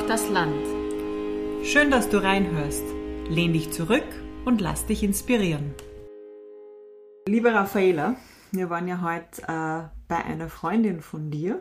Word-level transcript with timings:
Braucht 0.00 0.10
das 0.10 0.30
Land. 0.30 0.66
Schön, 1.62 1.90
dass 1.90 2.08
du 2.08 2.22
reinhörst. 2.22 2.84
Lehn 3.28 3.52
dich 3.52 3.70
zurück 3.70 4.06
und 4.46 4.58
lass 4.62 4.86
dich 4.86 5.02
inspirieren. 5.02 5.74
Liebe 7.28 7.52
Raffaela, 7.52 8.16
wir 8.50 8.70
waren 8.70 8.88
ja 8.88 9.02
heute 9.02 9.42
äh, 9.42 9.88
bei 10.08 10.24
einer 10.24 10.48
Freundin 10.48 11.02
von 11.02 11.30
dir. 11.30 11.60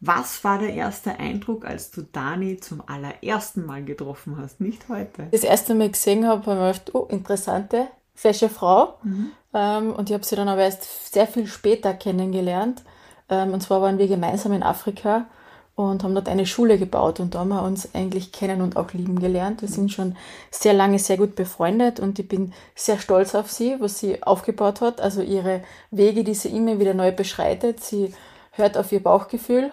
Was 0.00 0.44
war 0.44 0.58
der 0.58 0.72
erste 0.72 1.18
Eindruck, 1.18 1.66
als 1.66 1.90
du 1.90 2.02
Dani 2.02 2.56
zum 2.58 2.82
allerersten 2.86 3.66
Mal 3.66 3.84
getroffen 3.84 4.38
hast? 4.38 4.62
Nicht 4.62 4.88
heute. 4.88 5.28
Das 5.30 5.44
erste 5.44 5.74
Mal 5.74 5.90
gesehen 5.90 6.26
habe, 6.26 6.46
habe 6.46 6.70
ich 6.70 6.84
gedacht, 6.84 6.94
oh, 6.94 7.06
interessante, 7.10 7.88
fesche 8.14 8.48
Frau. 8.48 8.98
Mhm. 9.02 9.32
Ähm, 9.52 9.92
und 9.92 10.08
ich 10.08 10.14
habe 10.14 10.24
sie 10.24 10.36
dann 10.36 10.48
aber 10.48 10.62
erst 10.62 11.12
sehr 11.12 11.26
viel 11.26 11.46
später 11.46 11.92
kennengelernt. 11.92 12.82
Ähm, 13.28 13.52
und 13.52 13.60
zwar 13.62 13.82
waren 13.82 13.98
wir 13.98 14.08
gemeinsam 14.08 14.52
in 14.52 14.62
Afrika 14.62 15.26
und 15.76 16.02
haben 16.02 16.14
dort 16.14 16.28
eine 16.28 16.46
Schule 16.46 16.78
gebaut 16.78 17.20
und 17.20 17.34
da 17.34 17.40
haben 17.40 17.50
wir 17.50 17.62
uns 17.62 17.94
eigentlich 17.94 18.32
kennen 18.32 18.62
und 18.62 18.76
auch 18.76 18.92
lieben 18.94 19.20
gelernt. 19.20 19.60
Wir 19.60 19.68
sind 19.68 19.92
schon 19.92 20.16
sehr 20.50 20.72
lange 20.72 20.98
sehr 20.98 21.18
gut 21.18 21.36
befreundet 21.36 22.00
und 22.00 22.18
ich 22.18 22.26
bin 22.26 22.54
sehr 22.74 22.98
stolz 22.98 23.34
auf 23.34 23.50
sie, 23.50 23.76
was 23.78 23.98
sie 23.98 24.22
aufgebaut 24.22 24.80
hat. 24.80 25.02
Also 25.02 25.20
ihre 25.20 25.62
Wege, 25.90 26.24
die 26.24 26.34
sie 26.34 26.48
immer 26.48 26.80
wieder 26.80 26.94
neu 26.94 27.12
beschreitet. 27.12 27.84
Sie 27.84 28.14
hört 28.52 28.78
auf 28.78 28.90
ihr 28.90 29.02
Bauchgefühl 29.02 29.70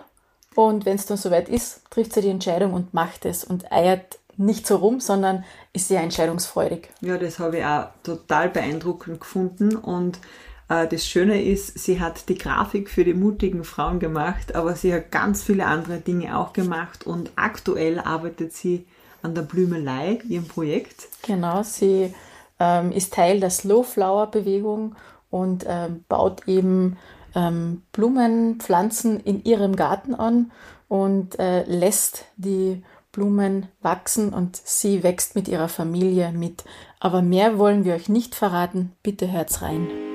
und 0.55 0.85
wenn 0.85 0.95
es 0.95 1.05
dann 1.05 1.17
soweit 1.17 1.47
ist, 1.47 1.81
trifft 1.89 2.13
sie 2.13 2.21
die 2.21 2.29
Entscheidung 2.29 2.73
und 2.73 2.93
macht 2.93 3.23
es 3.23 3.45
und 3.45 3.71
eiert 3.71 4.19
nicht 4.35 4.67
so 4.67 4.75
rum, 4.77 4.99
sondern 4.99 5.45
ist 5.71 5.87
sehr 5.87 6.01
entscheidungsfreudig. 6.01 6.89
Ja, 6.99 7.17
das 7.17 7.39
habe 7.39 7.59
ich 7.59 7.65
auch 7.65 7.87
total 8.03 8.49
beeindruckend 8.49 9.21
gefunden 9.21 9.77
und 9.77 10.19
das 10.67 11.05
Schöne 11.05 11.43
ist, 11.43 11.77
sie 11.77 11.99
hat 11.99 12.29
die 12.29 12.37
Grafik 12.37 12.89
für 12.89 13.03
die 13.03 13.13
mutigen 13.13 13.63
Frauen 13.63 13.99
gemacht, 13.99 14.55
aber 14.55 14.75
sie 14.75 14.93
hat 14.93 15.11
ganz 15.11 15.43
viele 15.43 15.65
andere 15.65 15.97
Dinge 15.97 16.37
auch 16.37 16.53
gemacht 16.53 17.05
und 17.05 17.31
aktuell 17.35 17.99
arbeitet 17.99 18.53
sie 18.53 18.85
an 19.21 19.35
der 19.35 19.43
Blümelei, 19.43 20.19
ihrem 20.27 20.47
Projekt. 20.47 21.07
Genau, 21.25 21.63
sie 21.63 22.13
ähm, 22.59 22.91
ist 22.91 23.13
Teil 23.13 23.39
der 23.39 23.49
Slow 23.49 23.83
Flower 23.83 24.27
Bewegung 24.27 24.95
und 25.29 25.65
ähm, 25.67 26.03
baut 26.07 26.47
eben 26.47 26.97
ähm, 27.35 27.81
Blumenpflanzen 27.91 29.19
in 29.19 29.43
ihrem 29.43 29.75
Garten 29.75 30.13
an 30.13 30.51
und 30.87 31.39
äh, 31.39 31.63
lässt 31.63 32.25
die 32.35 32.83
Blumen 33.11 33.67
wachsen 33.81 34.33
und 34.33 34.55
sie 34.57 35.03
wächst 35.03 35.35
mit 35.35 35.47
ihrer 35.47 35.69
Familie 35.69 36.31
mit. 36.31 36.63
Aber 36.99 37.21
mehr 37.21 37.57
wollen 37.57 37.85
wir 37.85 37.93
euch 37.93 38.09
nicht 38.09 38.35
verraten. 38.35 38.91
Bitte 39.03 39.31
hört's 39.31 39.61
rein. 39.61 40.12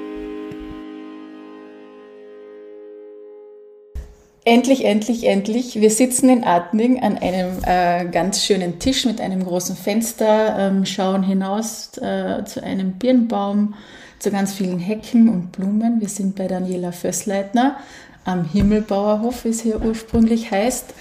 Endlich, 4.48 4.86
endlich, 4.86 5.26
endlich. 5.26 5.78
Wir 5.78 5.90
sitzen 5.90 6.30
in 6.30 6.42
Adning 6.42 7.02
an 7.02 7.18
einem 7.18 7.58
äh, 7.66 8.06
ganz 8.06 8.46
schönen 8.46 8.78
Tisch 8.78 9.04
mit 9.04 9.20
einem 9.20 9.44
großen 9.44 9.76
Fenster, 9.76 10.56
ähm, 10.58 10.86
schauen 10.86 11.22
hinaus 11.22 11.90
äh, 11.98 12.42
zu 12.46 12.62
einem 12.62 12.92
Birnbaum, 12.92 13.74
zu 14.18 14.30
ganz 14.30 14.54
vielen 14.54 14.78
Hecken 14.78 15.28
und 15.28 15.52
Blumen. 15.52 16.00
Wir 16.00 16.08
sind 16.08 16.34
bei 16.34 16.46
Daniela 16.46 16.92
Fössleitner 16.92 17.76
am 18.24 18.46
Himmelbauerhof, 18.46 19.44
wie 19.44 19.50
es 19.50 19.60
hier 19.60 19.84
ursprünglich 19.84 20.50
heißt, 20.50 20.94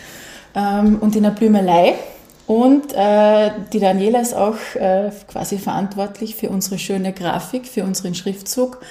ähm, 0.54 0.98
und 1.00 1.16
in 1.16 1.23
der 1.23 1.30
Blümelei. 1.30 1.94
Und 2.48 2.92
äh, 2.95 3.52
die 3.72 3.80
Daniela 3.80 4.20
ist 4.20 4.34
auch 4.34 4.58
äh, 4.76 5.09
quasi 5.30 5.58
verantwortlich 5.58 6.36
für 6.36 6.50
unsere 6.50 6.80
schöne 6.80 7.14
Grafik, 7.14 7.66
für 7.66 7.86
unseren 7.86 8.14
Schriftzug 8.14 8.82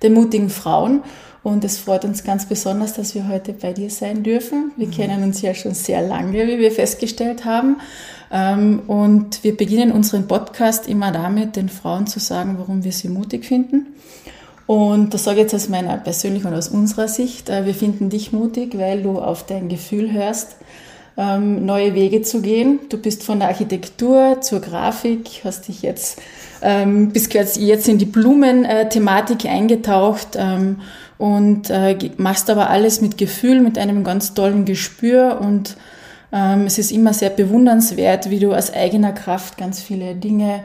der 0.00 0.08
mutigen 0.08 0.48
Frauen. 0.48 1.02
Und 1.46 1.62
es 1.64 1.78
freut 1.78 2.04
uns 2.04 2.24
ganz 2.24 2.46
besonders, 2.46 2.94
dass 2.94 3.14
wir 3.14 3.28
heute 3.28 3.52
bei 3.52 3.72
dir 3.72 3.88
sein 3.88 4.24
dürfen. 4.24 4.72
Wir 4.76 4.88
mhm. 4.88 4.90
kennen 4.90 5.22
uns 5.22 5.42
ja 5.42 5.54
schon 5.54 5.74
sehr 5.74 6.02
lange, 6.02 6.44
wie 6.44 6.58
wir 6.58 6.72
festgestellt 6.72 7.44
haben. 7.44 7.76
Ähm, 8.32 8.80
und 8.88 9.44
wir 9.44 9.56
beginnen 9.56 9.92
unseren 9.92 10.26
Podcast 10.26 10.88
immer 10.88 11.12
damit, 11.12 11.54
den 11.54 11.68
Frauen 11.68 12.08
zu 12.08 12.18
sagen, 12.18 12.56
warum 12.58 12.82
wir 12.82 12.90
sie 12.90 13.08
mutig 13.08 13.44
finden. 13.44 13.86
Und 14.66 15.14
das 15.14 15.22
sage 15.22 15.36
ich 15.36 15.42
jetzt 15.44 15.54
aus 15.54 15.68
meiner 15.68 15.96
persönlichen 15.98 16.48
und 16.48 16.54
aus 16.54 16.66
unserer 16.66 17.06
Sicht. 17.06 17.48
Äh, 17.48 17.64
wir 17.64 17.74
finden 17.74 18.10
dich 18.10 18.32
mutig, 18.32 18.76
weil 18.76 19.04
du 19.04 19.20
auf 19.20 19.46
dein 19.46 19.68
Gefühl 19.68 20.10
hörst, 20.10 20.56
ähm, 21.16 21.64
neue 21.64 21.94
Wege 21.94 22.22
zu 22.22 22.40
gehen. 22.40 22.80
Du 22.88 22.98
bist 22.98 23.22
von 23.22 23.38
der 23.38 23.50
Architektur 23.50 24.38
zur 24.40 24.58
Grafik, 24.58 25.42
hast 25.44 25.68
dich 25.68 25.82
jetzt 25.82 26.20
ähm, 26.62 27.10
bist 27.10 27.32
jetzt 27.34 27.88
in 27.88 27.98
die 27.98 28.06
Blumenthematik 28.06 29.44
eingetaucht 29.46 30.36
und 31.18 31.70
äh, 31.70 31.96
machst 32.16 32.50
aber 32.50 32.70
alles 32.70 33.00
mit 33.00 33.18
Gefühl, 33.18 33.60
mit 33.60 33.78
einem 33.78 34.04
ganz 34.04 34.34
tollen 34.34 34.64
Gespür 34.64 35.40
und 35.40 35.76
ähm, 36.32 36.66
es 36.66 36.78
ist 36.78 36.90
immer 36.90 37.12
sehr 37.14 37.30
bewundernswert, 37.30 38.30
wie 38.30 38.40
du 38.40 38.52
aus 38.52 38.72
eigener 38.72 39.12
Kraft 39.12 39.56
ganz 39.56 39.80
viele 39.80 40.14
Dinge 40.14 40.64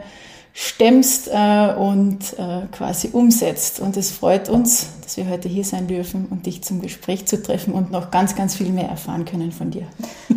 stemmst 0.54 1.30
äh, 1.32 1.72
und 1.74 2.18
äh, 2.38 2.66
quasi 2.72 3.08
umsetzt. 3.12 3.80
Und 3.80 3.96
es 3.96 4.10
freut 4.10 4.48
uns, 4.48 4.88
dass 5.02 5.16
wir 5.16 5.28
heute 5.28 5.48
hier 5.48 5.64
sein 5.64 5.86
dürfen 5.86 6.26
und 6.30 6.44
dich 6.46 6.62
zum 6.62 6.82
Gespräch 6.82 7.26
zu 7.26 7.42
treffen 7.42 7.72
und 7.72 7.90
noch 7.90 8.10
ganz, 8.10 8.36
ganz 8.36 8.54
viel 8.56 8.70
mehr 8.70 8.88
erfahren 8.88 9.24
können 9.24 9.50
von 9.50 9.70
dir. 9.70 9.86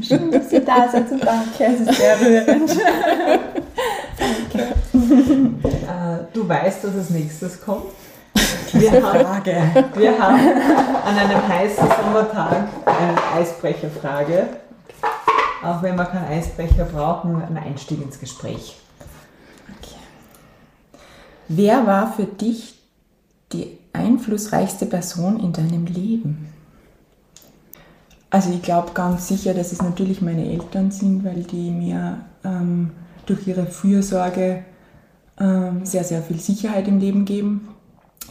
Schön, 0.01 0.31
dass 0.31 0.51
ihr 0.51 0.61
da 0.61 0.89
seid 0.89 1.11
und 1.11 1.23
danke, 1.25 1.65
es 1.65 1.81
ist 1.81 1.97
sehr 1.97 2.21
rührend. 2.21 2.69
danke. 4.17 4.75
Äh, 4.93 6.23
du 6.33 6.47
weißt, 6.47 6.83
dass 6.83 6.95
als 6.95 7.09
nächstes 7.09 7.59
kommt. 7.59 7.85
Wir 8.73 8.91
haben, 8.91 9.45
wir 9.95 10.19
haben 10.19 10.39
an 11.05 11.17
einem 11.17 11.47
heißen 11.47 11.88
Sommertag 12.03 12.67
eine 12.85 13.41
Eisbrecherfrage. 13.41 14.47
Auch 15.63 15.81
wenn 15.81 15.95
wir 15.95 16.05
keinen 16.05 16.27
Eisbrecher 16.27 16.85
brauchen, 16.85 17.41
ein 17.41 17.57
Einstieg 17.57 18.01
ins 18.01 18.19
Gespräch. 18.19 18.77
Wer 21.47 21.85
war 21.85 22.11
für 22.11 22.25
dich 22.25 22.79
die 23.51 23.77
einflussreichste 23.94 24.85
Person 24.85 25.39
in 25.39 25.53
deinem 25.53 25.85
Leben? 25.85 26.53
Also 28.29 28.51
ich 28.51 28.61
glaube 28.61 28.91
ganz 28.94 29.27
sicher, 29.27 29.53
dass 29.53 29.71
es 29.71 29.81
natürlich 29.81 30.21
meine 30.21 30.51
Eltern 30.51 30.91
sind, 30.91 31.23
weil 31.23 31.44
die 31.44 31.71
mir 31.71 32.17
ähm, 32.44 32.91
durch 33.25 33.47
ihre 33.47 33.65
Fürsorge 33.65 34.65
ähm, 35.39 35.85
sehr, 35.85 36.03
sehr 36.03 36.21
viel 36.21 36.39
Sicherheit 36.39 36.88
im 36.88 36.99
Leben 36.99 37.25
geben 37.25 37.75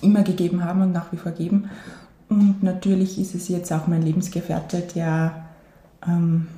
immer 0.04 0.22
gegeben 0.22 0.64
haben 0.64 0.82
und 0.82 0.92
nach 0.92 1.12
wie 1.12 1.16
vor 1.16 1.32
geben. 1.32 1.70
Und 2.28 2.62
natürlich 2.62 3.18
ist 3.18 3.34
es 3.34 3.48
jetzt 3.48 3.72
auch 3.72 3.86
mein 3.86 4.02
Lebensgefährte, 4.02 4.82
der, 4.94 5.44
ähm, 6.06 6.48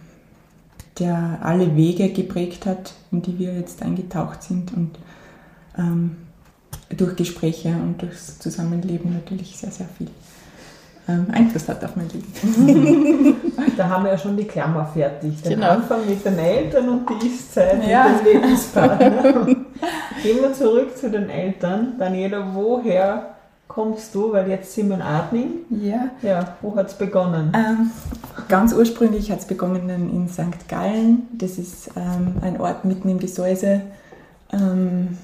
der 0.99 1.39
alle 1.43 1.77
Wege 1.77 2.11
geprägt 2.11 2.67
hat, 2.67 2.95
in 3.11 3.23
die 3.23 3.39
wir 3.39 3.55
jetzt 3.55 3.83
eingetaucht 3.83 4.43
sind 4.43 4.73
und 4.73 4.99
ähm, 5.77 6.17
durch 6.97 7.17
Gespräche 7.17 7.71
und 7.71 8.01
durchs 8.01 8.39
Zusammenleben 8.39 9.13
natürlich 9.13 9.57
sehr, 9.57 9.71
sehr 9.71 9.89
viel 9.99 10.09
ähm, 11.09 11.27
Einfluss 11.33 11.69
hat 11.69 11.85
auf 11.85 11.95
mein 11.97 12.09
Leben. 12.09 13.37
da 13.77 13.89
haben 13.89 14.05
wir 14.05 14.13
ja 14.13 14.19
schon 14.19 14.37
die 14.37 14.45
Klammer 14.45 14.87
fertig. 14.87 15.41
Den 15.43 15.55
genau. 15.55 15.71
Anfang 15.71 16.07
mit 16.09 16.25
den 16.25 16.39
Eltern 16.39 16.89
und 16.89 17.23
die 17.23 17.29
Ist-Zeit 17.29 17.87
ja. 17.87 18.09
mit 18.09 18.21
dem 18.21 18.43
Lebenspartner. 18.43 19.47
Gehen 20.23 20.41
wir 20.41 20.53
zurück 20.53 20.97
zu 20.97 21.11
den 21.11 21.31
Eltern. 21.31 21.95
Daniela, 21.99 22.45
woher 22.53 23.36
kommst 23.77 24.15
du? 24.15 24.33
Weil 24.33 24.49
jetzt 24.49 24.73
sind 24.73 24.89
wir 24.89 24.97
in 24.97 25.03
Adning. 25.03 25.51
Ja. 25.69 26.09
Ja, 26.23 26.57
wo 26.63 26.75
hat 26.75 26.89
es 26.89 26.95
begonnen? 26.95 27.53
Ähm, 27.55 27.91
ganz 28.49 28.73
ursprünglich 28.73 29.31
hat 29.31 29.41
es 29.41 29.45
begonnen 29.45 29.91
in 29.91 30.29
St. 30.29 30.67
Gallen. 30.67 31.29
Das 31.33 31.59
ist 31.59 31.91
ähm, 31.95 32.37
ein 32.41 32.59
Ort 32.59 32.87
mitten 32.87 33.11
im 33.11 33.19
Gesäuse. 33.19 33.83
Ähm, 34.51 35.19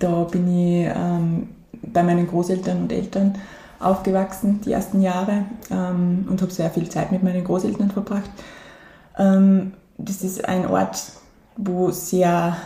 da 0.00 0.24
bin 0.24 0.48
ich 0.48 0.90
ähm, 0.92 1.50
bei 1.80 2.02
meinen 2.02 2.26
Großeltern 2.26 2.82
und 2.82 2.92
Eltern 2.92 3.38
aufgewachsen, 3.78 4.60
die 4.62 4.72
ersten 4.72 5.00
Jahre, 5.00 5.44
ähm, 5.70 6.26
und 6.28 6.42
habe 6.42 6.52
sehr 6.52 6.70
viel 6.70 6.88
Zeit 6.88 7.12
mit 7.12 7.22
meinen 7.22 7.44
Großeltern 7.44 7.92
verbracht. 7.92 8.30
Ähm, 9.16 9.74
das 9.96 10.22
ist 10.22 10.44
ein 10.44 10.66
Ort, 10.66 11.00
wo 11.56 11.90
sehr 11.92 12.56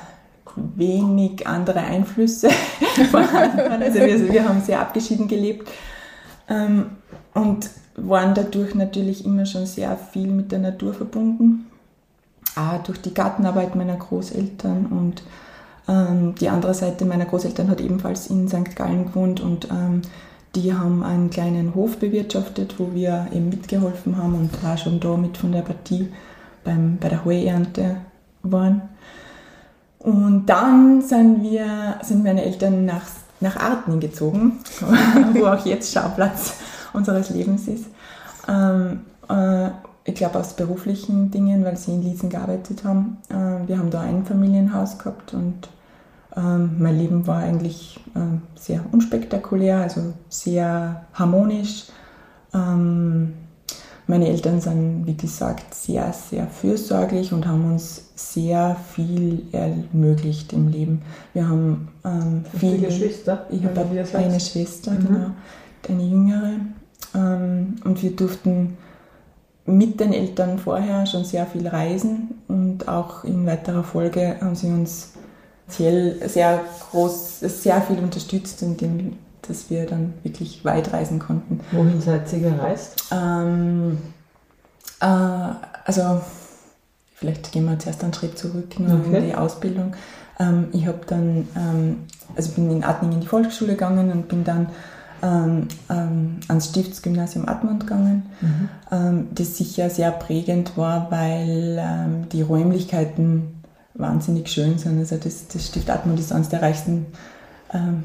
wenig 0.56 1.46
andere 1.46 1.80
Einflüsse 1.80 2.48
vorhanden. 3.10 3.82
Also 3.82 4.00
wir, 4.00 4.32
wir, 4.32 4.48
haben 4.48 4.60
sehr 4.60 4.80
abgeschieden 4.80 5.28
gelebt 5.28 5.68
ähm, 6.48 6.86
und 7.34 7.70
waren 7.96 8.34
dadurch 8.34 8.74
natürlich 8.74 9.24
immer 9.24 9.46
schon 9.46 9.66
sehr 9.66 9.96
viel 9.96 10.28
mit 10.28 10.52
der 10.52 10.58
Natur 10.58 10.94
verbunden. 10.94 11.66
Auch 12.56 12.82
durch 12.82 13.00
die 13.00 13.14
Gartenarbeit 13.14 13.74
meiner 13.74 13.96
Großeltern 13.96 14.86
und 14.86 15.22
ähm, 15.88 16.34
die 16.36 16.48
andere 16.48 16.74
Seite 16.74 17.04
meiner 17.04 17.24
Großeltern 17.24 17.68
hat 17.68 17.80
ebenfalls 17.80 18.28
in 18.28 18.48
St. 18.48 18.76
Gallen 18.76 19.06
gewohnt 19.06 19.40
und 19.40 19.68
ähm, 19.70 20.02
die 20.54 20.72
haben 20.72 21.02
einen 21.02 21.30
kleinen 21.30 21.74
Hof 21.74 21.98
bewirtschaftet, 21.98 22.78
wo 22.78 22.94
wir 22.94 23.26
eben 23.32 23.48
mitgeholfen 23.48 24.16
haben 24.16 24.34
und 24.34 24.62
war 24.62 24.76
schon 24.76 25.00
da 25.00 25.16
mit 25.16 25.36
von 25.36 25.50
der 25.50 25.62
Partie 25.62 26.08
beim, 26.62 26.98
bei 26.98 27.08
der 27.08 27.24
Heuernte 27.24 27.96
waren. 28.42 28.82
Und 30.04 30.46
dann 30.46 31.00
sind 31.00 31.42
wir, 31.42 31.96
sind 32.02 32.22
meine 32.22 32.44
Eltern 32.44 32.84
nach, 32.84 33.06
nach 33.40 33.56
Artning 33.56 34.00
gezogen, 34.00 34.60
wo 35.32 35.46
auch 35.46 35.64
jetzt 35.64 35.94
Schauplatz 35.94 36.56
unseres 36.92 37.30
Lebens 37.30 37.66
ist. 37.68 37.86
Ähm, 38.46 39.00
äh, 39.30 39.70
ich 40.04 40.14
glaube 40.14 40.38
aus 40.38 40.56
beruflichen 40.56 41.30
Dingen, 41.30 41.64
weil 41.64 41.78
sie 41.78 41.94
in 41.94 42.02
Liesen 42.02 42.28
gearbeitet 42.28 42.84
haben. 42.84 43.16
Äh, 43.30 43.66
wir 43.66 43.78
haben 43.78 43.88
da 43.88 44.02
ein 44.02 44.26
Familienhaus 44.26 44.98
gehabt 44.98 45.32
und 45.32 45.70
ähm, 46.36 46.76
mein 46.78 46.98
Leben 46.98 47.26
war 47.26 47.38
eigentlich 47.38 47.98
ähm, 48.14 48.42
sehr 48.56 48.84
unspektakulär, 48.92 49.78
also 49.78 50.12
sehr 50.28 51.06
harmonisch. 51.14 51.86
Ähm, 52.52 52.94
meine 54.06 54.28
Eltern 54.28 54.60
sind, 54.60 55.06
wie 55.06 55.16
gesagt, 55.16 55.74
sehr, 55.74 56.12
sehr 56.12 56.46
fürsorglich 56.46 57.32
und 57.32 57.46
haben 57.46 57.72
uns 57.72 58.10
sehr 58.14 58.76
viel 58.94 59.44
ermöglicht 59.52 60.52
im 60.52 60.68
Leben. 60.68 61.02
Wir 61.32 61.48
haben 61.48 61.88
ähm, 62.04 62.44
viele 62.58 62.78
Geschwister. 62.78 63.46
Ich 63.50 63.64
habe 63.64 63.80
eine 64.14 64.40
Schwester, 64.40 64.90
mhm. 64.90 65.06
genau, 65.06 65.30
eine 65.88 66.02
jüngere. 66.02 66.50
Ähm, 67.14 67.76
und 67.84 68.02
wir 68.02 68.14
durften 68.14 68.76
mit 69.66 69.98
den 70.00 70.12
Eltern 70.12 70.58
vorher 70.58 71.06
schon 71.06 71.24
sehr 71.24 71.46
viel 71.46 71.66
reisen 71.66 72.34
und 72.48 72.86
auch 72.86 73.24
in 73.24 73.46
weiterer 73.46 73.82
Folge 73.82 74.36
haben 74.40 74.54
sie 74.54 74.66
uns 74.66 75.14
sehr 75.66 76.60
groß, 76.90 77.40
sehr 77.40 77.80
viel 77.80 77.98
unterstützt, 77.98 78.60
indem 78.60 79.14
dass 79.49 79.70
wir 79.70 79.87
dann 79.87 80.14
wirklich 80.23 80.64
weit 80.64 80.93
reisen 80.93 81.19
konnten. 81.19 81.61
Wohin 81.73 82.00
seid 82.00 82.32
ihr 82.32 82.41
gereist? 82.41 83.06
Ähm, 83.12 83.99
äh, 85.00 85.06
also 85.06 86.20
vielleicht 87.14 87.52
gehen 87.52 87.64
wir 87.64 87.79
zuerst 87.79 88.02
einen 88.02 88.14
Schritt 88.14 88.38
zurück 88.38 88.75
okay. 88.79 89.17
in 89.17 89.26
die 89.26 89.35
Ausbildung. 89.35 89.94
Ähm, 90.38 90.69
ich 90.73 90.87
habe 90.87 91.00
dann, 91.06 91.49
ähm, 91.56 91.96
also 92.37 92.52
bin 92.52 92.70
in 92.70 92.85
Atning 92.85 93.12
in 93.12 93.20
die 93.20 93.26
Volksschule 93.26 93.73
gegangen 93.73 94.11
und 94.11 94.29
bin 94.29 94.44
dann 94.44 94.69
ähm, 95.23 95.69
ähm, 95.88 96.41
ans 96.49 96.69
Stiftsgymnasium 96.69 97.49
Admont 97.49 97.81
gegangen, 97.81 98.25
mhm. 98.41 98.69
ähm, 98.91 99.29
das 99.35 99.56
sicher 99.56 99.88
sehr 99.88 100.11
prägend 100.11 100.76
war, 100.76 101.11
weil 101.11 102.26
die 102.32 102.43
Räumlichkeiten 102.43 103.62
wahnsinnig 103.94 104.49
schön 104.49 104.79
sind. 104.79 104.99
Also 104.99 105.17
das, 105.17 105.49
das 105.49 105.67
Stift 105.67 105.88
Admont 105.88 106.19
ist 106.19 106.32
eines 106.32 106.49
der 106.49 106.62
reichsten 106.62 107.06
ähm, 107.73 108.02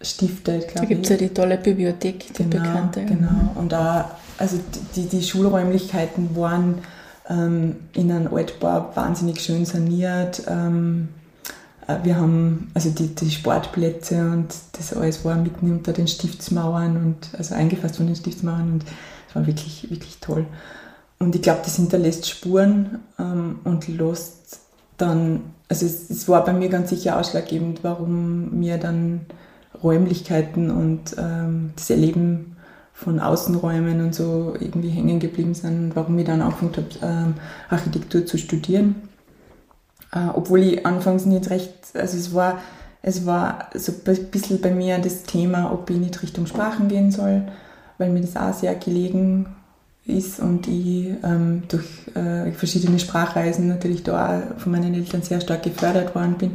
Stifte, 0.00 0.58
glaube 0.58 0.68
ich. 0.68 0.74
Da 0.74 0.84
gibt 0.84 1.04
es 1.04 1.10
ja 1.10 1.16
die 1.16 1.28
tolle 1.28 1.58
Bibliothek, 1.58 2.32
die 2.34 2.42
genau, 2.44 2.62
bekannte. 2.62 3.04
Genau, 3.04 3.52
und 3.54 3.72
da, 3.72 4.16
also 4.38 4.58
die, 4.94 5.06
die 5.06 5.22
Schulräumlichkeiten 5.22 6.36
waren 6.36 6.78
ähm, 7.28 7.76
in 7.92 8.10
einem 8.10 8.32
Altbau 8.32 8.90
wahnsinnig 8.94 9.40
schön 9.40 9.64
saniert. 9.64 10.42
Ähm, 10.48 11.08
äh, 11.86 11.96
wir 12.02 12.16
haben 12.16 12.70
also 12.74 12.90
die, 12.90 13.14
die 13.14 13.30
Sportplätze 13.30 14.20
und 14.20 14.48
das 14.72 14.92
alles 14.92 15.24
war 15.24 15.36
mitten 15.36 15.70
unter 15.70 15.92
den 15.92 16.08
Stiftsmauern 16.08 16.96
und 16.96 17.38
also 17.38 17.54
eingefasst 17.54 17.96
von 17.96 18.06
den 18.06 18.16
Stiftsmauern 18.16 18.72
und 18.72 18.84
es 19.28 19.34
war 19.34 19.46
wirklich, 19.46 19.90
wirklich 19.90 20.18
toll. 20.20 20.46
Und 21.18 21.34
ich 21.34 21.42
glaube, 21.42 21.60
das 21.64 21.76
hinterlässt 21.76 22.28
Spuren 22.28 23.00
ähm, 23.18 23.60
und 23.64 23.88
lässt 23.88 24.60
dann, 24.98 25.52
also 25.68 25.86
es, 25.86 26.10
es, 26.10 26.28
war 26.28 26.44
bei 26.44 26.52
mir 26.52 26.68
ganz 26.68 26.90
sicher 26.90 27.18
ausschlaggebend, 27.18 27.80
warum 27.82 28.58
mir 28.58 28.78
dann 28.78 29.22
Räumlichkeiten 29.86 30.70
und 30.70 31.16
ähm, 31.18 31.70
das 31.76 31.88
Erleben 31.90 32.56
von 32.92 33.20
Außenräumen 33.20 34.00
und 34.00 34.14
so 34.14 34.54
irgendwie 34.58 34.88
hängen 34.88 35.20
geblieben 35.20 35.54
sind, 35.54 35.94
warum 35.94 36.18
ich 36.18 36.26
dann 36.26 36.40
angefangen 36.40 36.72
habe, 36.76 36.88
ähm, 37.02 37.34
Architektur 37.68 38.24
zu 38.24 38.38
studieren. 38.38 38.96
Äh, 40.12 40.28
obwohl 40.34 40.60
ich 40.62 40.86
anfangs 40.86 41.26
nicht 41.26 41.50
recht, 41.50 41.72
also 41.94 42.16
es 42.16 42.34
war, 42.34 42.58
es 43.02 43.26
war 43.26 43.70
so 43.74 43.92
ein 43.92 44.30
bisschen 44.30 44.60
bei 44.60 44.70
mir 44.70 44.98
das 44.98 45.24
Thema, 45.24 45.72
ob 45.72 45.90
ich 45.90 45.98
nicht 45.98 46.22
Richtung 46.22 46.46
Sprachen 46.46 46.88
gehen 46.88 47.10
soll, 47.10 47.42
weil 47.98 48.10
mir 48.10 48.22
das 48.22 48.36
auch 48.36 48.54
sehr 48.54 48.74
gelegen 48.74 49.46
ist 50.06 50.40
und 50.40 50.66
ich 50.68 51.08
ähm, 51.22 51.64
durch 51.68 51.86
äh, 52.14 52.52
verschiedene 52.52 52.98
Sprachreisen 52.98 53.68
natürlich 53.68 54.04
da 54.04 54.38
auch 54.38 54.60
von 54.60 54.72
meinen 54.72 54.94
Eltern 54.94 55.22
sehr 55.22 55.40
stark 55.40 55.64
gefördert 55.64 56.14
worden 56.14 56.36
bin. 56.38 56.52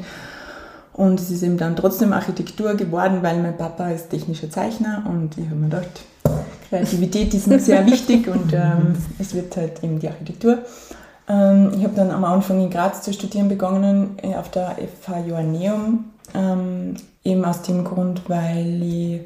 Und 0.94 1.20
es 1.20 1.32
ist 1.32 1.44
eben 1.44 1.58
dann 1.58 1.76
trotzdem 1.76 2.12
Architektur 2.14 2.74
geworden, 2.76 3.20
weil 3.22 3.42
mein 3.42 3.58
Papa 3.58 3.90
ist 3.90 4.10
technischer 4.10 4.50
Zeichner 4.50 5.04
und 5.08 5.38
ich 5.38 5.46
habe 5.46 5.56
mir 5.56 5.70
gedacht, 5.70 6.02
Kreativität 6.70 7.34
ist 7.34 7.48
mir 7.48 7.60
sehr 7.60 7.86
wichtig 7.92 8.28
und 8.28 8.54
ähm, 8.54 8.96
es 9.18 9.34
wird 9.34 9.56
halt 9.56 9.84
eben 9.84 10.00
die 10.00 10.10
Architektur. 10.10 10.60
Ähm, 11.28 11.72
ich 11.78 11.84
habe 11.84 11.96
dann 11.96 12.12
am 12.12 12.26
Anfang 12.26 12.62
in 12.62 12.70
Graz 12.70 13.04
zu 13.04 13.14
studieren 13.14 13.48
begonnen, 13.48 14.18
äh, 14.22 14.36
auf 14.36 14.50
der 14.52 14.76
FH 14.76 15.20
Joanneum, 15.28 16.06
ähm, 16.34 16.96
eben 17.24 17.46
aus 17.46 17.62
dem 17.62 17.84
Grund, 17.86 18.24
weil 18.28 18.82
ich 18.84 19.22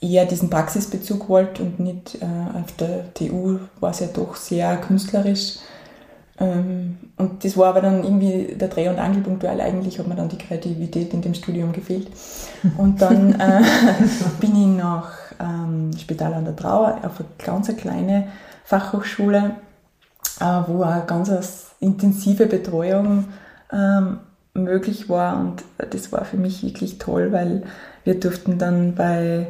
eher 0.00 0.26
diesen 0.26 0.50
Praxisbezug 0.50 1.28
wollte 1.28 1.62
und 1.62 1.80
nicht 1.80 2.16
äh, 2.20 2.26
auf 2.60 2.72
der 2.78 3.12
TU 3.14 3.58
war 3.80 3.90
es 3.90 4.00
ja 4.00 4.08
doch 4.12 4.36
sehr 4.36 4.76
künstlerisch. 4.76 5.56
Ähm, 6.38 6.98
und 7.16 7.44
das 7.44 7.56
war 7.56 7.68
aber 7.68 7.80
dann 7.82 8.02
irgendwie 8.02 8.54
der 8.54 8.68
Dreh- 8.68 8.88
und 8.88 8.98
Angelpunkt, 8.98 9.42
weil 9.42 9.60
eigentlich 9.60 9.98
hat 9.98 10.06
mir 10.06 10.14
dann 10.14 10.28
die 10.28 10.38
Kreativität 10.38 11.12
in 11.12 11.22
dem 11.22 11.34
Studium 11.34 11.72
gefehlt. 11.72 12.08
Und 12.78 13.00
dann 13.00 13.32
äh, 13.40 13.62
bin 14.40 14.56
ich 14.56 14.78
nach 14.78 15.12
ähm, 15.40 15.90
Spital 15.98 16.34
an 16.34 16.44
der 16.44 16.56
Trauer 16.56 16.98
auf 17.02 17.20
eine 17.20 17.28
ganz 17.38 17.74
kleine 17.76 18.28
Fachhochschule 18.64 19.56
äh, 20.40 20.62
wo 20.66 20.82
auch 20.82 21.06
ganz 21.06 21.30
eine 21.30 21.40
intensive 21.80 22.46
Betreuung 22.46 23.26
ähm, 23.72 24.18
möglich 24.54 25.08
war. 25.08 25.38
Und 25.38 25.62
das 25.90 26.12
war 26.12 26.24
für 26.24 26.36
mich 26.36 26.62
wirklich 26.62 26.98
toll, 26.98 27.32
weil 27.32 27.62
wir 28.04 28.18
durften 28.18 28.58
dann 28.58 28.94
bei, 28.94 29.46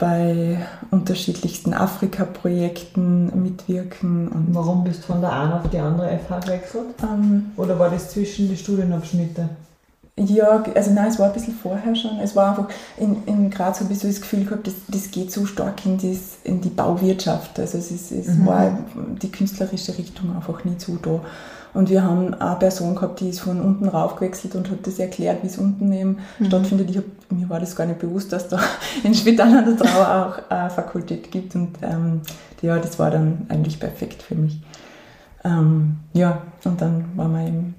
bei 0.00 0.58
unterschiedlichsten 0.90 1.74
Afrika-Projekten 1.74 3.30
mitwirken. 3.40 4.28
Und 4.28 4.48
Warum 4.52 4.82
bist 4.82 5.02
du 5.02 5.12
von 5.12 5.20
der 5.20 5.32
einen 5.32 5.52
auf 5.52 5.68
die 5.70 5.78
andere 5.78 6.18
FH 6.18 6.40
gewechselt? 6.40 6.86
Ähm, 7.02 7.52
Oder 7.56 7.78
war 7.78 7.90
das 7.90 8.10
zwischen 8.10 8.48
die 8.48 8.56
Studienabschnitte? 8.56 9.50
Ja, 10.16 10.64
also 10.74 10.90
nein, 10.90 11.08
es 11.08 11.18
war 11.18 11.28
ein 11.28 11.32
bisschen 11.32 11.54
vorher 11.54 11.94
schon. 11.94 12.18
Es 12.20 12.34
war 12.34 12.50
einfach, 12.50 12.68
in, 12.96 13.24
in 13.26 13.50
Graz 13.50 13.80
habe 13.80 13.92
ich 13.92 13.98
so 13.98 14.08
das 14.08 14.20
Gefühl 14.20 14.44
gehabt, 14.44 14.66
das, 14.66 14.74
das 14.88 15.10
geht 15.10 15.32
so 15.32 15.46
stark 15.46 15.84
in, 15.86 15.96
das, 15.96 16.38
in 16.44 16.60
die 16.60 16.68
Bauwirtschaft. 16.68 17.58
Also 17.58 17.78
es, 17.78 17.90
ist, 17.90 18.10
es 18.10 18.28
mhm. 18.28 18.46
war 18.46 18.78
die 19.22 19.30
künstlerische 19.30 19.96
Richtung 19.96 20.34
einfach 20.34 20.64
nicht 20.64 20.80
so 20.80 20.96
da. 20.96 21.20
Und 21.72 21.88
wir 21.88 22.02
haben 22.02 22.34
eine 22.34 22.56
Person 22.56 22.94
gehabt, 22.94 23.20
die 23.20 23.30
ist 23.30 23.40
von 23.40 23.60
unten 23.60 23.88
rauf 23.88 24.16
gewechselt 24.16 24.54
und 24.56 24.70
hat 24.70 24.86
das 24.86 24.98
erklärt, 24.98 25.42
wie 25.42 25.46
es 25.46 25.58
unten 25.58 25.92
eben 25.92 26.18
mhm. 26.38 26.46
stattfindet. 26.46 26.90
Ich 26.90 26.96
hab, 26.96 27.04
mir 27.30 27.48
war 27.48 27.60
das 27.60 27.76
gar 27.76 27.86
nicht 27.86 28.00
bewusst, 28.00 28.32
dass 28.32 28.48
da 28.48 28.60
in 29.04 29.14
Spital 29.14 29.56
an 29.56 29.64
der 29.64 29.76
Trauer 29.76 30.08
auch 30.26 30.50
eine 30.50 30.70
Fakultät 30.70 31.30
gibt. 31.30 31.54
Und 31.54 31.76
ähm, 31.82 32.22
ja, 32.62 32.78
das 32.78 32.98
war 32.98 33.10
dann 33.10 33.46
eigentlich 33.48 33.78
perfekt 33.78 34.22
für 34.22 34.34
mich. 34.34 34.60
Ähm, 35.44 35.96
ja, 36.12 36.42
und 36.64 36.80
dann 36.80 37.04
waren 37.16 37.32
wir 37.32 37.46
eben 37.46 37.74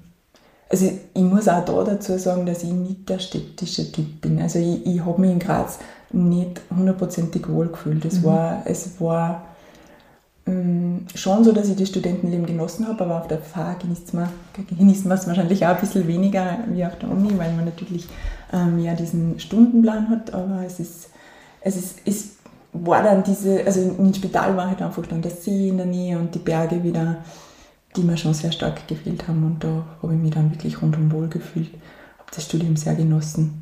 also 0.72 0.86
ich 1.12 1.22
muss 1.22 1.48
auch 1.48 1.64
da 1.66 1.84
dazu 1.84 2.16
sagen, 2.16 2.46
dass 2.46 2.62
ich 2.62 2.72
nicht 2.72 3.06
der 3.06 3.18
städtische 3.18 3.92
Typ 3.92 4.22
bin. 4.22 4.40
Also 4.40 4.58
ich, 4.58 4.86
ich 4.86 5.04
habe 5.04 5.20
mich 5.20 5.30
in 5.30 5.38
Graz 5.38 5.78
nicht 6.10 6.62
hundertprozentig 6.74 7.46
wohl 7.48 7.68
gefühlt. 7.68 8.06
Es 8.06 8.20
mhm. 8.20 8.24
war, 8.24 8.62
es 8.64 8.98
war 8.98 9.42
schon 11.14 11.44
so, 11.44 11.52
dass 11.52 11.68
ich 11.68 11.76
das 11.76 11.88
Studentenleben 11.88 12.46
genossen 12.46 12.88
habe, 12.88 13.04
aber 13.04 13.20
auf 13.20 13.28
der 13.28 13.38
FH 13.38 13.74
genießt 13.74 14.14
man, 14.14 14.28
genießt 14.76 15.06
man 15.06 15.16
es 15.16 15.26
wahrscheinlich 15.26 15.64
auch 15.64 15.70
ein 15.74 15.80
bisschen 15.80 16.08
weniger 16.08 16.58
wie 16.68 16.84
auf 16.84 16.98
der 16.98 17.10
Uni, 17.10 17.30
weil 17.38 17.52
man 17.52 17.64
natürlich 17.64 18.08
ähm, 18.52 18.78
ja 18.80 18.94
diesen 18.94 19.38
Stundenplan 19.38 20.08
hat, 20.10 20.34
aber 20.34 20.62
es 20.66 20.80
ist, 20.80 21.10
es 21.60 21.76
ist, 21.76 21.98
es 22.04 22.36
war 22.72 23.02
dann 23.02 23.22
diese, 23.22 23.64
also 23.64 23.80
im 23.80 24.12
Spital 24.12 24.56
war 24.56 24.68
halt 24.68 24.82
einfach 24.82 25.06
dann 25.06 25.22
der 25.22 25.30
See 25.30 25.68
in 25.68 25.76
der 25.76 25.86
Nähe 25.86 26.18
und 26.18 26.34
die 26.34 26.40
Berge 26.40 26.82
wieder 26.82 27.18
die 27.96 28.02
mir 28.02 28.16
schon 28.16 28.34
sehr 28.34 28.52
stark 28.52 28.86
gefehlt 28.88 29.28
haben. 29.28 29.44
Und 29.44 29.64
da 29.64 29.84
habe 30.02 30.14
ich 30.14 30.20
mich 30.20 30.30
dann 30.30 30.50
wirklich 30.50 30.80
rundum 30.80 31.12
wohl 31.12 31.28
gefühlt, 31.28 31.70
habe 32.18 32.30
das 32.34 32.44
Studium 32.44 32.76
sehr 32.76 32.94
genossen 32.94 33.61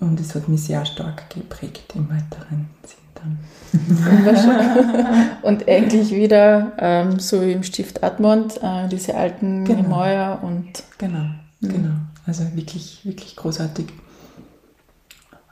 und 0.00 0.20
es 0.20 0.34
hat 0.34 0.48
mich 0.48 0.64
sehr 0.64 0.84
stark 0.84 1.30
geprägt 1.30 1.94
im 1.94 2.08
weiteren 2.08 2.68
Sinn 2.84 3.06
dann. 3.14 3.38
und 5.42 5.68
eigentlich 5.68 6.14
wieder, 6.14 6.72
ähm, 6.78 7.18
so 7.18 7.42
wie 7.42 7.52
im 7.52 7.62
Stift 7.62 8.02
Admont, 8.02 8.60
äh, 8.62 8.88
diese 8.88 9.16
alten 9.16 9.64
genau. 9.64 9.82
Gemäuer 9.82 10.38
und. 10.42 10.82
Genau, 10.98 11.24
mhm. 11.60 11.68
genau. 11.68 11.94
Also 12.26 12.44
wirklich, 12.54 13.04
wirklich 13.04 13.36
großartig. 13.36 13.86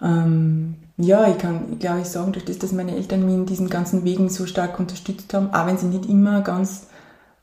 Ähm, 0.02 0.74
ja, 0.96 1.28
ich 1.28 1.38
kann, 1.38 1.78
glaube 1.78 2.00
ich, 2.00 2.06
sagen, 2.06 2.32
durch 2.32 2.44
das, 2.44 2.58
dass 2.58 2.72
meine 2.72 2.94
Eltern 2.94 3.24
mich 3.24 3.34
in 3.34 3.46
diesen 3.46 3.68
ganzen 3.68 4.04
Wegen 4.04 4.28
so 4.28 4.46
stark 4.46 4.78
unterstützt 4.78 5.32
haben, 5.34 5.52
auch 5.52 5.66
wenn 5.66 5.78
sie 5.78 5.86
nicht 5.86 6.06
immer 6.06 6.42
ganz 6.42 6.88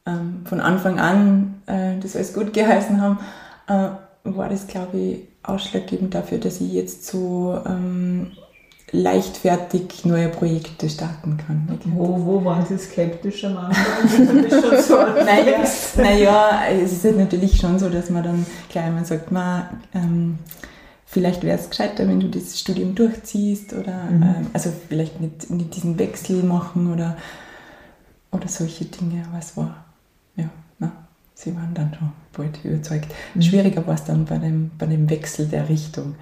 ähm, 0.06 0.42
von 0.46 0.62
Anfang 0.62 1.00
an 1.00 1.62
äh, 1.66 1.98
das 2.00 2.16
alles 2.16 2.34
gut 2.34 2.54
geheißen 2.54 3.02
haben, 3.02 3.20
äh, 3.68 3.90
war 4.24 4.50
das, 4.50 4.68
glaube 4.68 4.98
ich, 4.98 5.31
ausschlaggebend 5.44 6.14
dafür, 6.14 6.38
dass 6.38 6.62
ich 6.62 6.72
jetzt 6.72 7.08
so 7.08 7.60
ähm, 7.66 8.32
leichtfertig 8.92 10.06
neue 10.06 10.30
Projekte 10.30 10.90
starten 10.90 11.38
kann. 11.38 11.80
Wo, 11.86 12.26
wo 12.26 12.46
waren 12.46 12.66
Sie 12.66 12.78
skeptisch 12.78 13.46
am 13.46 13.58
Anfang? 13.58 14.42
naja, 15.26 15.64
naja, 15.98 16.62
es 16.70 16.92
ist 16.94 17.06
halt 17.06 17.18
natürlich 17.18 17.58
schon 17.58 17.80
so, 17.80 17.90
dass 17.90 18.10
man 18.10 18.24
dann 18.24 18.46
gleich 18.70 18.86
einmal 18.86 19.06
sagt, 19.06 19.32
man, 19.32 19.82
ähm, 19.94 20.40
vielleicht 21.06 21.44
wäre 21.44 21.58
es 21.58 21.70
gescheiter, 21.70 22.08
wenn 22.08 22.20
du 22.20 22.28
das 22.28 22.60
Studium 22.60 22.94
durchziehst 22.94 23.74
oder 23.74 24.04
mhm. 24.06 24.24
ähm, 24.24 24.48
also 24.54 24.72
vielleicht 24.90 25.22
nicht, 25.22 25.50
nicht 25.50 25.76
diesen 25.76 25.98
Wechsel 25.98 26.44
machen 26.44 26.94
oder 26.94 27.16
oder 28.32 28.48
solche 28.48 28.86
Dinge, 28.86 29.26
aber 29.30 29.40
es 29.40 29.56
war, 29.58 29.86
ja, 30.36 30.50
sie 31.44 31.56
waren 31.56 31.74
dann 31.74 31.94
schon 31.98 32.12
bald 32.34 32.64
überzeugt. 32.64 33.08
Mhm. 33.34 33.42
Schwieriger 33.42 33.86
war 33.88 33.96
es 33.96 34.04
dann 34.04 34.26
bei 34.26 34.38
dem, 34.38 34.72
bei 34.78 34.86
dem 34.86 35.10
Wechsel 35.10 35.48
der 35.48 35.68
Richtung. 35.70 36.16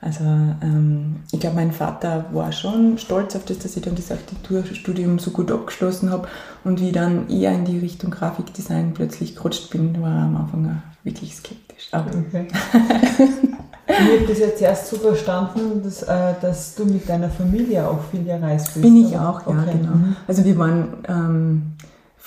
Also 0.00 0.22
ähm, 0.22 1.16
ich 1.32 1.40
glaube, 1.40 1.56
mein 1.56 1.72
Vater 1.72 2.26
war 2.32 2.52
schon 2.52 2.98
stolz 2.98 3.34
auf 3.34 3.44
das, 3.44 3.58
dass 3.58 3.76
ich 3.76 3.82
dann 3.82 3.96
das 3.96 4.12
Architekturstudium 4.12 5.18
so 5.18 5.32
gut 5.32 5.50
abgeschlossen 5.50 6.10
habe 6.10 6.28
und 6.62 6.80
wie 6.80 6.92
dann 6.92 7.28
eher 7.28 7.52
in 7.52 7.64
die 7.64 7.78
Richtung 7.78 8.12
Grafikdesign 8.12 8.94
plötzlich 8.94 9.34
gerutscht 9.34 9.70
bin, 9.70 10.00
war 10.00 10.14
er 10.14 10.22
am 10.22 10.36
Anfang 10.36 10.66
auch 10.66 11.04
wirklich 11.04 11.34
skeptisch. 11.34 11.88
Aber 11.90 12.10
okay. 12.10 12.46
ich 13.88 13.98
habe 13.98 14.26
das 14.28 14.38
jetzt 14.38 14.62
erst 14.62 14.88
so 14.88 14.98
verstanden, 14.98 15.82
dass, 15.82 16.04
äh, 16.04 16.34
dass 16.40 16.76
du 16.76 16.84
mit 16.84 17.08
deiner 17.08 17.30
Familie 17.30 17.88
auch 17.88 18.04
viel 18.12 18.22
gereist 18.22 18.74
bist. 18.74 18.82
Bin 18.82 19.04
ich 19.04 19.16
auch, 19.16 19.40
ja, 19.40 19.48
okay. 19.48 19.78
genau. 19.80 19.96
Mhm. 19.96 20.16
Also 20.28 20.44
wir 20.44 20.56
waren 20.58 20.88
ähm, 21.08 21.62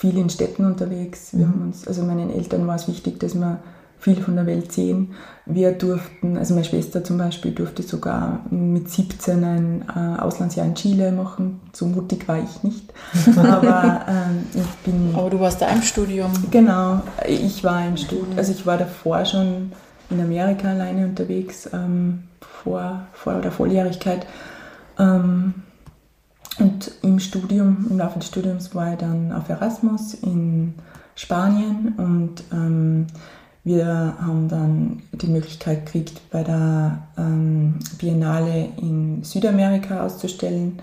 viel 0.02 0.18
in 0.18 0.30
Städten 0.30 0.64
unterwegs. 0.64 1.28
Wir 1.32 1.46
mhm. 1.46 1.50
haben 1.52 1.62
uns, 1.68 1.86
also 1.86 2.02
meinen 2.02 2.30
Eltern 2.30 2.66
war 2.66 2.74
es 2.74 2.88
wichtig, 2.88 3.20
dass 3.20 3.36
wir 3.36 3.60
viel 4.00 4.20
von 4.20 4.34
der 4.34 4.46
Welt 4.46 4.72
sehen. 4.72 5.14
Wir 5.46 5.70
durften, 5.70 6.36
also 6.36 6.54
meine 6.54 6.64
Schwester 6.64 7.04
zum 7.04 7.18
Beispiel 7.18 7.52
durfte 7.52 7.84
sogar 7.84 8.44
mit 8.50 8.90
17 8.90 9.44
ein 9.44 9.84
äh, 9.88 10.20
Auslandsjahr 10.20 10.66
in 10.66 10.74
Chile 10.74 11.12
machen. 11.12 11.60
So 11.72 11.86
mutig 11.86 12.26
war 12.26 12.42
ich 12.42 12.64
nicht. 12.64 12.92
Aber 13.38 14.04
ähm, 14.08 14.44
ich 14.54 14.70
bin. 14.84 15.14
Aber 15.14 15.30
du 15.30 15.38
warst 15.38 15.62
da 15.62 15.68
im 15.68 15.82
Studium. 15.82 16.32
Genau, 16.50 17.00
ich 17.28 17.62
war 17.62 17.86
im 17.86 17.96
Studium. 17.96 18.36
Also 18.36 18.50
ich 18.50 18.66
war 18.66 18.78
davor 18.78 19.24
schon 19.24 19.70
in 20.10 20.20
Amerika 20.20 20.68
alleine 20.68 21.06
unterwegs, 21.06 21.70
ähm, 21.72 22.24
vor, 22.40 23.02
vor 23.12 23.34
der 23.34 23.52
Volljährigkeit. 23.52 24.26
Ähm, 24.98 25.54
und 26.62 26.92
im 27.02 27.18
Studium, 27.18 27.86
im 27.90 27.98
Laufe 27.98 28.20
des 28.20 28.28
Studiums 28.28 28.74
war 28.74 28.92
ich 28.92 28.98
dann 28.98 29.32
auf 29.32 29.48
Erasmus 29.48 30.14
in 30.14 30.74
Spanien 31.16 31.94
und 31.96 32.42
ähm, 32.52 33.06
wir 33.64 33.86
haben 34.20 34.48
dann 34.48 35.02
die 35.12 35.26
Möglichkeit 35.26 35.86
gekriegt, 35.86 36.20
bei 36.30 36.42
der 36.42 37.02
ähm, 37.18 37.78
Biennale 37.98 38.68
in 38.76 39.22
Südamerika 39.22 40.04
auszustellen, 40.04 40.80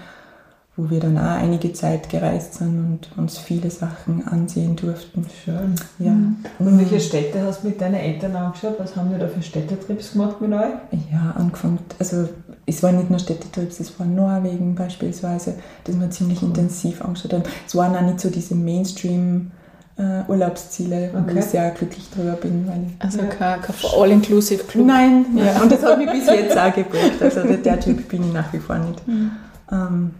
wo 0.77 0.89
wir 0.89 0.99
dann 0.99 1.17
auch 1.17 1.37
einige 1.37 1.73
Zeit 1.73 2.09
gereist 2.09 2.55
sind 2.55 2.79
und 2.79 3.09
uns 3.17 3.37
viele 3.37 3.69
Sachen 3.69 4.25
ansehen 4.27 4.75
durften. 4.75 5.25
Schön. 5.43 5.75
Ja. 5.97 6.11
Mhm. 6.11 6.37
Und 6.59 6.77
welche 6.77 7.01
Städte 7.01 7.41
hast 7.41 7.63
du 7.63 7.69
mit 7.69 7.81
deinen 7.81 7.95
Eltern 7.95 8.35
angeschaut? 8.35 8.75
Was 8.79 8.95
haben 8.95 9.11
wir 9.11 9.17
da 9.17 9.27
für 9.27 9.41
Städtetrips 9.41 10.13
gemacht 10.13 10.39
mit 10.39 10.53
euch? 10.53 10.73
Ja, 11.11 11.33
angefangen, 11.37 11.79
also 11.99 12.29
es 12.69 12.83
waren 12.83 12.97
nicht 12.97 13.09
nur 13.09 13.19
Städtetrips, 13.19 13.79
es 13.79 13.99
war 13.99 14.05
Norwegen 14.05 14.75
beispielsweise, 14.75 15.55
das 15.83 15.99
wir 15.99 16.09
ziemlich 16.11 16.41
intensiv 16.41 17.01
angeschaut 17.01 17.33
haben. 17.33 17.43
Es 17.65 17.75
waren 17.75 17.95
auch 17.95 18.01
nicht 18.01 18.19
so 18.19 18.29
diese 18.29 18.55
Mainstream- 18.55 19.51
äh, 19.97 20.23
Urlaubsziele, 20.29 21.11
okay. 21.13 21.35
wo 21.35 21.39
ich 21.39 21.45
sehr 21.45 21.71
glücklich 21.71 22.09
drüber 22.09 22.31
bin. 22.31 22.65
Weil 22.67 22.85
also 22.99 23.19
ja. 23.19 23.25
kein, 23.25 23.61
kein 23.61 23.75
All-Inclusive-Club? 23.97 24.85
Nein, 24.85 25.25
ja. 25.35 25.61
und 25.61 25.69
das 25.69 25.83
hat 25.83 25.97
mich 25.97 26.09
bis 26.09 26.25
jetzt 26.27 26.57
auch 26.57 26.73
geprägt. 26.73 27.21
Also 27.21 27.43
der, 27.43 27.57
der, 27.57 27.79
Typ 27.81 28.07
bin 28.07 28.23
ich 28.23 28.33
nach 28.33 28.51
wie 28.53 28.59
vor 28.59 28.77
nicht. 28.77 29.05
Mhm. 29.05 29.31
Ähm, 29.69 30.11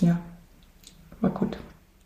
ja, 0.00 0.18
war 1.20 1.30
gut. 1.30 1.58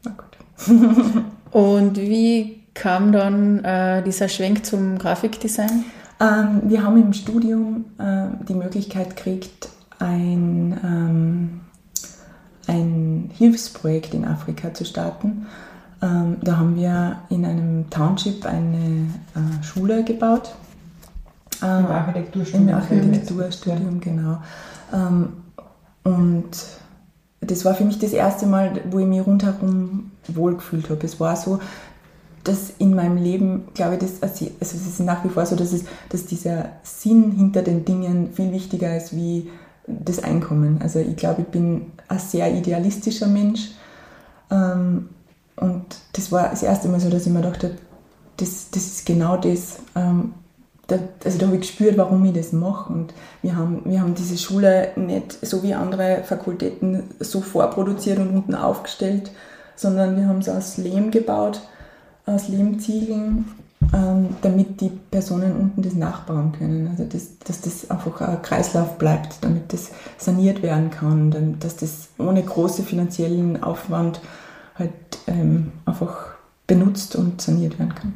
War 0.03 0.13
gut. 0.15 1.25
und 1.53 1.97
wie 1.97 2.65
kam 2.75 3.13
dann 3.13 3.65
äh, 3.65 4.03
dieser 4.03 4.29
Schwenk 4.29 4.67
zum 4.67 4.99
Grafikdesign? 4.99 5.85
Ähm, 6.21 6.63
wir 6.65 6.83
haben 6.83 7.01
im 7.01 7.13
Studium 7.13 7.85
äh, 7.99 8.27
die 8.49 8.55
Möglichkeit 8.55 9.17
gekriegt, 9.17 9.69
ein, 10.01 10.81
ähm, 10.83 11.61
ein 12.67 13.31
Hilfsprojekt 13.35 14.15
in 14.15 14.25
Afrika 14.25 14.75
zu 14.75 14.85
starten. 14.85 15.47
Ähm, 16.03 16.39
da 16.43 16.57
haben 16.57 16.77
wir 16.77 17.19
in 17.29 17.45
einem 17.45 17.89
Township 17.91 18.47
eine 18.47 19.07
äh, 19.35 19.63
Schule 19.63 20.03
gebaut. 20.03 20.55
Ähm, 21.63 21.85
Im 21.85 21.87
Architekturstudium. 21.87 22.69
Im 22.69 22.75
Architekturstudium, 22.75 24.01
genau. 24.01 24.39
Ähm, 24.93 25.29
und 26.03 26.51
das 27.41 27.65
war 27.65 27.75
für 27.75 27.85
mich 27.85 27.99
das 27.99 28.13
erste 28.13 28.47
Mal, 28.47 28.81
wo 28.91 28.99
ich 28.99 29.07
mich 29.07 29.25
rundherum 29.27 30.13
wohlgefühlt 30.29 30.89
habe. 30.89 31.05
Es 31.05 31.21
war 31.21 31.37
so, 31.37 31.61
dass 32.45 32.71
in 32.79 32.95
meinem 32.95 33.19
Leben, 33.19 33.65
glaube 33.75 33.95
ich, 33.95 34.01
das, 34.01 34.23
also 34.23 34.47
es 34.61 34.73
ist 34.73 35.01
nach 35.01 35.25
wie 35.25 35.29
vor 35.29 35.45
so, 35.45 35.57
dass, 35.57 35.73
es, 35.73 35.85
dass 36.09 36.25
dieser 36.25 36.71
Sinn 36.83 37.33
hinter 37.33 37.63
den 37.63 37.85
Dingen 37.85 38.33
viel 38.33 38.53
wichtiger 38.53 38.97
ist 38.97 39.15
wie 39.15 39.51
das 40.05 40.23
Einkommen. 40.23 40.81
Also 40.83 40.99
ich 40.99 41.17
glaube, 41.17 41.43
ich 41.43 41.49
bin 41.49 41.93
ein 42.09 42.19
sehr 42.19 42.53
idealistischer 42.55 43.27
Mensch 43.27 43.71
ähm, 44.51 45.09
und 45.57 45.85
das 46.13 46.33
war 46.33 46.49
das 46.49 46.63
erste 46.63 46.89
Mal 46.89 47.01
so, 47.01 47.11
dass 47.11 47.27
ich 47.27 47.33
mir 47.33 47.43
dachte, 47.43 47.77
das, 48.37 48.71
das 48.71 48.87
ist 48.87 49.07
genau 49.07 49.37
das. 49.37 49.81
Ähm, 49.95 50.35
also 51.25 51.39
da 51.39 51.47
habe 51.47 51.57
ich 51.57 51.63
gespürt, 51.63 51.97
warum 51.99 52.25
ich 52.25 52.33
das 52.33 52.53
mache. 52.53 52.93
Und 52.93 53.15
wir 53.43 53.55
haben, 53.55 53.83
wir 53.85 54.01
haben 54.01 54.15
diese 54.15 54.37
Schule 54.37 54.89
nicht 54.97 55.39
so 55.47 55.63
wie 55.63 55.75
andere 55.75 56.23
Fakultäten 56.25 57.05
so 57.21 57.41
vorproduziert 57.41 58.19
und 58.19 58.31
unten 58.31 58.55
aufgestellt, 58.55 59.31
sondern 59.77 60.17
wir 60.17 60.27
haben 60.27 60.39
es 60.39 60.49
aus 60.49 60.79
Lehm 60.79 61.11
gebaut, 61.11 61.61
aus 62.27 62.49
Lehmziegeln, 62.49 63.45
ähm, 63.93 64.37
damit 64.43 64.81
die 64.81 64.91
Personen 65.11 65.57
unten 65.57 65.83
das 65.83 65.95
nachbauen 65.95 66.53
können. 66.53 66.89
Also 66.89 67.05
das, 67.05 67.39
dass 67.41 67.61
das 67.61 67.91
einfach 67.91 68.21
ein 68.21 68.43
Kreislauf 68.43 68.99
bleibt, 68.99 69.43
damit 69.43 69.73
das 69.73 69.91
saniert 70.17 70.63
werden 70.63 70.91
kann, 70.91 71.31
damit, 71.31 71.65
dass 71.65 71.77
das 71.77 72.09
ohne 72.19 72.43
großen 72.43 72.85
finanziellen 72.85 73.63
Aufwand 73.63 74.21
halt 74.77 74.93
ähm, 75.27 75.73
einfach 75.87 76.35
benutzt 76.67 77.17
und 77.17 77.41
saniert 77.41 77.79
werden 77.79 77.95
kann. 77.95 78.15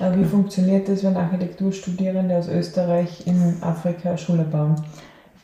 Aber 0.00 0.18
wie 0.18 0.24
funktioniert 0.24 0.88
das, 0.88 1.02
wenn 1.02 1.16
Architekturstudierende 1.16 2.36
aus 2.36 2.48
Österreich 2.48 3.26
in 3.26 3.56
Afrika 3.60 4.16
Schule 4.16 4.44
bauen? 4.44 4.76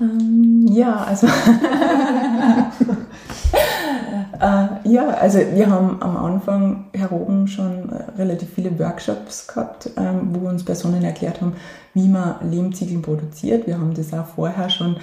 Ähm, 0.00 0.66
ja, 0.68 0.96
also 1.04 1.26
äh, 4.40 4.66
ja, 4.84 5.08
also 5.08 5.38
wir 5.38 5.70
haben 5.70 6.02
am 6.02 6.16
Anfang 6.16 6.86
herum 6.92 7.46
schon 7.46 7.90
relativ 8.18 8.50
viele 8.54 8.78
Workshops 8.78 9.46
gehabt, 9.46 9.90
ähm, 9.96 10.30
wo 10.32 10.48
uns 10.48 10.64
Personen 10.64 11.04
erklärt 11.04 11.40
haben, 11.40 11.54
wie 11.94 12.08
man 12.08 12.36
Lehmziegeln 12.50 13.02
produziert. 13.02 13.66
Wir 13.66 13.78
haben 13.78 13.94
das 13.94 14.12
auch 14.12 14.26
vorher 14.26 14.68
schon 14.68 14.96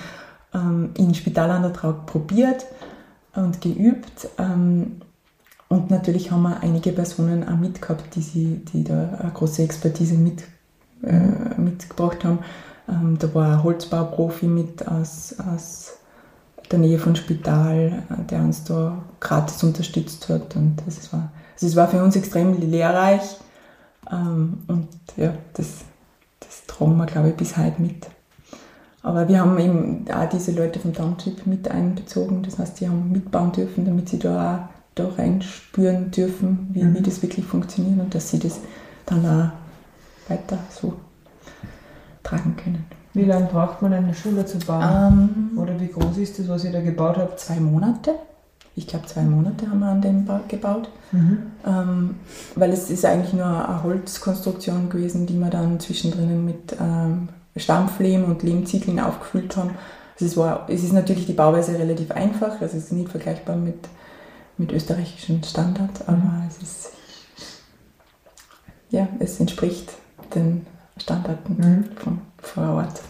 ähm, 0.53 0.89
in 0.97 1.13
Spitalantrag 1.13 2.05
probiert 2.05 2.65
und 3.35 3.61
geübt. 3.61 4.27
Ähm, 4.37 5.01
und 5.69 5.89
natürlich 5.89 6.31
haben 6.31 6.43
wir 6.43 6.59
einige 6.61 6.91
Personen 6.91 7.47
auch 7.47 7.55
mitgehabt, 7.55 8.15
die, 8.15 8.21
sie, 8.21 8.61
die 8.73 8.83
da 8.83 9.17
eine 9.21 9.31
große 9.31 9.63
Expertise 9.63 10.15
mit, 10.15 10.43
äh, 11.01 11.59
mitgebracht 11.59 12.25
haben. 12.25 12.39
Ähm, 12.89 13.17
da 13.19 13.33
war 13.33 13.53
ein 13.53 13.63
Holzbauprofi 13.63 14.47
mit 14.47 14.87
aus, 14.87 15.35
aus 15.53 15.93
der 16.71 16.79
Nähe 16.79 16.99
von 16.99 17.15
Spital, 17.15 18.03
äh, 18.09 18.23
der 18.29 18.41
uns 18.41 18.63
da 18.63 18.97
gratis 19.19 19.63
unterstützt 19.63 20.29
hat. 20.29 20.55
Und 20.55 20.77
das 20.85 21.11
war, 21.13 21.31
also 21.53 21.67
es 21.67 21.75
war 21.75 21.87
für 21.87 22.03
uns 22.03 22.15
extrem 22.15 22.59
lehrreich. 22.59 23.37
Ähm, 24.11 24.59
und 24.67 24.87
ja, 25.17 25.33
das, 25.53 25.85
das 26.39 26.65
tragen 26.67 26.97
wir, 26.97 27.05
glaube 27.05 27.29
ich, 27.29 27.35
bis 27.35 27.57
heute 27.57 27.81
mit. 27.81 28.07
Aber 29.03 29.27
wir 29.27 29.39
haben 29.39 29.57
eben 29.57 30.05
auch 30.11 30.29
diese 30.29 30.51
Leute 30.51 30.79
vom 30.79 30.93
Township 30.93 31.47
mit 31.47 31.69
einbezogen. 31.69 32.43
Das 32.43 32.59
heißt, 32.59 32.79
die 32.79 32.87
haben 32.87 33.11
mitbauen 33.11 33.51
dürfen, 33.51 33.85
damit 33.85 34.09
sie 34.09 34.19
da 34.19 34.55
auch 34.55 34.81
da 34.95 35.07
reinspüren 35.07 36.11
dürfen, 36.11 36.69
wie, 36.73 36.83
mhm. 36.83 36.95
wie 36.95 37.01
das 37.01 37.21
wirklich 37.21 37.45
funktioniert 37.45 37.99
und 37.99 38.13
dass 38.13 38.29
sie 38.29 38.39
das 38.39 38.59
dann 39.05 39.25
auch 39.25 40.29
weiter 40.29 40.59
so 40.69 40.93
tragen 42.23 42.55
können. 42.55 42.85
Wie 43.13 43.25
lange 43.25 43.47
braucht 43.47 43.81
man 43.81 43.93
eine 43.93 44.13
Schule 44.13 44.45
zu 44.45 44.57
bauen? 44.59 45.51
Ähm, 45.53 45.59
Oder 45.59 45.79
wie 45.79 45.87
groß 45.87 46.17
ist 46.17 46.39
das, 46.39 46.47
was 46.47 46.63
ihr 46.63 46.71
da 46.71 46.81
gebaut 46.81 47.17
habt? 47.17 47.39
Zwei 47.39 47.59
Monate. 47.59 48.15
Ich 48.75 48.87
glaube, 48.87 49.05
zwei 49.05 49.23
Monate 49.23 49.69
haben 49.69 49.79
wir 49.79 49.87
an 49.87 50.01
dem 50.01 50.25
Bau 50.25 50.39
gebaut. 50.47 50.89
Mhm. 51.11 51.37
Ähm, 51.65 52.15
weil 52.55 52.71
es 52.71 52.89
ist 52.89 53.03
eigentlich 53.03 53.33
nur 53.33 53.45
eine 53.45 53.83
Holzkonstruktion 53.83 54.89
gewesen, 54.89 55.27
die 55.27 55.37
wir 55.37 55.49
dann 55.49 55.79
zwischendrin 55.81 56.45
mit 56.45 56.77
ähm, 56.79 57.27
Stampflehm 57.57 58.23
und 58.23 58.43
Lehmziegeln 58.43 58.99
aufgefüllt 59.01 59.57
haben. 59.57 59.71
Also 60.13 60.25
es, 60.25 60.37
war, 60.37 60.67
es 60.69 60.83
ist 60.83 60.93
natürlich 60.93 61.25
die 61.25 61.33
Bauweise 61.33 61.77
relativ 61.77 62.11
einfach, 62.11 62.61
also 62.61 62.77
es 62.77 62.85
ist 62.85 62.93
nicht 62.93 63.09
vergleichbar 63.09 63.57
mit 63.57 63.89
mit 64.61 64.71
österreichischen 64.71 65.43
Standards, 65.43 66.07
aber 66.07 66.17
mhm. 66.17 66.47
es 66.47 66.61
ist, 66.61 66.89
ja, 68.91 69.07
es 69.19 69.39
entspricht 69.39 69.91
den 70.35 70.65
Standarten 71.01 71.57
mhm. 71.57 71.89
von 71.97 72.21
vor 72.41 72.75
Ort. 72.75 73.01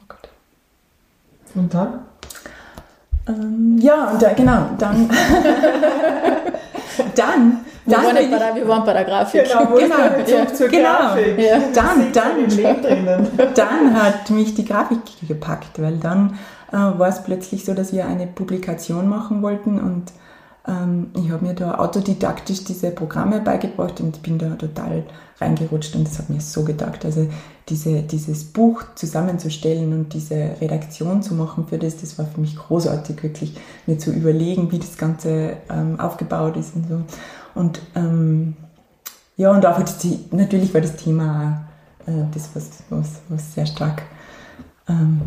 Oh 0.00 0.04
Gott. 0.08 0.28
Und 1.54 1.72
dann? 1.72 2.00
Ähm, 3.28 3.78
ja, 3.78 4.10
und 4.10 4.20
da, 4.22 4.32
genau, 4.32 4.70
dann. 4.78 5.08
dann. 7.14 7.60
Wir, 7.84 7.96
dann 7.96 8.04
waren 8.04 8.16
ich, 8.16 8.30
bei 8.30 8.38
der, 8.38 8.54
wir 8.54 8.68
waren 8.68 8.84
bei 8.84 8.92
der 8.92 9.04
Grafik. 9.04 9.44
Genau, 9.44 9.66
genau, 9.74 9.96
ja. 10.26 10.46
zur 10.52 10.68
genau. 10.68 10.88
Grafik. 10.88 11.38
Ja. 11.38 11.58
Dann, 11.74 12.12
dann, 12.12 12.48
dann 13.54 14.02
hat 14.02 14.30
mich 14.30 14.54
die 14.54 14.64
Grafik 14.64 15.00
gepackt, 15.26 15.80
weil 15.80 15.96
dann 15.96 16.38
äh, 16.70 16.76
war 16.76 17.08
es 17.08 17.22
plötzlich 17.22 17.64
so, 17.64 17.74
dass 17.74 17.92
wir 17.92 18.06
eine 18.06 18.26
Publikation 18.26 19.08
machen 19.08 19.42
wollten 19.42 19.80
und 19.80 20.12
ich 21.14 21.30
habe 21.30 21.46
mir 21.46 21.54
da 21.54 21.78
autodidaktisch 21.78 22.62
diese 22.64 22.90
Programme 22.90 23.40
beigebracht 23.40 24.00
und 24.02 24.22
bin 24.22 24.38
da 24.38 24.50
total 24.50 25.04
reingerutscht 25.40 25.94
und 25.96 26.06
das 26.06 26.18
hat 26.18 26.28
mir 26.28 26.40
so 26.40 26.62
gedacht. 26.62 27.06
Also 27.06 27.26
diese, 27.68 28.02
dieses 28.02 28.44
Buch 28.44 28.82
zusammenzustellen 28.94 29.92
und 29.94 30.12
diese 30.12 30.56
Redaktion 30.60 31.22
zu 31.22 31.34
machen 31.34 31.66
für 31.68 31.78
das, 31.78 31.96
das 31.98 32.18
war 32.18 32.26
für 32.26 32.40
mich 32.40 32.56
großartig, 32.56 33.22
wirklich 33.22 33.56
mir 33.86 33.98
zu 33.98 34.12
überlegen, 34.12 34.70
wie 34.70 34.78
das 34.78 34.98
Ganze 34.98 35.56
ähm, 35.70 35.98
aufgebaut 35.98 36.56
ist 36.58 36.76
und 36.76 36.88
so. 36.88 37.00
Und 37.54 37.80
ähm, 37.94 38.54
ja, 39.36 39.50
und 39.50 39.64
auch 39.64 39.80
die, 40.02 40.18
natürlich 40.32 40.74
war 40.74 40.82
das 40.82 40.96
Thema 40.96 41.68
äh, 42.06 42.24
das, 42.34 42.50
was, 42.54 42.70
was, 42.90 43.20
was 43.28 43.54
sehr 43.54 43.66
stark 43.66 44.02
ähm, 44.86 45.22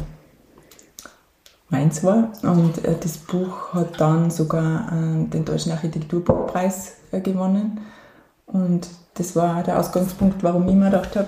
meins 1.71 2.03
war. 2.03 2.29
Und 2.43 2.85
äh, 2.85 2.95
das 3.01 3.17
Buch 3.17 3.73
hat 3.73 3.99
dann 3.99 4.29
sogar 4.29 4.91
äh, 4.91 5.25
den 5.29 5.45
Deutschen 5.45 5.71
Architekturbuchpreis 5.71 6.93
äh, 7.11 7.21
gewonnen. 7.21 7.79
Und 8.45 8.87
das 9.15 9.35
war 9.35 9.63
der 9.63 9.79
Ausgangspunkt, 9.79 10.43
warum 10.43 10.67
ich 10.67 10.75
mir 10.75 10.85
gedacht 10.85 11.15
habe, 11.15 11.27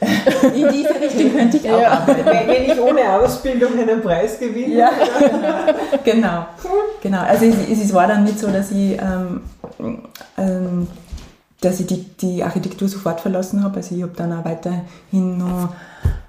in 0.54 0.68
diese 0.72 0.94
Richtung 0.94 1.32
könnte 1.32 1.58
ich 1.58 1.70
auch 1.70 1.80
ja, 1.80 1.90
arbeiten. 1.90 2.24
Wenn 2.24 2.70
ich 2.70 2.80
ohne 2.80 3.12
Ausbildung 3.12 3.78
einen 3.78 4.00
Preis 4.00 4.38
gewinne. 4.38 4.74
Ja, 4.74 4.90
genau. 6.04 6.46
genau. 7.02 7.20
Also 7.20 7.44
es, 7.44 7.56
es, 7.68 7.92
war 7.92 8.06
dann 8.06 8.24
nicht 8.24 8.38
so, 8.38 8.46
dass 8.46 8.70
ich, 8.70 8.98
ähm, 8.98 9.42
ähm, 10.38 10.88
dass 11.60 11.80
ich 11.80 11.86
die, 11.86 12.02
die 12.16 12.42
Architektur 12.42 12.88
sofort 12.88 13.20
verlassen 13.20 13.62
habe. 13.62 13.76
Also 13.76 13.94
ich 13.94 14.02
habe 14.02 14.12
dann 14.16 14.32
auch 14.32 14.44
weiterhin 14.46 15.36
noch 15.36 15.74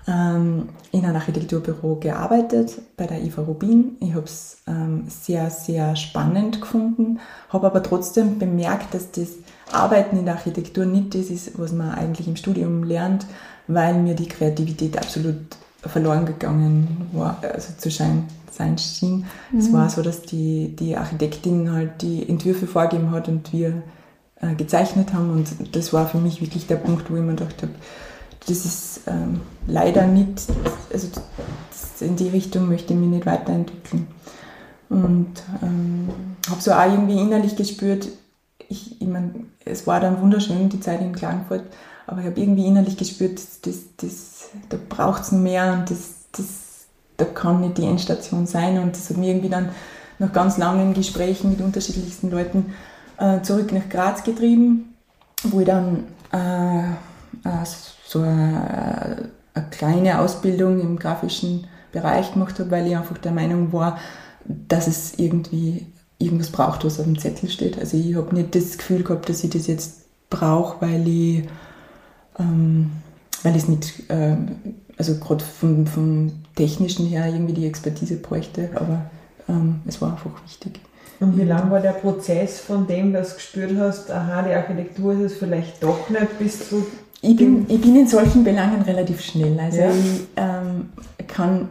ähm, 0.08 0.70
in 0.92 1.06
einem 1.06 1.16
Architekturbüro 1.16 1.96
gearbeitet, 1.96 2.82
bei 2.98 3.08
der 3.08 3.22
Eva 3.22 3.44
Rubin. 3.44 3.98
Ich 4.00 4.14
habe 4.14 4.26
es 4.26 4.62
ähm, 4.68 5.06
sehr, 5.08 5.50
sehr 5.50 5.96
spannend 5.96 6.62
gefunden, 6.62 7.20
habe 7.50 7.68
aber 7.68 7.84
trotzdem 7.84 8.40
bemerkt, 8.40 8.94
dass 8.94 9.12
das 9.12 9.30
Arbeiten 9.72 10.18
in 10.18 10.26
der 10.26 10.36
Architektur 10.36 10.86
nicht 10.86 11.16
das 11.16 11.30
ist, 11.30 11.58
was 11.60 11.72
man 11.72 11.92
eigentlich 11.92 12.28
im 12.28 12.36
Studium 12.36 12.84
lernt, 12.84 13.26
weil 13.68 14.02
mir 14.02 14.16
die 14.16 14.28
Kreativität 14.28 14.98
absolut 14.98 15.38
verloren 15.82 16.26
gegangen 16.26 17.10
war, 17.14 17.38
also 17.42 17.74
zu 17.78 17.90
sein, 17.90 18.26
sein 18.52 18.78
schien. 18.78 19.26
Mhm. 19.52 19.60
Es 19.60 19.74
war 19.74 19.90
so, 19.90 20.02
dass 20.02 20.22
die, 20.24 20.76
die 20.76 20.96
Architektin 20.96 21.72
halt 21.72 22.02
die 22.02 22.28
Entwürfe 22.28 22.68
vorgegeben 22.68 23.12
hat 23.12 23.28
und 23.28 23.52
wir 23.54 23.82
äh, 24.40 24.54
gezeichnet 24.56 25.14
haben 25.14 25.32
und 25.32 25.76
das 25.76 25.94
war 25.94 26.08
für 26.08 26.20
mich 26.20 26.42
wirklich 26.42 26.68
der 26.68 26.76
Punkt, 26.76 27.10
wo 27.10 27.16
ich 27.16 27.22
mir 27.22 27.36
gedacht 27.36 27.62
habe, 27.62 27.74
das 28.48 28.66
ist 28.66 29.02
ähm, 29.08 29.42
leider 29.68 30.08
nicht, 30.08 30.44
also 30.92 31.08
in 32.00 32.16
die 32.16 32.30
Richtung 32.30 32.68
möchte 32.68 32.94
ich 32.94 33.00
mich 33.00 33.10
nicht 33.10 33.26
weiterentwickeln. 33.26 34.08
Und 34.90 35.32
ähm, 35.62 36.10
habe 36.50 36.62
so 36.62 36.72
auch 36.72 36.86
irgendwie 36.86 37.20
innerlich 37.20 37.56
gespürt, 37.56 38.08
ich, 38.68 39.02
ich 39.02 39.08
mein, 39.08 39.48
es 39.64 39.86
war 39.86 40.00
dann 40.00 40.22
wunderschön, 40.22 40.70
die 40.70 40.80
Zeit 40.80 41.02
in 41.02 41.14
Klagenfurt, 41.14 41.64
aber 42.08 42.22
ich 42.22 42.26
habe 42.26 42.40
irgendwie 42.40 42.66
innerlich 42.66 42.98
gespürt, 42.98 43.40
das, 43.62 43.80
das, 43.98 44.50
da 44.70 44.78
braucht 44.90 45.24
es 45.24 45.32
mehr 45.32 45.74
und 45.74 45.90
das, 45.90 46.16
das, 46.32 46.46
da 47.18 47.26
kann 47.26 47.62
nicht 47.62 47.78
die 47.78 47.86
Endstation 47.86 48.48
sein. 48.48 48.80
Und 48.80 48.96
das 48.96 49.10
hat 49.10 49.18
mir 49.18 49.30
irgendwie 49.30 49.50
dann 49.50 49.70
nach 50.20 50.34
ganz 50.34 50.58
langen 50.58 50.94
Gesprächen 50.94 51.52
mit 51.52 51.62
unterschiedlichsten 51.62 52.32
Leuten 52.32 52.74
äh, 53.18 53.42
zurück 53.42 53.72
nach 53.72 53.88
Graz 53.90 54.24
getrieben, 54.24 54.96
wo 55.44 55.60
ich 55.60 55.68
dann 55.68 56.06
äh, 56.32 56.96
äh, 57.44 57.66
so 58.06 58.20
eine, 58.20 59.30
eine 59.54 59.66
kleine 59.70 60.20
Ausbildung 60.20 60.80
im 60.80 60.98
grafischen 60.98 61.68
Bereich 61.92 62.34
gemacht 62.34 62.60
habe, 62.60 62.72
weil 62.72 62.88
ich 62.88 62.96
einfach 62.96 63.18
der 63.18 63.32
Meinung 63.32 63.74
war, 63.74 63.98
dass 64.46 64.88
es 64.88 65.18
irgendwie 65.18 65.88
irgendwas 66.18 66.50
braucht, 66.52 66.86
was 66.86 67.00
auf 67.00 67.06
dem 67.06 67.20
Zettel 67.20 67.50
steht. 67.50 67.78
Also 67.80 67.98
ich 67.98 68.16
habe 68.16 68.34
nicht 68.36 68.56
das 68.56 68.78
Gefühl 68.78 69.04
gehabt, 69.04 69.28
dass 69.30 69.44
ich 69.44 69.50
das 69.50 69.68
jetzt 69.68 70.06
brauche, 70.30 70.82
weil 70.82 71.08
ich, 71.08 71.48
ähm, 72.40 72.92
weil 73.44 73.56
ich 73.56 73.64
es 73.64 73.68
nicht, 73.68 74.10
äh, 74.10 74.38
also 74.98 75.16
gerade 75.16 75.44
vom, 75.44 75.88
vom 75.88 76.32
Technischen 76.56 77.08
her 77.08 77.28
irgendwie 77.28 77.54
die 77.54 77.66
Expertise 77.66 78.18
bräuchte, 78.18 78.70
aber 78.76 79.10
ähm, 79.50 79.82
es 79.86 80.02
war 80.02 80.12
einfach 80.12 80.32
wichtig. 80.44 80.80
Und 81.20 81.38
wie 81.38 81.44
lang 81.44 81.70
war 81.70 81.80
der 81.80 81.92
Prozess 81.92 82.60
von 82.60 82.88
dem, 82.88 83.14
dass 83.14 83.30
du 83.30 83.36
gespürt 83.36 83.74
hast, 83.78 84.10
aha, 84.10 84.42
die 84.42 84.54
Architektur 84.54 85.14
ist 85.14 85.34
es 85.34 85.38
vielleicht 85.38 85.84
doch 85.84 86.10
nicht, 86.10 86.40
bis 86.40 86.68
zu 86.68 86.84
ich 87.22 87.36
bin, 87.36 87.66
ich 87.70 87.80
bin 87.80 87.96
in 87.96 88.08
solchen 88.08 88.44
Belangen 88.44 88.82
relativ 88.82 89.22
schnell. 89.22 89.60
Also 89.60 89.80
ja. 89.80 89.92
ich 89.92 90.28
ähm, 90.36 90.90
kann, 91.28 91.70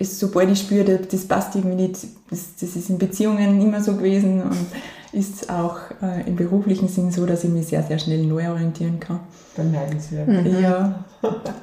sobald 0.00 0.50
ich 0.50 0.60
spüre, 0.60 0.98
das 0.98 1.24
passt 1.26 1.54
irgendwie 1.54 1.82
nicht, 1.82 2.04
das, 2.30 2.56
das, 2.60 2.76
ist 2.76 2.90
in 2.90 2.98
Beziehungen 2.98 3.60
immer 3.60 3.80
so 3.80 3.96
gewesen 3.96 4.42
und 4.42 4.66
ist 5.12 5.50
auch 5.50 5.78
äh, 6.02 6.26
im 6.26 6.36
beruflichen 6.36 6.88
Sinn 6.88 7.12
so, 7.12 7.26
dass 7.26 7.44
ich 7.44 7.50
mich 7.50 7.68
sehr, 7.68 7.82
sehr 7.82 7.98
schnell 7.98 8.24
neu 8.24 8.50
orientieren 8.50 8.98
kann. 8.98 9.20
Beneidenswert. 9.54 10.26
Mhm. 10.26 10.60
Ja, 10.60 11.04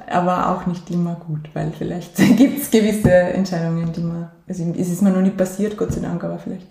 aber 0.08 0.50
auch 0.50 0.66
nicht 0.66 0.88
immer 0.90 1.16
gut, 1.16 1.50
weil 1.52 1.72
vielleicht 1.76 2.16
gibt 2.36 2.62
es 2.62 2.70
gewisse 2.70 3.10
Entscheidungen, 3.10 3.92
die 3.92 4.00
man, 4.00 4.30
also 4.48 4.64
es 4.78 4.88
ist 4.88 5.02
mir 5.02 5.10
noch 5.10 5.20
nicht 5.20 5.36
passiert, 5.36 5.76
Gott 5.76 5.92
sei 5.92 6.00
Dank, 6.00 6.22
aber 6.22 6.38
vielleicht 6.38 6.68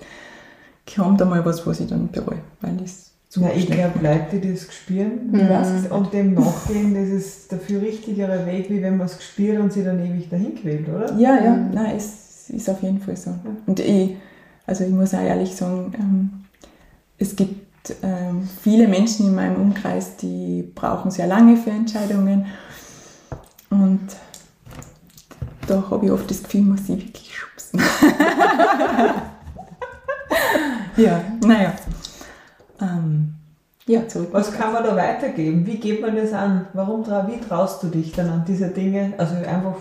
kommt 0.96 1.22
da 1.22 1.26
mal 1.26 1.46
was, 1.46 1.68
was 1.68 1.80
ich 1.82 1.88
dann 1.88 2.08
bereue, 2.08 2.40
weil 2.62 2.82
ich 2.84 3.09
zum 3.30 3.44
ja, 3.44 3.52
ich 3.56 3.68
glaube, 3.68 4.00
Leute, 4.02 4.40
die 4.40 4.54
das 4.54 4.74
spüren 4.74 5.30
mhm. 5.32 5.92
und 5.92 6.12
dem 6.14 6.34
nachgehen, 6.34 6.96
das 6.96 7.10
ist 7.10 7.52
der 7.52 7.60
viel 7.60 7.78
richtigere 7.78 8.48
Weg, 8.48 8.72
wie 8.72 8.82
wenn 8.82 8.98
man 8.98 9.06
es 9.06 9.18
gespürt 9.18 9.60
und 9.60 9.72
sie 9.72 9.84
dann 9.84 10.00
ewig 10.04 10.30
dahin 10.30 10.56
quält, 10.56 10.90
oder? 10.90 11.14
Ja, 11.16 11.40
ja, 11.40 11.54
mhm. 11.54 11.70
nein, 11.72 11.96
es 11.96 12.50
ist 12.50 12.68
auf 12.68 12.82
jeden 12.82 13.00
Fall 13.00 13.16
so. 13.16 13.36
Und 13.68 13.80
ich, 13.80 14.16
also 14.66 14.84
ich 14.84 14.90
muss 14.90 15.14
auch 15.14 15.22
ehrlich 15.22 15.56
sagen, 15.56 15.94
ähm, 16.00 16.32
es 17.20 17.36
gibt 17.36 17.96
ähm, 18.02 18.50
viele 18.64 18.88
Menschen 18.88 19.28
in 19.28 19.36
meinem 19.36 19.62
Umkreis, 19.62 20.16
die 20.18 20.64
brauchen 20.74 21.12
sehr 21.12 21.28
lange 21.28 21.56
für 21.56 21.70
Entscheidungen 21.70 22.48
und 23.70 24.08
da 25.68 25.84
habe 25.92 26.08
ich 26.08 26.12
oft 26.12 26.32
das 26.32 26.42
Gefühl, 26.42 26.62
muss 26.62 26.90
ich 26.90 26.98
wirklich 26.98 27.38
schubsen. 27.38 27.80
ja, 30.98 31.22
naja. 31.46 31.76
Ja, 33.90 34.08
zurück. 34.08 34.30
Was 34.34 34.54
kann 34.54 34.72
man 34.72 34.84
da 34.84 34.96
weitergeben? 34.96 35.66
Wie 35.66 35.78
geht 35.78 36.00
man 36.00 36.16
das 36.16 36.32
an? 36.32 36.68
Warum 36.74 37.04
wie 37.08 37.40
traust 37.40 37.82
du 37.82 37.88
dich 37.88 38.12
dann 38.12 38.30
an 38.30 38.46
diese 38.48 38.68
Dinge? 38.68 39.14
Also 39.18 39.34
einfach. 39.34 39.78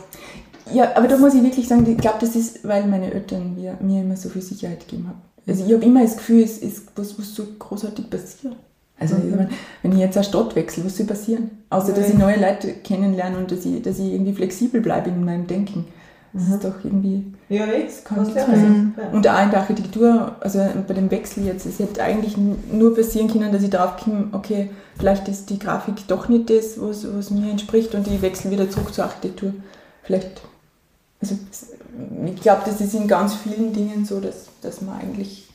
Ja, 0.72 0.96
aber 0.96 1.08
da 1.08 1.18
muss 1.18 1.34
ich 1.34 1.42
wirklich 1.42 1.68
sagen, 1.68 1.84
ich 1.86 1.98
glaube, 1.98 2.16
das 2.18 2.34
ist, 2.34 2.66
weil 2.66 2.86
meine 2.86 3.12
Eltern 3.12 3.54
mir, 3.54 3.76
mir 3.80 4.00
immer 4.00 4.16
so 4.16 4.30
viel 4.30 4.40
Sicherheit 4.40 4.80
gegeben 4.80 5.08
haben. 5.08 5.20
Also 5.46 5.62
ich 5.62 5.74
habe 5.74 5.84
immer 5.84 6.02
das 6.02 6.16
Gefühl, 6.16 6.42
es 6.42 6.56
ist 6.56 6.86
was, 6.96 7.18
was 7.18 7.34
so 7.34 7.44
großartig 7.58 8.08
passiert. 8.08 8.56
Also 8.98 9.16
mhm. 9.16 9.28
ich 9.28 9.36
mein, 9.36 9.50
wenn 9.82 9.92
ich 9.92 9.98
jetzt 9.98 10.16
eine 10.16 10.24
Stadt 10.24 10.56
wechsle, 10.56 10.86
was 10.86 10.96
soll 10.96 11.06
passieren? 11.06 11.50
Außer 11.68 11.92
dass 11.92 12.08
ich 12.08 12.16
neue 12.16 12.40
Leute 12.40 12.72
kennenlerne 12.72 13.36
und 13.36 13.52
dass 13.52 13.66
ich, 13.66 13.82
dass 13.82 13.98
ich 13.98 14.10
irgendwie 14.10 14.32
flexibel 14.32 14.80
bleibe 14.80 15.10
in 15.10 15.22
meinem 15.22 15.46
Denken. 15.46 15.84
Das 16.32 16.44
mhm. 16.44 16.54
ist 16.54 16.64
doch 16.64 16.84
irgendwie. 16.84 17.32
Ja, 17.48 17.66
das 17.66 18.04
kann 18.04 18.22
nicht 18.22 18.34
sein. 18.34 18.94
Und 19.12 19.26
auch 19.26 19.42
in 19.42 19.50
der 19.50 19.60
Architektur, 19.60 20.36
also 20.40 20.60
bei 20.86 20.94
dem 20.94 21.10
Wechsel 21.10 21.46
jetzt, 21.46 21.64
es 21.64 21.78
hätte 21.78 22.02
eigentlich 22.02 22.36
nur 22.36 22.94
passieren 22.94 23.28
können, 23.28 23.52
dass 23.52 23.62
ich 23.62 23.70
drauf 23.70 23.96
komme, 23.96 24.28
okay, 24.32 24.70
vielleicht 24.98 25.28
ist 25.28 25.48
die 25.50 25.58
Grafik 25.58 26.06
doch 26.06 26.28
nicht 26.28 26.50
das, 26.50 26.80
was, 26.80 27.06
was 27.14 27.30
mir 27.30 27.50
entspricht 27.50 27.94
und 27.94 28.06
ich 28.06 28.20
wechsle 28.20 28.50
wieder 28.50 28.68
zurück 28.68 28.92
zur 28.92 29.04
Architektur. 29.04 29.54
Vielleicht, 30.02 30.42
also 31.20 31.36
ich 32.26 32.40
glaube, 32.40 32.62
das 32.66 32.80
ist 32.80 32.94
in 32.94 33.08
ganz 33.08 33.34
vielen 33.34 33.72
Dingen 33.72 34.04
so, 34.04 34.20
dass, 34.20 34.46
dass 34.60 34.82
man 34.82 35.00
eigentlich 35.00 35.48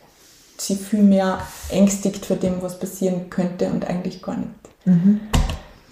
sich 0.57 0.79
viel 0.79 1.03
mehr 1.03 1.39
ängstigt 1.69 2.25
vor 2.25 2.37
dem, 2.37 2.61
was 2.61 2.79
passieren 2.79 3.29
könnte 3.29 3.67
und 3.67 3.85
eigentlich 3.87 4.21
gar 4.21 4.37
nicht. 4.37 4.49
Mhm 4.85 5.19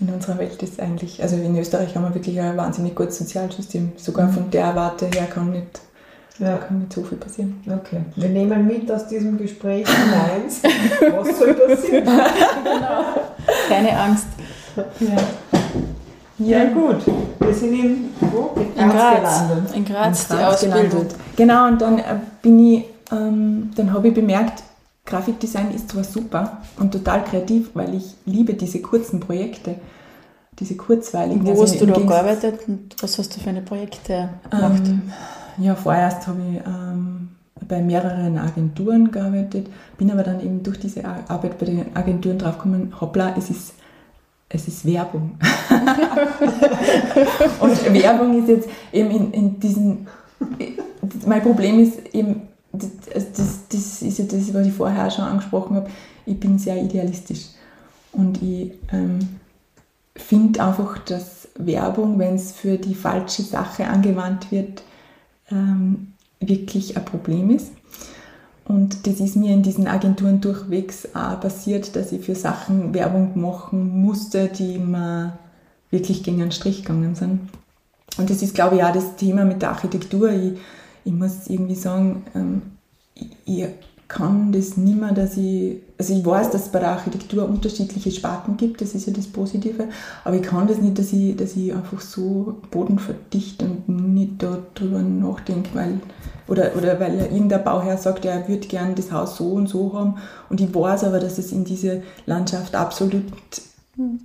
in 0.02 0.10
unserer 0.10 0.40
Welt 0.40 0.62
ist 0.64 0.80
eigentlich, 0.80 1.22
also 1.22 1.36
in 1.36 1.58
Österreich 1.58 1.96
haben 1.96 2.04
wir 2.04 2.16
wirklich 2.16 2.40
ein 2.42 2.58
wahnsinnig 2.58 2.96
gutes 2.96 3.20
Sozialsystem. 3.20 3.92
Sogar 3.98 4.30
von 4.30 4.50
der 4.50 4.76
Warte 4.76 5.06
her 5.06 5.28
kann 5.28 5.52
nicht, 5.52 5.80
ja. 6.40 6.58
kann 6.58 6.80
nicht 6.80 6.94
so 6.94 7.04
viel 7.04 7.20
passieren. 7.20 7.62
Okay. 7.68 8.02
Wir 8.16 8.30
nehmen 8.30 8.66
mit 8.66 8.92
aus 8.92 9.08
diesem 9.08 9.38
Gespräch 9.38 9.86
eins. 9.88 10.62
Was 11.02 11.38
soll 11.38 11.54
passieren? 11.54 12.04
genau. 12.04 13.04
Keine 13.70 14.00
Angst. 14.00 14.28
Ja. 15.00 15.18
Ja, 16.40 16.66
gut. 16.66 17.06
Wir 17.40 17.54
sind 17.54 17.74
in, 17.74 18.10
wo? 18.20 18.56
in 18.58 18.90
Graz, 18.90 19.48
gelandet. 19.48 19.76
In 19.76 19.86
Graz, 19.86 20.24
in 20.24 20.28
Graz 20.28 20.28
die 20.28 20.34
Ausbildung. 20.34 20.90
Gelandet. 20.90 21.16
Genau, 21.36 21.68
und 21.68 21.82
dann 21.82 22.00
äh, 22.00 22.04
bin 22.42 22.74
ich, 22.74 22.86
ähm, 23.12 23.70
dann 23.76 23.94
habe 23.94 24.08
ich 24.08 24.14
bemerkt, 24.16 24.64
Grafikdesign 25.12 25.72
ist 25.72 25.90
zwar 25.90 26.06
super 26.06 26.62
und 26.80 26.92
total 26.92 27.24
kreativ, 27.26 27.72
weil 27.74 27.94
ich 27.96 28.16
liebe 28.26 28.54
diese 28.54 28.82
kurzen 28.82 29.20
Projekte, 29.20 29.76
diese 30.58 30.76
kurzweiligen. 30.76 31.46
Wo 31.46 31.52
also 31.52 31.64
hast 31.64 31.82
du 31.82 31.86
da 31.86 32.00
gearbeitet 32.00 32.62
und 32.68 32.96
was 33.02 33.20
hast 33.20 33.36
du 33.36 33.42
für 33.42 33.50
eine 33.50 33.62
Projekte 33.62 34.30
gemacht? 34.50 34.84
Ähm, 34.86 35.02
ja, 35.58 35.76
vorerst 35.76 36.28
habe 36.28 36.40
ich 36.40 36.62
ähm, 36.66 37.30
bei 37.68 37.82
mehreren 37.82 38.38
Agenturen 38.38 39.12
gearbeitet, 39.12 39.68
bin 39.98 40.10
aber 40.12 40.24
dann 40.24 40.40
eben 40.40 40.64
durch 40.64 40.80
diese 40.80 41.04
Arbeit 41.06 41.60
bei 41.60 41.66
den 41.66 41.94
Agenturen 41.94 42.38
draufgekommen, 42.38 42.94
hoppla, 43.02 43.36
es 43.38 43.50
ist, 43.50 43.74
es 44.48 44.68
ist 44.70 44.86
Werbung. 44.86 45.38
und 47.60 47.94
Werbung 47.94 48.42
ist 48.42 48.48
jetzt 48.48 48.70
eben 48.94 49.12
in, 49.12 49.34
in 49.34 49.60
diesen, 49.60 50.08
mein 51.26 51.42
Problem 51.42 51.80
ist 51.80 52.00
eben, 52.14 52.48
das, 52.74 52.92
das, 53.70 54.02
ist 54.02 54.18
ja 54.18 54.26
das, 54.26 54.54
was 54.54 54.68
ich 54.68 54.74
vorher 54.74 55.10
schon 55.12 55.26
angesprochen 55.26 55.76
habe. 55.76 55.90
Ich 56.26 56.40
bin 56.40 56.58
sehr 56.58 56.82
idealistisch. 56.82 57.48
Und 58.12 58.42
ich 58.42 58.74
ähm, 58.92 59.20
finde 60.16 60.64
einfach, 60.64 61.00
dass 61.00 61.50
Werbung, 61.56 62.20
wenn 62.20 62.36
es 62.36 62.52
für 62.52 62.78
die 62.78 62.96
falsche 62.96 63.42
Sache 63.42 63.88
angewandt 63.88 64.52
wird, 64.52 64.84
ähm, 65.50 66.14
wirklich 66.40 66.98
ein 66.98 67.06
Problem 67.06 67.50
ist. 67.50 67.72
Und 68.66 69.06
das 69.06 69.20
ist 69.20 69.36
mir 69.36 69.54
in 69.54 69.64
diesen 69.64 69.88
Agenturen 69.88 70.40
durchwegs 70.40 71.08
auch 71.14 71.40
passiert, 71.42 71.96
dass 71.96 72.12
ich 72.12 72.24
für 72.24 72.36
Sachen 72.36 72.94
Werbung 72.94 73.40
machen 73.40 74.02
musste, 74.02 74.48
die 74.48 74.78
mir 74.78 75.38
wirklich 75.90 76.24
gegen 76.24 76.42
einen 76.42 76.52
Strich 76.52 76.84
gegangen 76.84 77.16
sind. 77.16 77.50
Und 78.18 78.30
das 78.30 78.42
ist, 78.42 78.56
glaube 78.56 78.78
ich, 78.78 78.84
auch 78.84 78.94
das 78.94 79.16
Thema 79.16 79.46
mit 79.46 79.62
der 79.62 79.72
Architektur. 79.72 80.32
Ich, 80.32 80.54
ich 81.04 81.14
muss 81.14 81.48
irgendwie 81.48 81.76
sagen, 81.76 82.24
ähm, 82.36 82.62
ich, 83.16 83.30
ich 83.46 83.68
kann 84.08 84.52
das 84.52 84.76
nicht 84.76 85.00
mehr, 85.00 85.14
dass 85.14 85.38
ich, 85.38 85.78
also 85.98 86.14
ich 86.14 86.26
weiß, 86.26 86.52
dass 86.52 86.64
es 86.64 86.70
bei 86.70 86.80
der 86.80 86.90
Architektur 86.90 87.48
unterschiedliche 87.48 88.12
Sparten 88.12 88.58
gibt, 88.58 88.82
das 88.82 88.94
ist 88.94 89.08
ja 89.08 89.14
das 89.14 89.28
Positive, 89.28 89.88
aber 90.26 90.36
ich 90.36 90.42
kann 90.42 90.68
das 90.68 90.80
nicht, 90.80 91.00
dass 91.00 91.14
ich, 91.14 91.38
dass 91.38 91.56
ich 91.56 91.74
einfach 91.74 92.02
so 92.02 92.58
Boden 92.72 93.00
verdichte 93.00 93.66
und 93.88 94.14
nicht 94.14 94.44
darüber 94.44 95.00
nachdenke, 95.00 95.70
weil, 95.74 96.02
oder, 96.50 96.76
oder 96.76 97.00
weil 97.00 97.18
ja 97.20 97.26
irgendein 97.26 97.64
Bauherr 97.64 97.98
sagt, 97.98 98.26
er 98.26 98.50
würde 98.50 98.68
gern 98.68 98.96
das 98.96 99.14
Haus 99.14 99.38
so 99.38 99.46
und 99.52 99.68
so 99.68 99.94
haben 99.94 100.16
und 100.50 100.60
ich 100.60 100.76
weiß 100.76 101.06
aber, 101.06 101.20
dass 101.20 101.38
es 101.38 101.54
in 101.54 101.64
diese 101.64 102.04
Landschaft 102.26 102.76
absolut 102.76 103.24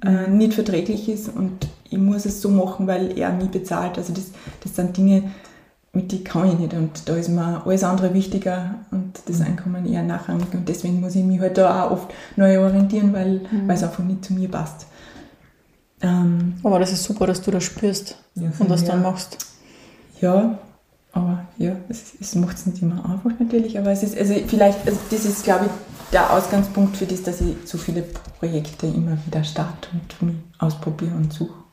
äh, 0.05 0.29
nicht 0.29 0.55
verträglich 0.55 1.09
ist 1.09 1.29
und 1.29 1.69
ich 1.91 1.99
muss 1.99 2.27
es 2.27 2.41
so 2.41 2.49
machen, 2.49 2.87
weil 2.87 3.17
er 3.17 3.33
mich 3.33 3.51
bezahlt. 3.51 3.99
Also 3.99 4.13
das, 4.13 4.33
das 4.63 4.75
sind 4.75 4.97
Dinge, 4.97 5.31
mit 5.97 6.13
die 6.13 6.23
kann 6.23 6.49
ich 6.49 6.59
nicht 6.59 6.75
und 6.75 7.09
da 7.09 7.17
ist 7.17 7.29
mir 7.29 7.63
alles 7.65 7.83
andere 7.83 8.13
wichtiger 8.13 8.77
und 8.91 9.19
das 9.27 9.41
Einkommen 9.41 9.87
eher 9.87 10.03
nachrangig 10.03 10.53
und 10.53 10.69
deswegen 10.69 11.01
muss 11.01 11.17
ich 11.17 11.25
mich 11.25 11.41
halt 11.41 11.57
da 11.57 11.85
auch 11.85 11.91
oft 11.93 12.15
neu 12.37 12.61
orientieren, 12.61 13.13
weil, 13.13 13.41
mhm. 13.51 13.71
es 13.71 13.83
einfach 13.83 14.05
nicht 14.05 14.25
zu 14.25 14.35
mir 14.35 14.49
passt. 14.49 14.87
Ähm, 16.03 16.55
aber 16.63 16.79
das 16.79 16.93
ist 16.93 17.05
super, 17.05 17.27
dass 17.27 17.41
du 17.41 17.51
das 17.51 17.65
spürst 17.65 18.17
ja, 18.35 18.51
und 18.59 18.71
das 18.71 18.85
dann 18.85 19.03
machst. 19.03 19.39
Ja, 20.21 20.59
aber 21.13 21.47
ja, 21.57 21.77
es, 21.89 22.13
es 22.21 22.35
macht 22.35 22.59
es 22.59 22.67
nicht 22.67 22.83
immer 22.83 23.03
einfach 23.09 23.31
natürlich, 23.41 23.79
aber 23.79 23.91
es 23.91 24.03
ist, 24.03 24.17
also 24.17 24.35
vielleicht, 24.47 24.87
also 24.87 24.99
das 25.11 25.25
ist 25.25 25.45
glaube 25.45 25.65
ich 25.67 26.13
der 26.13 26.31
Ausgangspunkt 26.33 26.99
für 26.99 27.07
das, 27.07 27.23
dass 27.23 27.41
ich 27.41 27.57
so 27.65 27.79
viele 27.79 28.05
Projekte 28.39 28.87
immer 28.87 29.17
wieder 29.27 29.43
starte 29.43 29.89
und 29.93 30.23
mich 30.23 30.37
ausprobiere 30.59 31.15
und 31.15 31.33
suche. 31.33 31.66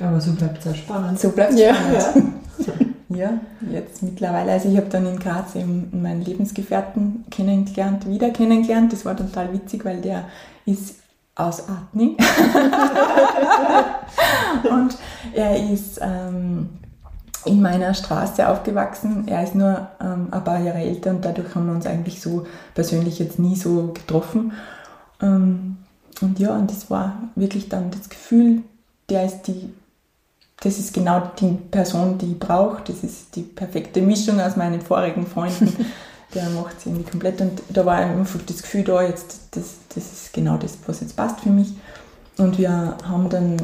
Aber 0.00 0.20
so 0.20 0.32
bleibt 0.32 0.64
es 0.64 0.72
auch 0.72 0.76
spannend. 0.76 1.20
So 1.20 1.30
bleibt 1.30 1.52
es 1.52 1.60
ja. 1.60 1.74
spannend. 1.74 2.34
Ja. 2.58 2.72
ja, 3.16 3.30
jetzt 3.70 4.02
mittlerweile. 4.02 4.52
Also 4.52 4.68
ich 4.68 4.76
habe 4.76 4.88
dann 4.88 5.06
in 5.06 5.18
Graz 5.18 5.54
eben 5.54 5.90
meinen 6.02 6.22
Lebensgefährten 6.22 7.24
kennengelernt, 7.30 8.08
wieder 8.08 8.30
kennengelernt. 8.30 8.92
Das 8.92 9.04
war 9.04 9.16
total 9.16 9.52
witzig, 9.52 9.84
weil 9.84 10.00
der 10.00 10.24
ist 10.66 10.96
aus 11.36 11.68
Atning. 11.68 12.16
und 14.70 14.96
er 15.32 15.70
ist 15.70 16.00
ähm, 16.00 16.70
in 17.44 17.60
meiner 17.60 17.94
Straße 17.94 18.48
aufgewachsen. 18.48 19.28
Er 19.28 19.44
ist 19.44 19.54
nur 19.54 19.88
ähm, 20.00 20.28
ein 20.30 20.44
paar 20.44 20.60
Jahre 20.60 20.78
älter 20.78 21.10
und 21.10 21.24
dadurch 21.24 21.54
haben 21.54 21.66
wir 21.66 21.74
uns 21.74 21.86
eigentlich 21.86 22.20
so 22.20 22.46
persönlich 22.74 23.18
jetzt 23.18 23.38
nie 23.38 23.56
so 23.56 23.92
getroffen. 23.92 24.52
Ähm, 25.20 25.76
und 26.20 26.38
ja, 26.38 26.54
und 26.54 26.70
das 26.70 26.90
war 26.90 27.14
wirklich 27.34 27.68
dann 27.68 27.90
das 27.90 28.08
Gefühl, 28.08 28.62
der 29.08 29.26
ist 29.26 29.42
die 29.42 29.72
das 30.64 30.78
ist 30.78 30.94
genau 30.94 31.30
die 31.38 31.58
Person, 31.70 32.16
die 32.16 32.32
ich 32.32 32.38
brauche. 32.38 32.82
Das 32.86 33.04
ist 33.04 33.36
die 33.36 33.42
perfekte 33.42 34.00
Mischung 34.00 34.40
aus 34.40 34.56
meinen 34.56 34.80
vorigen 34.80 35.26
Freunden. 35.26 35.86
Der 36.34 36.48
macht 36.50 36.78
es 36.78 36.86
irgendwie 36.86 37.08
komplett. 37.08 37.40
Und 37.42 37.62
da 37.68 37.84
war 37.84 37.96
einfach 37.96 38.40
das 38.46 38.62
Gefühl 38.62 38.82
da, 38.82 39.02
jetzt, 39.02 39.48
das, 39.50 39.74
das 39.94 40.04
ist 40.04 40.32
genau 40.32 40.56
das, 40.56 40.78
was 40.86 41.00
jetzt 41.00 41.16
passt 41.16 41.40
für 41.40 41.50
mich. 41.50 41.68
Und 42.38 42.56
wir 42.56 42.96
haben 43.06 43.28
dann, 43.28 43.58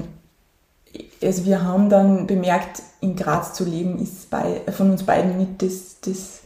also 1.23 1.47
wir 1.47 1.65
haben 1.65 1.89
dann 1.89 2.27
bemerkt, 2.27 2.83
in 3.01 3.17
Graz 3.17 3.55
zu 3.55 3.65
leben, 3.65 3.99
ist 3.99 4.29
bei, 4.29 4.61
von 4.71 4.91
uns 4.91 5.03
beiden 5.03 5.39
nicht 5.39 5.63
das, 5.63 5.97
das, 6.03 6.41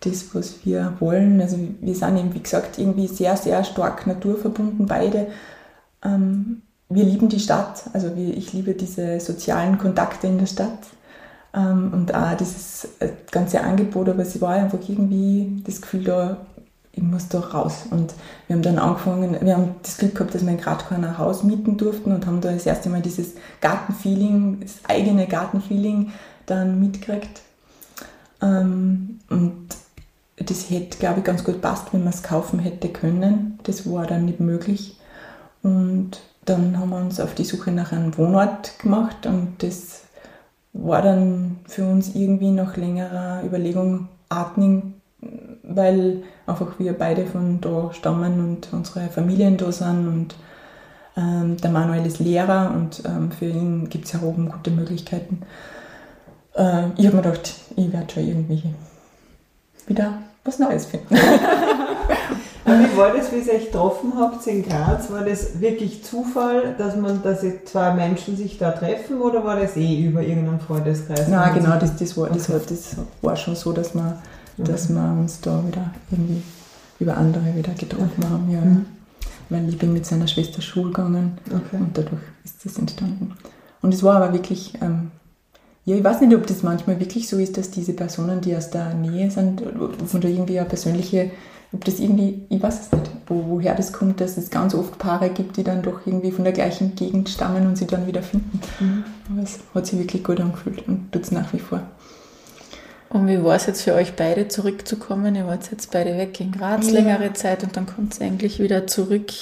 das, 0.00 0.34
was 0.34 0.64
wir 0.64 0.92
wollen. 1.00 1.40
Also 1.40 1.56
wir 1.80 1.94
sind 1.94 2.18
eben, 2.18 2.34
wie 2.34 2.42
gesagt, 2.42 2.78
irgendwie 2.78 3.08
sehr, 3.08 3.34
sehr 3.38 3.64
stark 3.64 4.06
naturverbunden, 4.06 4.84
beide. 4.84 5.28
Ähm, 6.04 6.62
wir 6.90 7.04
lieben 7.04 7.28
die 7.28 7.40
Stadt, 7.40 7.84
also 7.92 8.14
wir, 8.16 8.36
ich 8.36 8.52
liebe 8.52 8.74
diese 8.74 9.20
sozialen 9.20 9.78
Kontakte 9.78 10.26
in 10.26 10.38
der 10.38 10.46
Stadt 10.46 10.78
ähm, 11.54 11.92
und 11.92 12.14
auch 12.14 12.36
dieses 12.36 12.88
äh, 12.98 13.10
ganze 13.30 13.62
Angebot, 13.62 14.08
aber 14.08 14.22
es 14.22 14.40
war 14.40 14.50
einfach 14.50 14.80
irgendwie 14.86 15.62
das 15.64 15.80
Gefühl 15.80 16.04
da, 16.04 16.36
ich 16.92 17.02
muss 17.02 17.28
da 17.28 17.38
raus. 17.38 17.86
Und 17.92 18.12
wir 18.48 18.56
haben 18.56 18.62
dann 18.62 18.80
angefangen, 18.80 19.36
wir 19.40 19.56
haben 19.56 19.76
das 19.82 19.98
Glück 19.98 20.16
gehabt, 20.16 20.34
dass 20.34 20.44
wir 20.44 20.50
in 20.50 20.58
Gradkorn 20.58 21.04
ein 21.04 21.16
Haus 21.16 21.44
mieten 21.44 21.76
durften 21.76 22.12
und 22.12 22.26
haben 22.26 22.40
da 22.40 22.52
das 22.52 22.66
erste 22.66 22.90
Mal 22.90 23.02
dieses 23.02 23.34
Gartenfeeling, 23.60 24.58
das 24.60 24.80
eigene 24.88 25.28
Gartenfeeling 25.28 26.10
dann 26.46 26.80
mitgekriegt. 26.80 27.42
Ähm, 28.42 29.20
und 29.30 29.68
das 30.36 30.70
hätte, 30.70 30.98
glaube 30.98 31.20
ich, 31.20 31.24
ganz 31.24 31.44
gut 31.44 31.60
passt, 31.60 31.92
wenn 31.92 32.02
man 32.02 32.12
es 32.12 32.24
kaufen 32.24 32.58
hätte 32.58 32.88
können. 32.88 33.60
Das 33.62 33.88
war 33.88 34.06
dann 34.06 34.24
nicht 34.24 34.40
möglich. 34.40 34.96
Und 35.62 36.20
dann 36.50 36.78
haben 36.78 36.90
wir 36.90 36.98
uns 36.98 37.20
auf 37.20 37.34
die 37.34 37.44
Suche 37.44 37.70
nach 37.70 37.92
einem 37.92 38.16
Wohnort 38.18 38.78
gemacht 38.80 39.24
und 39.26 39.54
das 39.62 40.02
war 40.72 41.02
dann 41.02 41.60
für 41.66 41.84
uns 41.84 42.14
irgendwie 42.14 42.50
nach 42.50 42.76
längerer 42.76 43.42
Überlegung 43.44 44.08
Atning, 44.28 44.94
weil 45.62 46.22
einfach 46.46 46.78
wir 46.78 46.92
beide 46.92 47.26
von 47.26 47.60
da 47.60 47.92
stammen 47.92 48.40
und 48.40 48.68
unsere 48.72 49.08
Familien 49.08 49.56
da 49.56 49.70
sind 49.70 50.08
und 50.08 50.34
ähm, 51.16 51.56
der 51.56 51.70
Manuel 51.70 52.06
ist 52.06 52.18
Lehrer 52.18 52.72
und 52.74 53.02
ähm, 53.04 53.30
für 53.32 53.46
ihn 53.46 53.88
gibt 53.88 54.06
es 54.06 54.12
ja 54.12 54.22
oben 54.22 54.48
gute 54.48 54.70
Möglichkeiten. 54.70 55.42
Äh, 56.54 56.88
ich 56.96 57.06
habe 57.06 57.16
mir 57.16 57.22
gedacht, 57.22 57.54
ich 57.76 57.92
werde 57.92 58.12
schon 58.12 58.26
irgendwie 58.26 58.74
wieder 59.86 60.14
was 60.44 60.58
Neues 60.58 60.86
finden. 60.86 61.16
wie 62.64 62.96
war 62.96 63.14
das, 63.16 63.32
wie 63.32 63.38
ihr 63.38 63.54
euch 63.54 63.66
getroffen 63.66 64.12
habt 64.18 64.46
in 64.46 64.62
Graz? 64.62 65.10
War 65.10 65.24
das 65.24 65.60
wirklich 65.60 66.04
Zufall, 66.04 66.74
dass 66.76 66.96
man, 66.96 67.22
dass 67.22 67.42
zwei 67.64 67.94
Menschen 67.94 68.36
sich 68.36 68.58
da 68.58 68.72
treffen 68.72 69.20
oder 69.20 69.44
war 69.44 69.58
das 69.58 69.76
eh 69.76 70.04
über 70.04 70.22
irgendeinen 70.22 70.60
Freundeskreis? 70.60 71.28
Nein, 71.28 71.54
genau, 71.54 71.78
das, 71.78 71.96
das, 71.96 72.16
war, 72.16 72.28
das, 72.28 72.50
war, 72.50 72.58
das 72.58 72.96
war 73.22 73.36
schon 73.36 73.56
so, 73.56 73.72
dass 73.72 73.94
wir, 73.94 74.18
okay. 74.58 74.70
dass 74.70 74.88
wir 74.88 75.16
uns 75.18 75.40
da 75.40 75.62
wieder 75.66 75.90
irgendwie 76.10 76.42
über 76.98 77.16
andere 77.16 77.54
wieder 77.56 77.72
getroffen 77.72 78.12
okay. 78.18 78.28
haben. 78.28 78.50
Ja. 78.50 78.60
Mhm. 78.60 78.86
Weil 79.48 79.68
ich 79.68 79.78
bin 79.78 79.92
mit 79.92 80.06
seiner 80.06 80.28
Schwester 80.28 80.62
Schul 80.62 80.88
gegangen 80.88 81.38
okay. 81.46 81.76
und 81.78 81.96
dadurch 81.96 82.22
ist 82.44 82.64
das 82.64 82.76
entstanden. 82.76 83.34
Und 83.82 83.94
es 83.94 84.02
war 84.02 84.16
aber 84.16 84.32
wirklich, 84.32 84.74
ähm, 84.80 85.10
ja, 85.86 85.96
ich 85.96 86.04
weiß 86.04 86.20
nicht, 86.20 86.36
ob 86.36 86.46
das 86.46 86.62
manchmal 86.62 87.00
wirklich 87.00 87.26
so 87.26 87.38
ist, 87.38 87.56
dass 87.56 87.70
diese 87.70 87.94
Personen, 87.94 88.40
die 88.42 88.54
aus 88.54 88.70
der 88.70 88.94
Nähe 88.94 89.30
sind, 89.30 89.62
von 90.06 90.20
der 90.20 90.30
irgendwie 90.30 90.58
eine 90.58 90.68
persönliche 90.68 91.30
ob 91.72 91.84
das 91.84 92.00
irgendwie, 92.00 92.46
ich 92.48 92.62
weiß 92.62 92.80
es 92.80 92.92
nicht, 92.92 93.10
wo, 93.26 93.44
woher 93.48 93.74
das 93.74 93.92
kommt, 93.92 94.20
dass 94.20 94.36
es 94.36 94.50
ganz 94.50 94.74
oft 94.74 94.98
Paare 94.98 95.30
gibt, 95.30 95.56
die 95.56 95.64
dann 95.64 95.82
doch 95.82 96.06
irgendwie 96.06 96.32
von 96.32 96.44
der 96.44 96.52
gleichen 96.52 96.96
Gegend 96.96 97.28
stammen 97.28 97.66
und 97.66 97.76
sie 97.76 97.86
dann 97.86 98.06
wieder 98.06 98.22
finden. 98.22 98.60
Mhm. 98.80 99.04
Aber 99.30 99.42
es 99.42 99.60
hat 99.74 99.86
sich 99.86 99.98
wirklich 99.98 100.24
gut 100.24 100.40
angefühlt 100.40 100.86
und 100.88 101.12
tut 101.12 101.22
es 101.22 101.30
nach 101.30 101.52
wie 101.52 101.60
vor. 101.60 101.82
Und 103.08 103.26
wie 103.26 103.42
war 103.42 103.56
es 103.56 103.66
jetzt 103.66 103.82
für 103.82 103.94
euch 103.94 104.14
beide 104.14 104.48
zurückzukommen? 104.48 105.34
Ihr 105.34 105.46
wart 105.46 105.70
jetzt 105.70 105.90
beide 105.90 106.16
weg 106.16 106.40
in 106.40 106.52
Graz 106.52 106.86
ja. 106.86 106.92
längere 106.92 107.32
Zeit 107.32 107.62
und 107.64 107.76
dann 107.76 107.86
kommt 107.86 108.14
es 108.14 108.20
eigentlich 108.20 108.60
wieder 108.60 108.86
zurück. 108.86 109.32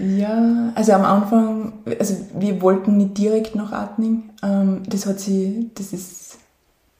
Ja, 0.00 0.72
also 0.74 0.92
am 0.92 1.04
Anfang, 1.04 1.74
also 2.00 2.16
wir 2.36 2.60
wollten 2.62 2.96
nicht 2.96 3.16
direkt 3.16 3.54
nach 3.54 3.70
Atning. 3.70 4.30
Ähm, 4.42 4.82
das 4.88 5.06
hat 5.06 5.20
sie, 5.20 5.70
das 5.74 5.92
ist 5.92 6.23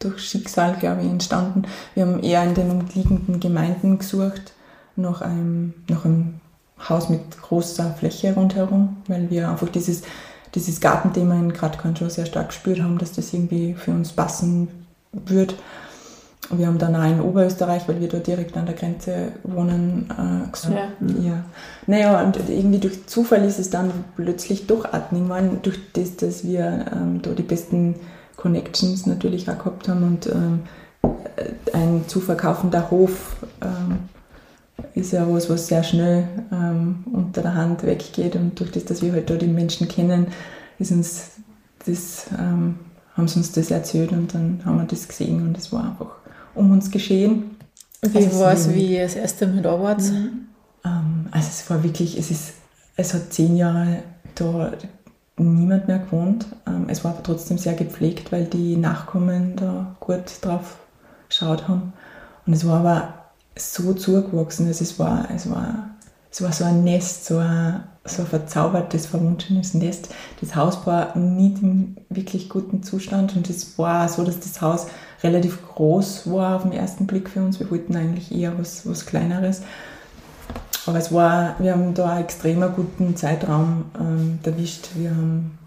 durch 0.04 0.22
Schicksal, 0.22 0.76
glaube 0.78 1.02
ich, 1.02 1.08
entstanden. 1.08 1.62
Wir 1.94 2.06
haben 2.06 2.22
eher 2.22 2.44
in 2.44 2.54
den 2.54 2.70
umliegenden 2.70 3.40
Gemeinden 3.40 3.98
gesucht 3.98 4.52
nach 4.96 5.22
einem, 5.22 5.74
nach 5.88 6.04
einem 6.04 6.40
Haus 6.88 7.08
mit 7.08 7.40
großer 7.40 7.94
Fläche 7.94 8.34
rundherum, 8.34 8.98
weil 9.08 9.30
wir 9.30 9.48
einfach 9.48 9.68
dieses, 9.68 10.02
dieses 10.54 10.80
Gartenthema 10.80 11.34
in 11.34 11.52
Gradkorn 11.52 11.96
schon 11.96 12.10
sehr 12.10 12.26
stark 12.26 12.48
gespürt 12.48 12.82
haben, 12.82 12.98
dass 12.98 13.12
das 13.12 13.32
irgendwie 13.32 13.74
für 13.74 13.92
uns 13.92 14.12
passen 14.12 14.68
wird. 15.12 15.54
Wir 16.50 16.66
haben 16.66 16.78
dann 16.78 16.94
auch 16.94 17.04
in 17.04 17.20
Oberösterreich, 17.20 17.88
weil 17.88 18.00
wir 18.00 18.08
da 18.08 18.18
direkt 18.18 18.54
an 18.56 18.66
der 18.66 18.74
Grenze 18.74 19.32
wohnen, 19.44 20.10
äh, 20.10 20.50
gesucht. 20.50 20.74
Ja. 20.74 21.22
ja. 21.22 21.44
Naja, 21.86 22.22
und 22.22 22.36
irgendwie 22.48 22.80
durch 22.80 23.06
Zufall 23.06 23.44
ist 23.44 23.58
es 23.58 23.70
dann 23.70 23.90
plötzlich 24.16 24.66
Atning 24.92 25.24
geworden, 25.24 25.60
durch 25.62 25.78
das, 25.94 26.16
dass 26.16 26.44
wir 26.44 26.86
ähm, 26.92 27.22
da 27.22 27.30
die 27.30 27.42
besten 27.42 27.94
Connections 28.44 29.06
natürlich 29.06 29.48
auch 29.48 29.56
gehabt 29.56 29.88
haben 29.88 30.02
und 30.02 30.26
ähm, 30.26 30.60
ein 31.72 32.04
zu 32.06 32.20
verkaufender 32.20 32.90
Hof 32.90 33.36
ähm, 33.62 34.00
ist 34.94 35.14
ja 35.14 35.26
was, 35.32 35.48
was 35.48 35.66
sehr 35.66 35.82
schnell 35.82 36.28
ähm, 36.52 37.04
unter 37.10 37.40
der 37.40 37.54
Hand 37.54 37.84
weggeht 37.84 38.36
und 38.36 38.60
durch 38.60 38.70
das, 38.70 38.84
dass 38.84 39.00
wir 39.00 39.12
halt 39.12 39.30
da 39.30 39.36
die 39.36 39.46
Menschen 39.46 39.88
kennen, 39.88 40.26
ist 40.78 40.92
uns 40.92 41.30
das, 41.86 42.26
ähm, 42.38 42.80
haben 43.16 43.28
sie 43.28 43.38
uns 43.38 43.52
das 43.52 43.70
erzählt 43.70 44.12
und 44.12 44.34
dann 44.34 44.60
haben 44.66 44.76
wir 44.76 44.84
das 44.84 45.08
gesehen 45.08 45.40
und 45.40 45.56
es 45.56 45.72
war 45.72 45.84
einfach 45.84 46.16
um 46.54 46.70
uns 46.70 46.90
geschehen. 46.90 47.56
Wie 48.02 48.18
also 48.18 48.40
war 48.40 48.52
es, 48.52 48.68
wie 48.74 48.96
ihr 48.96 49.04
das 49.04 49.14
erste 49.14 49.46
Mal 49.46 49.62
da 49.62 49.80
wart? 49.80 50.02
Mhm. 50.02 50.48
Ähm, 50.84 51.26
also 51.30 51.48
es 51.48 51.70
war 51.70 51.82
wirklich, 51.82 52.18
es 52.18 52.30
ist, 52.30 52.52
es 52.96 53.14
hat 53.14 53.32
zehn 53.32 53.56
Jahre 53.56 54.02
da 54.34 54.72
niemand 55.36 55.88
mehr 55.88 55.98
gewohnt. 55.98 56.46
Ähm, 56.66 56.86
es 56.88 57.04
war 57.04 57.12
aber 57.12 57.22
trotzdem 57.22 57.58
sehr 57.58 57.74
gepflegt, 57.74 58.32
weil 58.32 58.44
die 58.44 58.76
Nachkommen 58.76 59.56
da 59.56 59.96
gut 60.00 60.24
drauf 60.42 60.78
geschaut 61.28 61.68
haben. 61.68 61.92
Und 62.46 62.52
es 62.52 62.66
war 62.66 62.80
aber 62.80 63.14
so 63.56 63.94
zugewachsen, 63.94 64.66
also 64.66 64.82
es 64.82 64.98
war, 64.98 65.28
es 65.34 65.50
war, 65.50 65.90
es 66.30 66.42
war 66.42 66.52
so 66.52 66.64
ein 66.64 66.84
Nest, 66.84 67.26
so 67.26 67.38
ein, 67.38 67.84
so 68.04 68.22
ein 68.22 68.28
verzaubertes, 68.28 69.06
verwunschenes 69.06 69.74
Nest. 69.74 70.08
Das 70.40 70.54
Haus 70.54 70.86
war 70.86 71.16
nicht 71.16 71.62
im 71.62 71.96
wirklich 72.10 72.48
guten 72.48 72.82
Zustand 72.82 73.36
und 73.36 73.48
es 73.48 73.78
war 73.78 74.08
so, 74.08 74.24
dass 74.24 74.40
das 74.40 74.60
Haus 74.60 74.86
relativ 75.22 75.66
groß 75.68 76.30
war 76.30 76.56
auf 76.56 76.62
den 76.62 76.72
ersten 76.72 77.06
Blick 77.06 77.30
für 77.30 77.42
uns. 77.42 77.60
Wir 77.60 77.70
wollten 77.70 77.96
eigentlich 77.96 78.32
eher 78.32 78.58
was, 78.58 78.88
was 78.88 79.06
Kleineres. 79.06 79.62
Aber 80.86 80.98
es 80.98 81.12
war, 81.12 81.56
wir 81.58 81.72
haben 81.72 81.94
da 81.94 82.10
einen 82.10 82.24
extrem 82.24 82.60
guten 82.74 83.16
Zeitraum 83.16 83.86
ähm, 83.98 84.38
erwischt. 84.42 84.90
Wir 84.96 85.10
haben 85.10 85.58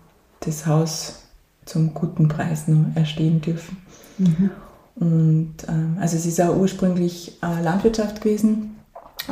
das 0.42 0.66
Haus 0.66 1.24
zum 1.66 1.94
guten 1.94 2.28
Preis 2.28 2.68
noch 2.68 2.96
erstehen 2.96 3.42
dürfen. 3.42 3.78
Mhm. 4.18 4.52
Und 4.96 5.56
ähm, 5.68 5.98
also 6.00 6.18
es 6.18 6.26
ist 6.26 6.42
auch 6.42 6.56
ursprünglich 6.56 7.38
äh, 7.44 7.62
Landwirtschaft 7.62 8.22
gewesen, 8.22 8.78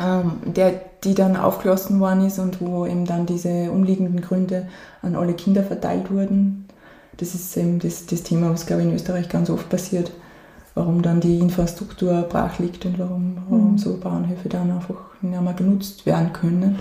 ähm, 0.00 0.32
der, 0.44 0.80
die 1.04 1.14
dann 1.14 1.36
aufgeschlossen 1.36 1.98
worden 2.00 2.26
ist 2.26 2.38
und 2.38 2.60
wo 2.60 2.86
eben 2.86 3.04
dann 3.04 3.26
diese 3.26 3.70
umliegenden 3.70 4.20
Gründe 4.20 4.68
an 5.02 5.16
alle 5.16 5.34
Kinder 5.34 5.62
verteilt 5.62 6.10
wurden. 6.10 6.66
Das 7.16 7.34
ist 7.34 7.56
eben 7.56 7.78
das, 7.78 8.06
das 8.06 8.22
Thema, 8.22 8.50
was 8.50 8.66
glaube 8.66 8.82
ich 8.82 8.88
in 8.88 8.94
Österreich 8.94 9.28
ganz 9.28 9.50
oft 9.50 9.68
passiert 9.68 10.12
warum 10.76 11.00
dann 11.02 11.20
die 11.20 11.38
Infrastruktur 11.38 12.22
brach 12.28 12.58
liegt 12.58 12.84
und 12.84 12.98
warum, 12.98 13.38
warum 13.48 13.72
mhm. 13.72 13.78
so 13.78 13.96
Bauernhöfe 13.96 14.48
dann 14.48 14.70
einfach 14.70 14.94
nicht 15.22 15.40
mehr 15.40 15.52
genutzt 15.54 16.04
werden 16.06 16.32
können. 16.32 16.78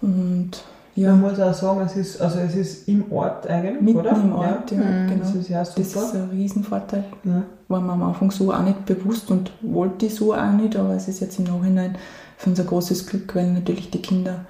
Und 0.00 0.52
ja. 0.94 1.10
Man 1.10 1.20
muss 1.20 1.40
auch 1.40 1.52
sagen, 1.52 1.80
es 1.84 1.96
ist, 1.96 2.20
also 2.22 2.38
es 2.38 2.54
ist 2.54 2.88
im 2.88 3.12
Ort 3.12 3.46
eigentlich, 3.48 3.82
Mitten 3.82 3.98
oder? 3.98 4.12
im 4.12 4.32
Ort, 4.32 4.70
ja, 4.70 4.80
ja 4.80 4.84
mhm. 4.84 5.08
genau. 5.08 5.20
Das 5.20 5.34
ist, 5.34 5.48
ja 5.48 5.64
super. 5.64 5.80
das 5.80 5.94
ist 5.94 6.14
ein 6.14 6.30
Riesenvorteil. 6.30 7.04
Ja. 7.24 7.42
War 7.68 7.80
mir 7.80 7.92
am 7.92 8.02
Anfang 8.04 8.30
so 8.30 8.52
auch 8.52 8.62
nicht 8.62 8.86
bewusst 8.86 9.30
und 9.30 9.50
wollte 9.60 10.08
so 10.08 10.32
auch 10.32 10.52
nicht, 10.52 10.76
aber 10.76 10.94
es 10.94 11.08
ist 11.08 11.20
jetzt 11.20 11.38
im 11.40 11.44
Nachhinein 11.44 11.96
für 12.38 12.50
uns 12.50 12.60
ein 12.60 12.66
großes 12.66 13.06
Glück, 13.08 13.34
weil 13.34 13.52
natürlich 13.52 13.90
die 13.90 14.00
Kinder 14.00 14.46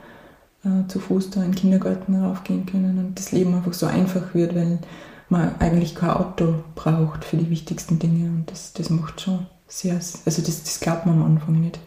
äh, 0.62 0.86
zu 0.88 1.00
Fuß 1.00 1.30
da 1.30 1.40
in 1.40 1.52
den 1.52 1.54
Kindergarten 1.56 2.22
raufgehen 2.22 2.66
können 2.66 2.98
und 2.98 3.18
das 3.18 3.32
Leben 3.32 3.54
einfach 3.54 3.72
so 3.72 3.86
einfach 3.86 4.34
wird, 4.34 4.54
weil 4.54 4.78
man 5.28 5.54
eigentlich 5.58 5.94
kein 5.94 6.10
Auto 6.10 6.54
braucht 6.74 7.24
für 7.24 7.36
die 7.36 7.50
wichtigsten 7.50 7.98
Dinge. 7.98 8.26
Und 8.26 8.50
das, 8.50 8.72
das 8.72 8.90
macht 8.90 9.20
schon 9.20 9.46
sehr, 9.68 9.94
also 9.94 10.42
das, 10.42 10.62
das 10.62 10.80
glaubt 10.80 11.06
man 11.06 11.16
am 11.16 11.24
Anfang 11.24 11.60
nicht, 11.60 11.78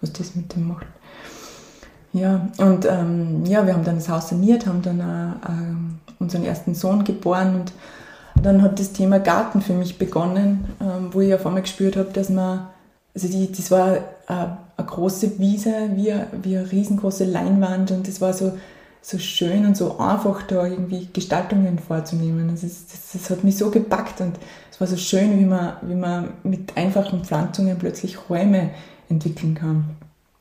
was 0.00 0.12
das 0.12 0.34
mit 0.34 0.54
dem 0.54 0.68
macht. 0.68 0.86
Ja, 2.12 2.48
und 2.58 2.86
ähm, 2.86 3.44
ja, 3.44 3.66
wir 3.66 3.74
haben 3.74 3.84
dann 3.84 3.96
das 3.96 4.08
Haus 4.08 4.30
saniert, 4.30 4.66
haben 4.66 4.82
dann 4.82 5.00
auch, 5.00 5.48
ähm, 5.48 5.98
unseren 6.18 6.44
ersten 6.44 6.74
Sohn 6.74 7.04
geboren 7.04 7.54
und 7.60 7.72
dann 8.42 8.62
hat 8.62 8.80
das 8.80 8.92
Thema 8.92 9.18
Garten 9.20 9.60
für 9.60 9.74
mich 9.74 9.98
begonnen, 9.98 10.64
ähm, 10.80 11.10
wo 11.12 11.20
ich 11.20 11.34
auf 11.34 11.46
einmal 11.46 11.62
gespürt 11.62 11.96
habe, 11.96 12.10
dass 12.12 12.30
man, 12.30 12.68
also 13.14 13.28
die, 13.28 13.52
das 13.52 13.70
war 13.70 13.96
äh, 13.96 14.00
eine 14.28 14.86
große 14.86 15.38
Wiese, 15.38 15.72
wie, 15.94 16.14
wie 16.42 16.56
eine 16.56 16.70
riesengroße 16.70 17.24
Leinwand 17.24 17.90
und 17.90 18.08
das 18.08 18.20
war 18.20 18.32
so, 18.32 18.52
so 19.00 19.18
schön 19.18 19.64
und 19.66 19.76
so 19.76 19.98
einfach 19.98 20.42
da 20.42 20.66
irgendwie 20.66 21.08
Gestaltungen 21.12 21.78
vorzunehmen. 21.78 22.48
Das, 22.50 22.62
ist, 22.62 22.92
das, 22.92 23.12
das, 23.12 23.30
hat 23.30 23.44
mich 23.44 23.56
so 23.56 23.70
gepackt 23.70 24.20
und 24.20 24.38
es 24.70 24.80
war 24.80 24.86
so 24.86 24.96
schön, 24.96 25.38
wie 25.38 25.44
man, 25.44 25.74
wie 25.82 25.94
man 25.94 26.34
mit 26.42 26.76
einfachen 26.76 27.24
Pflanzungen 27.24 27.78
plötzlich 27.78 28.28
Räume 28.28 28.70
entwickeln 29.08 29.54
kann. 29.54 29.96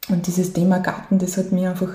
Und 0.09 0.27
dieses 0.27 0.53
Thema 0.53 0.79
Garten, 0.79 1.19
das 1.19 1.37
hat 1.37 1.51
mich 1.51 1.67
einfach 1.67 1.93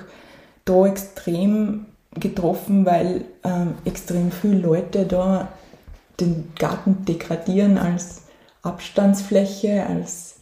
da 0.64 0.86
extrem 0.86 1.86
getroffen, 2.14 2.84
weil 2.84 3.24
ähm, 3.42 3.74
extrem 3.84 4.30
viele 4.30 4.58
Leute 4.58 5.06
da 5.06 5.48
den 6.20 6.52
Garten 6.58 7.04
degradieren 7.04 7.78
als 7.78 8.22
Abstandsfläche, 8.62 9.86
als 9.86 10.36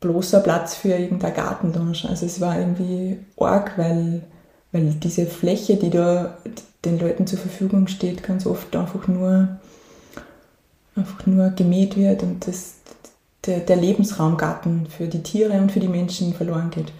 bloßer 0.00 0.40
Platz 0.40 0.74
für 0.74 0.90
irgendein 0.90 1.34
Gartendange. 1.34 2.08
Also 2.08 2.26
es 2.26 2.40
war 2.40 2.58
irgendwie 2.58 3.18
arg, 3.38 3.78
weil 3.78 4.22
weil 4.76 4.92
diese 5.02 5.26
Fläche, 5.26 5.76
die 5.76 5.90
da 5.90 6.36
den 6.84 6.98
Leuten 6.98 7.26
zur 7.26 7.38
Verfügung 7.38 7.88
steht, 7.88 8.22
ganz 8.22 8.46
oft 8.46 8.76
einfach 8.76 9.08
nur, 9.08 9.56
einfach 10.94 11.26
nur 11.26 11.50
gemäht 11.50 11.96
wird 11.96 12.22
und 12.22 12.46
das, 12.46 12.74
der, 13.46 13.60
der 13.60 13.76
Lebensraumgarten 13.76 14.86
für 14.86 15.08
die 15.08 15.22
Tiere 15.22 15.54
und 15.54 15.72
für 15.72 15.80
die 15.80 15.88
Menschen 15.88 16.34
verloren 16.34 16.70
geht. 16.70 16.92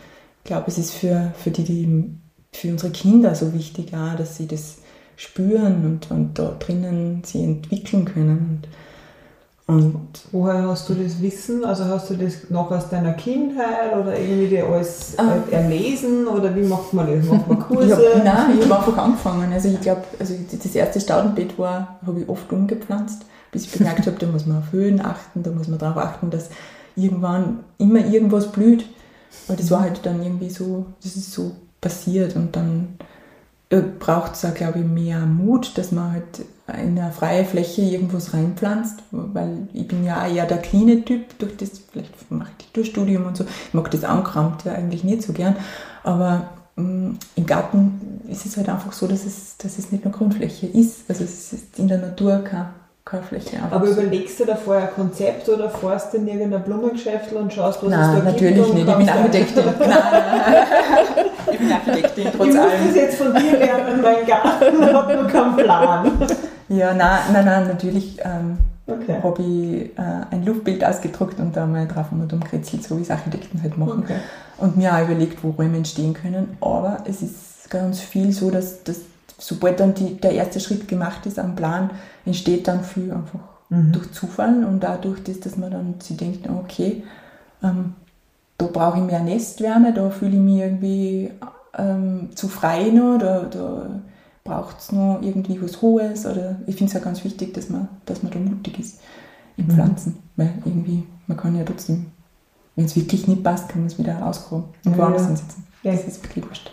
Ich 0.43 0.45
glaube, 0.45 0.69
es 0.69 0.79
ist 0.79 0.95
für, 0.95 1.35
für, 1.37 1.51
die, 1.51 1.65
die, 1.65 2.11
für 2.53 2.69
unsere 2.69 2.93
Kinder 2.93 3.35
so 3.35 3.53
wichtig, 3.53 3.93
auch, 3.95 4.17
dass 4.17 4.37
sie 4.37 4.47
das 4.47 4.79
spüren 5.17 5.85
und, 5.85 6.11
und 6.11 6.39
da 6.39 6.57
drinnen 6.59 7.23
sie 7.25 7.43
entwickeln 7.43 8.07
können. 8.07 8.62
Und 8.62 8.69
und 9.69 10.07
Woher 10.31 10.69
hast 10.69 10.89
du 10.89 10.95
das 10.95 11.21
Wissen? 11.21 11.65
Also 11.65 11.87
hast 11.87 12.11
du 12.11 12.15
das 12.15 12.51
noch 12.51 12.71
aus 12.71 12.89
deiner 12.89 13.15
Kindheit 13.15 13.97
oder 14.01 14.17
irgendwie 14.17 14.47
dir 14.47 14.67
alles 14.67 15.15
ah. 15.19 15.39
erlesen 15.51 16.29
oder 16.29 16.55
wie 16.55 16.63
macht 16.63 16.93
man 16.93 17.09
das? 17.09 17.27
Macht 17.27 17.49
man 17.49 17.59
Kurse? 17.69 17.87
ich 17.87 17.93
hab, 17.93 18.25
nein, 18.25 18.59
ich 18.59 18.65
habe 18.65 18.77
einfach 18.77 18.99
angefangen. 18.99 19.53
Also 19.53 19.69
ich 19.69 19.81
glaube, 19.81 20.05
also 20.21 20.35
das 20.53 20.75
erste 20.75 21.01
Staudenbett 21.01 21.59
war, 21.59 21.99
habe 22.07 22.21
ich 22.21 22.29
oft 22.29 22.53
umgepflanzt, 22.53 23.27
bis 23.51 23.65
ich 23.65 23.73
bemerkt 23.73 24.07
habe, 24.07 24.17
da 24.21 24.27
muss 24.27 24.47
man 24.47 24.59
auf 24.59 24.71
Höhen 24.71 25.05
achten, 25.05 25.43
da 25.43 25.51
muss 25.51 25.67
man 25.67 25.81
darauf 25.81 25.97
achten, 25.97 26.31
dass 26.31 26.51
irgendwann 26.95 27.65
immer 27.79 28.07
irgendwas 28.07 28.53
blüht. 28.53 28.87
Weil 29.49 29.57
das 29.57 29.73
war 29.73 29.81
halt 29.81 30.01
dann 30.05 30.23
irgendwie 30.23 30.51
so, 30.51 30.87
das 31.03 31.17
ist 31.17 31.33
so 31.33 31.57
passiert 31.81 32.37
und 32.37 32.55
dann 32.55 32.97
äh, 33.01 33.05
braucht 33.69 34.35
es 34.35 34.45
auch, 34.45 34.55
glaube 34.55 34.79
ich, 34.79 34.85
mehr 34.85 35.21
Mut, 35.21 35.77
dass 35.77 35.91
man 35.91 36.13
halt 36.13 36.47
in 36.69 36.99
eine 36.99 37.13
freie 37.13 37.45
Fläche 37.45 37.83
irgendwas 37.83 38.33
reinpflanzt, 38.33 39.03
weil 39.11 39.69
ich 39.73 39.87
bin 39.87 40.05
ja 40.05 40.27
eher 40.27 40.47
der 40.47 40.59
kleine 40.59 41.05
Typ, 41.05 41.39
durch 41.39 41.57
das, 41.57 41.81
vielleicht 41.91 42.31
mache 42.31 42.51
ich 42.59 42.73
durch 42.73 42.89
Studium 42.89 43.27
und 43.27 43.37
so, 43.37 43.45
ich 43.45 43.75
mag 43.75 43.91
das 43.91 44.05
angerammt 44.05 44.65
ja 44.65 44.73
eigentlich 44.73 45.05
nicht 45.05 45.23
so 45.23 45.33
gern, 45.33 45.57
aber 46.03 46.49
mh, 46.77 46.83
mm, 46.83 47.19
im 47.37 47.47
Garten 47.47 48.21
ist 48.29 48.47
es 48.47 48.57
halt 48.57 48.69
einfach 48.69 48.93
so, 48.93 49.07
dass 49.07 49.25
es, 49.25 49.57
dass 49.59 49.79
es 49.79 49.93
nicht 49.93 50.05
nur 50.05 50.13
Grundfläche 50.13 50.67
ist, 50.67 51.09
also 51.09 51.25
es 51.25 51.53
ist 51.53 51.79
in 51.79 51.89
der 51.89 51.99
Natur 51.99 52.39
kein 52.39 52.67
keine 53.07 53.23
Fläche 53.23 53.59
Aber 53.71 53.87
überlegst 53.87 54.40
du 54.40 54.45
da 54.45 54.57
vorher 54.57 54.88
ein 54.88 54.95
Konzept 54.95 55.49
oder 55.49 55.71
fährst 55.71 56.12
du 56.12 56.19
in 56.19 56.27
irgendein 56.27 56.64
Blumengeschäft 56.64 57.33
und 57.33 57.53
schaust, 57.53 57.81
was 57.85 57.90
nein, 57.90 58.01
es 58.01 58.25
da 58.25 58.31
natürlich 58.31 58.57
gibt? 58.57 58.75
Nicht. 58.75 58.88
Ich 58.88 58.97
bin 58.97 59.09
Architektin. 59.09 59.64
nein, 59.79 59.88
nein, 59.88 61.27
Ich 61.53 61.59
bin 61.59 61.73
Architektin, 61.73 62.27
trotz 62.37 62.57
allem. 62.57 62.73
Ich 62.75 62.81
muss 62.81 62.88
das 62.88 62.97
jetzt 62.97 63.19
von 63.19 63.33
dir 63.33 63.59
lernen, 63.59 64.03
mein 64.03 64.27
Garten 64.27 64.85
hat 64.85 65.14
nur 65.14 65.27
keinen 65.29 65.57
Plan. 65.57 66.12
Ja, 66.69 66.95
nein, 66.95 67.21
nein, 67.33 67.45
nein, 67.45 67.69
natürlich 67.69 68.19
ähm, 68.25 68.59
okay. 68.88 69.19
habe 69.23 69.40
ich 69.40 69.97
äh, 69.97 70.35
ein 70.35 70.45
Luftbild 70.45 70.85
ausgedruckt 70.85 71.38
und 71.38 71.57
da 71.57 71.64
mal 71.64 71.87
drauf 71.87 72.07
und 72.11 72.33
umkritzelt, 72.33 72.83
so 72.83 72.99
wie 72.99 73.03
es 73.03 73.11
Architekten 73.12 73.62
halt 73.62 73.79
machen. 73.79 74.03
Okay. 74.03 74.16
Und 74.59 74.77
mir 74.77 74.92
auch 74.92 75.03
überlegt, 75.03 75.45
wo 75.45 75.51
Räume 75.51 75.77
entstehen 75.77 76.12
können. 76.12 76.57
Aber 76.61 77.05
es 77.09 77.23
ist 77.23 77.71
ganz 77.71 78.01
viel 78.01 78.33
so, 78.33 78.51
dass, 78.51 78.83
dass 78.83 79.03
sobald 79.38 79.81
dann 79.81 79.94
die, 79.94 80.16
der 80.16 80.33
erste 80.33 80.61
Schritt 80.61 80.88
gemacht 80.88 81.27
ist 81.27 81.38
am 81.38 81.57
Plan, 81.57 81.90
entsteht 82.25 82.68
dann 82.68 82.85
viel 82.85 83.12
einfach 83.12 83.40
mhm. 83.68 83.92
durch 83.92 84.12
Zufall 84.12 84.64
und 84.64 84.81
dadurch, 84.81 85.22
dass, 85.25 85.40
dass 85.40 85.57
man 85.57 85.70
dann 85.70 85.94
sich 86.01 86.16
denkt, 86.16 86.49
okay, 86.49 87.03
ähm, 87.62 87.94
da 88.59 88.66
brauche 88.66 88.99
ich 88.99 89.05
mehr 89.05 89.20
Nestwärme, 89.20 89.92
da 89.92 90.11
fühle 90.11 90.37
ich 90.37 90.40
mich 90.40 90.61
irgendwie 90.61 91.31
ähm, 91.77 92.31
zu 92.35 92.49
frei 92.49 92.90
noch, 92.90 93.18
da, 93.18 93.42
da 93.42 94.01
braucht 94.44 94.79
es 94.79 94.92
noch 94.92 95.20
irgendwie 95.20 95.61
was 95.61 95.83
Hohes 95.83 96.25
oder 96.25 96.57
ich 96.66 96.77
finde 96.77 96.90
es 96.90 96.94
ja 96.94 97.01
ganz 97.01 97.22
wichtig, 97.25 97.53
dass 97.55 97.68
man, 97.68 97.88
dass 98.07 98.22
man 98.22 98.33
da 98.33 98.38
mutig 98.38 98.79
ist 98.79 99.01
im 99.57 99.66
mhm. 99.66 99.70
Pflanzen, 99.72 100.18
weil 100.37 100.55
irgendwie, 100.64 101.07
man 101.27 101.37
kann 101.37 101.57
ja 101.57 101.64
trotzdem, 101.64 102.07
wenn 102.77 102.87
es 102.87 102.96
wirklich 102.96 103.27
nicht 103.27 103.42
passt, 103.42 103.68
kann 103.68 103.81
man 103.81 103.88
es 103.88 103.99
wieder 103.99 104.18
rauskommen 104.18 104.66
und 104.85 104.92
ja, 104.92 104.99
woanders 104.99 105.22
ja. 105.22 105.29
hinsetzen. 105.29 105.64
Ja. 105.83 105.92
Das 105.92 106.05
ist 106.05 106.22
wirklich 106.22 106.46
wurscht. 106.46 106.70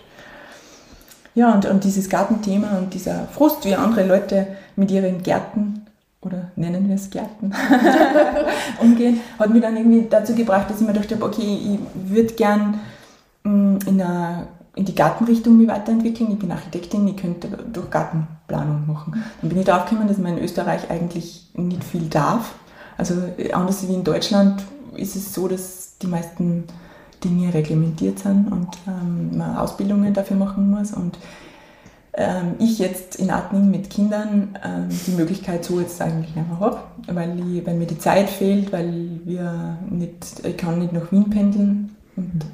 Ja, 1.35 1.53
und, 1.53 1.65
und 1.65 1.83
dieses 1.83 2.09
Gartenthema 2.09 2.77
und 2.77 2.93
dieser 2.93 3.27
Frust, 3.27 3.65
wie 3.65 3.75
andere 3.75 4.05
Leute 4.05 4.47
mit 4.75 4.91
ihren 4.91 5.23
Gärten 5.23 5.85
oder 6.21 6.51
nennen 6.55 6.87
wir 6.87 6.95
es 6.95 7.09
Gärten 7.09 7.51
umgehen, 8.81 9.19
hat 9.37 9.49
mich 9.49 9.61
dann 9.61 9.75
irgendwie 9.75 10.07
dazu 10.09 10.33
gebracht, 10.35 10.69
dass 10.69 10.79
ich 10.79 10.87
mir 10.87 10.93
gedacht 10.93 11.11
habe, 11.11 11.25
okay, 11.25 11.41
ich 11.41 11.79
würde 12.11 12.33
gern 12.33 12.79
mm, 13.43 13.77
in, 13.85 14.01
eine, 14.01 14.47
in 14.75 14.85
die 14.85 14.95
Gartenrichtung 14.95 15.57
mich 15.57 15.67
weiterentwickeln. 15.67 16.31
Ich 16.31 16.39
bin 16.39 16.51
Architektin, 16.51 17.07
ich 17.07 17.17
könnte 17.17 17.47
durch 17.71 17.89
Gartenplanung 17.89 18.87
machen. 18.87 19.23
Dann 19.41 19.49
bin 19.49 19.59
ich 19.59 19.65
darauf 19.65 19.89
gekommen, 19.89 20.07
dass 20.07 20.17
man 20.17 20.37
in 20.37 20.43
Österreich 20.43 20.89
eigentlich 20.89 21.49
nicht 21.55 21.83
viel 21.83 22.07
darf. 22.07 22.53
Also 22.97 23.15
anders 23.51 23.87
wie 23.87 23.93
in 23.93 24.03
Deutschland 24.03 24.63
ist 24.95 25.15
es 25.15 25.33
so, 25.33 25.47
dass 25.47 25.97
die 26.01 26.07
meisten 26.07 26.65
Dinge 27.23 27.53
reglementiert 27.53 28.19
sind 28.19 28.51
und 28.51 28.69
ähm, 28.87 29.37
man 29.37 29.57
Ausbildungen 29.57 30.13
dafür 30.13 30.37
machen 30.37 30.69
muss. 30.69 30.91
Und 30.93 31.17
ähm, 32.13 32.55
ich 32.59 32.79
jetzt 32.79 33.15
in 33.15 33.31
Atming 33.31 33.71
mit 33.71 33.89
Kindern 33.89 34.57
ähm, 34.63 34.89
die 35.07 35.11
Möglichkeit 35.11 35.65
so 35.65 35.79
jetzt 35.79 36.01
eigentlich 36.01 36.35
nicht 36.35 36.47
mehr 36.47 36.59
habe, 36.59 36.77
weil, 37.07 37.65
weil 37.65 37.75
mir 37.75 37.87
die 37.87 37.97
Zeit 37.97 38.29
fehlt, 38.29 38.71
weil 38.71 39.19
wir 39.25 39.77
nicht, 39.89 40.45
ich 40.45 40.57
kann 40.57 40.79
nicht 40.79 40.93
nach 40.93 41.11
Wien 41.11 41.29
pendeln. 41.29 41.95
Und 42.15 42.45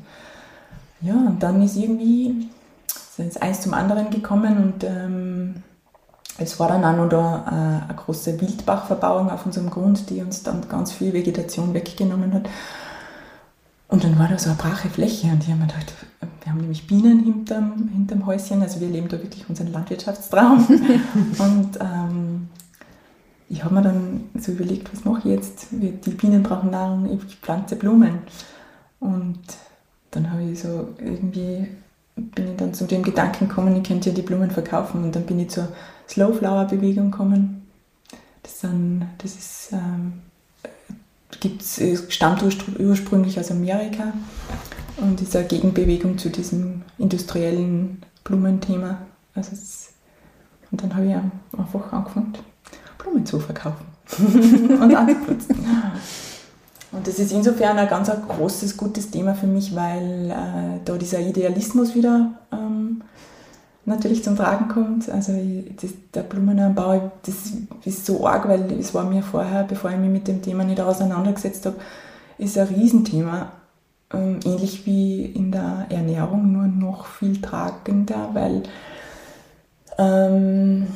ja, 1.01 1.13
und 1.13 1.41
dann 1.41 1.62
ist 1.62 1.75
irgendwie 1.75 2.49
ist 3.17 3.41
eins 3.41 3.62
zum 3.62 3.73
anderen 3.73 4.10
gekommen 4.10 4.58
und 4.58 4.84
ähm, 4.84 5.63
es 6.38 6.60
war 6.60 6.69
dann 6.69 6.86
auch 6.86 6.95
noch 6.95 7.10
da 7.10 7.45
äh, 7.47 7.89
eine 7.89 7.95
große 7.95 8.39
Wildbachverbauung 8.39 9.29
auf 9.29 9.45
unserem 9.45 9.69
Grund, 9.69 10.10
die 10.10 10.21
uns 10.21 10.43
dann 10.43 10.67
ganz 10.69 10.91
viel 10.91 11.13
Vegetation 11.13 11.73
weggenommen 11.73 12.34
hat. 12.34 12.43
Und 13.89 14.04
dann 14.04 14.17
war 14.19 14.28
da 14.28 14.38
so 14.38 14.52
eine 14.52 14.58
brache 14.58 14.88
Fläche 14.88 15.28
und 15.28 15.43
ich 15.43 15.49
habe 15.49 15.62
mir 15.62 15.67
gedacht, 15.67 15.93
wir 16.43 16.52
haben 16.52 16.62
nämlich 16.62 16.86
Bienen 16.86 17.23
hinterm, 17.23 17.89
hinterm 17.91 18.25
Häuschen, 18.25 18.62
also 18.62 18.80
wir 18.80 18.88
leben 18.88 19.10
da 19.10 19.19
wirklich 19.19 19.49
unseren 19.49 19.71
Landwirtschaftstraum. 19.71 20.65
und 21.39 21.80
ähm, 21.82 22.49
ich 23.49 23.63
habe 23.63 23.73
mir 23.73 23.82
dann 23.82 24.30
so 24.39 24.52
überlegt, 24.52 24.93
was 24.93 25.06
mache 25.06 25.28
ich 25.28 25.36
jetzt? 25.36 25.67
Die 25.71 26.12
Bienen 26.12 26.43
brauchen 26.43 26.69
Nahrung, 26.69 27.12
ich 27.12 27.36
pflanze 27.38 27.75
Blumen. 27.75 28.19
Und 28.99 29.39
dann 30.12 30.32
habe 30.32 30.43
ich 30.43 30.60
so 30.60 30.89
irgendwie, 30.99 31.67
bin 32.15 32.52
ich 32.52 32.58
dann 32.58 32.75
zu 32.75 32.86
dem 32.86 33.02
Gedanken 33.02 33.47
gekommen, 33.47 33.75
ich 33.75 33.84
könnte 33.84 34.10
ja 34.10 34.15
die 34.15 34.21
Blumen 34.21 34.52
verkaufen. 34.52 35.04
Und 35.04 35.15
dann 35.15 35.25
bin 35.25 35.39
ich 35.39 35.49
zur 35.49 35.67
Slow 36.08 36.32
Flower 36.32 36.65
Bewegung 36.65 37.10
gekommen. 37.10 37.67
Das, 38.43 38.62
sind, 38.62 39.08
das 39.17 39.36
ist, 39.36 39.73
gibt's, 41.39 41.82
stammt 42.10 42.43
ursprünglich 42.43 43.39
aus 43.39 43.52
Amerika 43.52 44.13
und 44.97 45.21
ist 45.21 45.36
eine 45.36 45.47
Gegenbewegung 45.47 46.17
zu 46.17 46.30
diesem 46.30 46.82
industriellen 46.97 48.02
Blumenthema. 48.23 48.99
Also 49.34 49.52
es, 49.54 49.89
und 50.71 50.84
dann 50.84 50.95
habe 50.95 51.06
ich 51.08 51.15
einfach 51.58 51.93
angefangen, 51.93 52.34
Blumen 52.97 53.25
zu 53.25 53.39
verkaufen 53.39 53.86
und 54.19 54.95
anzupflanzen. 54.95 55.56
Und 56.91 57.08
das 57.08 57.19
ist 57.19 57.32
insofern 57.32 57.78
ein 57.78 57.88
ganz 57.88 58.10
ein 58.10 58.21
großes, 58.28 58.75
gutes 58.75 59.12
Thema 59.12 59.36
für 59.36 59.45
mich, 59.45 59.75
weil 59.75 60.32
äh, 60.32 60.80
da 60.84 60.97
dieser 60.97 61.19
Idealismus 61.19 61.93
wieder 61.93 62.32
ähm, 62.52 62.68
natürlich 63.85 64.23
zum 64.23 64.35
Tragen 64.35 64.67
kommt. 64.67 65.09
Also 65.09 65.33
das, 65.81 65.91
der 66.13 66.23
Blumenanbau, 66.23 67.11
das 67.25 67.35
ist 67.85 68.05
so 68.05 68.25
arg, 68.25 68.47
weil 68.47 68.71
es 68.79 68.93
war 68.93 69.03
mir 69.03 69.23
vorher, 69.23 69.63
bevor 69.63 69.91
ich 69.91 69.97
mich 69.97 70.09
mit 70.09 70.27
dem 70.27 70.41
Thema 70.41 70.63
nicht 70.63 70.81
auseinandergesetzt 70.81 71.65
habe, 71.65 71.77
ist 72.37 72.57
ein 72.57 72.67
Riesenthema. 72.67 73.51
Ähm, 74.11 74.39
ähnlich 74.43 74.87
wie 74.87 75.25
in 75.25 75.51
der 75.51 75.85
Ernährung, 75.89 76.51
nur 76.51 76.65
noch 76.65 77.05
viel 77.05 77.39
tragender, 77.41 78.29
weil 78.33 78.63
ähm, 79.99 80.87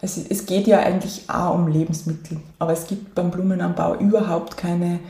es, 0.00 0.18
es 0.18 0.44
geht 0.44 0.66
ja 0.66 0.80
eigentlich 0.80 1.24
auch 1.28 1.54
um 1.54 1.68
Lebensmittel, 1.68 2.38
aber 2.58 2.72
es 2.72 2.86
gibt 2.86 3.14
beim 3.14 3.30
Blumenanbau 3.30 3.96
überhaupt 3.96 4.56
keine, 4.56 5.00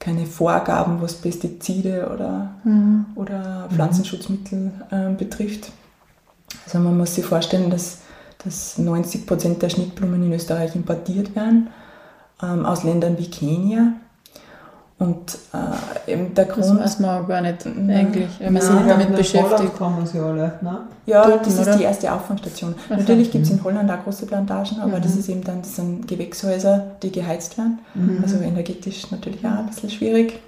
keine 0.00 0.26
Vorgaben, 0.26 1.00
was 1.00 1.14
Pestizide 1.14 2.10
oder, 2.12 2.50
mhm. 2.64 3.06
oder 3.14 3.68
Pflanzenschutzmittel 3.72 4.72
äh, 4.90 5.14
betrifft. 5.14 5.70
Also 6.64 6.78
man 6.78 6.96
muss 6.96 7.14
sich 7.14 7.24
vorstellen, 7.24 7.70
dass, 7.70 7.98
dass 8.44 8.78
90 8.78 9.26
Prozent 9.26 9.62
der 9.62 9.68
Schnittblumen 9.68 10.22
in 10.22 10.32
Österreich 10.32 10.74
importiert 10.74 11.34
werden, 11.36 11.68
ähm, 12.42 12.64
aus 12.66 12.84
Ländern 12.84 13.18
wie 13.18 13.30
Kenia. 13.30 13.92
Und 14.96 15.38
äh, 15.52 16.12
eben 16.12 16.34
der 16.34 16.44
Grund. 16.44 16.64
Das 16.64 16.78
weiß 16.78 17.00
man 17.00 17.22
auch 17.22 17.28
gar 17.28 17.40
nicht 17.40 17.66
eigentlich, 17.66 18.30
wenn 18.38 18.52
man 18.52 18.62
sich 18.62 18.72
nicht 18.72 18.88
damit 18.88 19.16
beschäftigt. 19.16 19.76
kommen 19.76 20.06
sie 20.06 20.20
alle, 20.20 20.52
ne? 20.62 20.82
Ja, 21.04 21.26
Dort, 21.26 21.46
das 21.46 21.58
oder? 21.58 21.72
ist 21.72 21.78
die 21.80 21.82
erste 21.82 22.12
Auffangstation. 22.12 22.74
Also, 22.88 23.00
Natürlich 23.00 23.32
gibt 23.32 23.44
es 23.44 23.50
in 23.50 23.62
Holland 23.62 23.90
auch 23.90 24.04
große 24.04 24.24
Plantagen, 24.26 24.78
aber 24.80 24.98
mhm. 24.98 25.02
das 25.02 25.16
ist 25.16 25.28
eben 25.28 25.42
dann 25.42 25.62
das 25.62 25.76
sind 25.76 26.06
Gewächshäuser, 26.06 26.92
die 27.02 27.10
geheizt 27.10 27.58
werden. 27.58 27.80
Mhm. 27.94 28.20
Also 28.22 28.36
energetisch 28.36 29.10
natürlich 29.10 29.44
auch 29.44 29.58
ein 29.58 29.66
bisschen 29.66 29.90
schwierig 29.90 30.40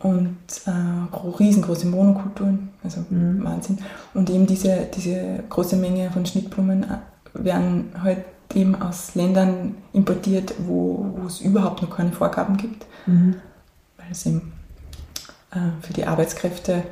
und 0.00 0.36
äh, 0.66 1.26
riesengroße 1.38 1.86
Monokulturen, 1.86 2.70
also 2.84 3.04
mhm. 3.10 3.42
Wahnsinn. 3.42 3.78
Und 4.14 4.30
eben 4.30 4.46
diese, 4.46 4.86
diese 4.94 5.42
große 5.48 5.76
Menge 5.76 6.10
von 6.10 6.24
Schnittblumen 6.24 6.84
äh, 6.84 6.98
werden 7.34 7.92
halt 8.02 8.24
eben 8.54 8.80
aus 8.80 9.14
Ländern 9.14 9.74
importiert, 9.92 10.54
wo, 10.66 11.14
wo 11.16 11.26
es 11.26 11.40
überhaupt 11.40 11.82
noch 11.82 11.90
keine 11.90 12.12
Vorgaben 12.12 12.56
gibt, 12.56 12.86
mhm. 13.06 13.36
weil 13.96 14.06
es 14.10 14.24
eben 14.26 14.52
äh, 15.50 15.82
für 15.82 15.92
die 15.92 16.06
Arbeitskräfte, 16.06 16.84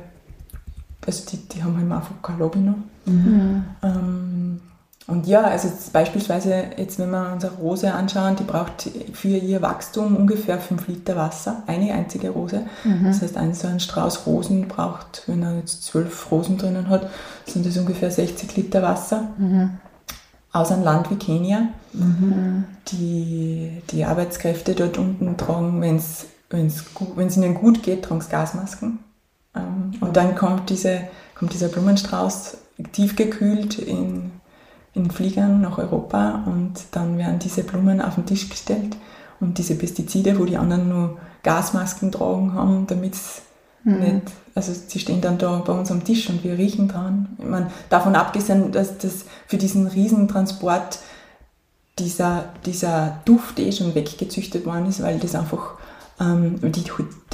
also 1.05 1.23
die, 1.31 1.37
die 1.47 1.63
haben 1.63 1.77
halt 1.77 1.91
einfach 1.91 2.21
kein 2.21 2.39
Lobby 2.39 2.59
noch. 2.59 2.77
Mhm. 3.05 3.63
Ähm, 3.81 4.61
und 5.07 5.25
ja, 5.25 5.43
also 5.43 5.69
beispielsweise 5.93 6.65
jetzt, 6.75 6.99
wenn 6.99 7.11
wir 7.11 7.31
unsere 7.31 7.55
Rose 7.55 7.93
anschauen, 7.93 8.35
die 8.35 8.43
braucht 8.43 8.89
für 9.13 9.29
ihr 9.29 9.61
Wachstum 9.61 10.17
ungefähr 10.17 10.59
5 10.59 10.85
Liter 10.89 11.15
Wasser, 11.15 11.63
eine 11.65 11.93
einzige 11.93 12.29
Rose. 12.29 12.65
Mhm. 12.83 13.05
Das 13.05 13.21
heißt, 13.21 13.37
ein 13.37 13.53
so 13.53 13.69
ein 13.69 13.79
Strauß 13.79 14.25
Rosen 14.25 14.67
braucht, 14.67 15.23
wenn 15.27 15.43
er 15.43 15.55
jetzt 15.59 15.83
zwölf 15.83 16.29
Rosen 16.29 16.57
drinnen 16.57 16.89
hat, 16.89 17.09
sind 17.45 17.65
das 17.65 17.77
ungefähr 17.77 18.11
60 18.11 18.57
Liter 18.57 18.81
Wasser. 18.81 19.29
Mhm. 19.37 19.77
Aus 20.51 20.73
einem 20.73 20.83
Land 20.83 21.09
wie 21.09 21.15
Kenia. 21.15 21.69
Mhm. 21.93 22.65
Die, 22.89 23.81
die 23.89 24.03
Arbeitskräfte 24.03 24.75
dort 24.75 24.97
unten 24.97 25.37
tragen, 25.37 25.81
wenn 25.81 25.95
es 25.95 27.37
ihnen 27.37 27.53
gut 27.53 27.81
geht, 27.81 28.03
tragen 28.03 28.19
sie 28.19 28.29
Gasmasken. 28.29 28.99
Ähm, 29.55 29.93
und 30.01 30.17
dann 30.17 30.35
kommt, 30.35 30.69
diese, 30.69 30.99
kommt 31.33 31.53
dieser 31.53 31.69
Blumenstrauß 31.69 32.57
tiefgekühlt 32.91 33.79
in 33.79 34.31
in 34.97 35.11
Fliegern 35.11 35.61
nach 35.61 35.77
Europa 35.77 36.43
und 36.45 36.73
dann 36.91 37.17
werden 37.17 37.39
diese 37.39 37.63
Blumen 37.63 38.01
auf 38.01 38.15
den 38.15 38.25
Tisch 38.25 38.49
gestellt 38.49 38.97
und 39.39 39.57
diese 39.57 39.75
Pestizide, 39.75 40.37
wo 40.39 40.45
die 40.45 40.57
anderen 40.57 40.89
nur 40.89 41.17
Gasmasken 41.43 42.11
tragen 42.11 42.53
haben, 42.53 42.87
damit 42.87 43.13
es 43.13 43.41
mhm. 43.83 43.99
nicht, 43.99 44.21
also 44.55 44.73
sie 44.73 44.99
stehen 44.99 45.21
dann 45.21 45.37
da 45.37 45.57
bei 45.59 45.73
uns 45.73 45.91
am 45.91 46.03
Tisch 46.03 46.29
und 46.29 46.43
wir 46.43 46.57
riechen 46.57 46.87
dran. 46.87 47.29
Ich 47.37 47.45
meine, 47.45 47.71
davon 47.89 48.15
abgesehen, 48.15 48.71
dass 48.71 48.97
das 48.97 49.25
für 49.45 49.57
diesen 49.57 49.87
Riesentransport 49.87 50.99
dieser, 51.99 52.45
dieser 52.65 53.21
Duft 53.25 53.59
eh 53.59 53.71
schon 53.71 53.95
weggezüchtet 53.95 54.65
worden 54.65 54.87
ist, 54.87 55.01
weil 55.01 55.19
das 55.19 55.35
einfach, 55.35 55.75
ähm, 56.19 56.59
die, 56.61 56.83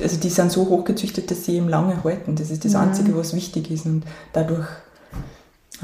also 0.01 0.17
die 0.17 0.29
sind 0.29 0.51
so 0.51 0.67
hochgezüchtet, 0.67 1.31
dass 1.31 1.45
sie 1.45 1.55
eben 1.55 1.69
lange 1.69 2.03
halten. 2.03 2.35
Das 2.35 2.51
ist 2.51 2.65
das 2.65 2.73
mhm. 2.73 2.79
Einzige, 2.79 3.17
was 3.17 3.33
wichtig 3.33 3.71
ist 3.71 3.85
und 3.85 4.03
dadurch 4.33 4.67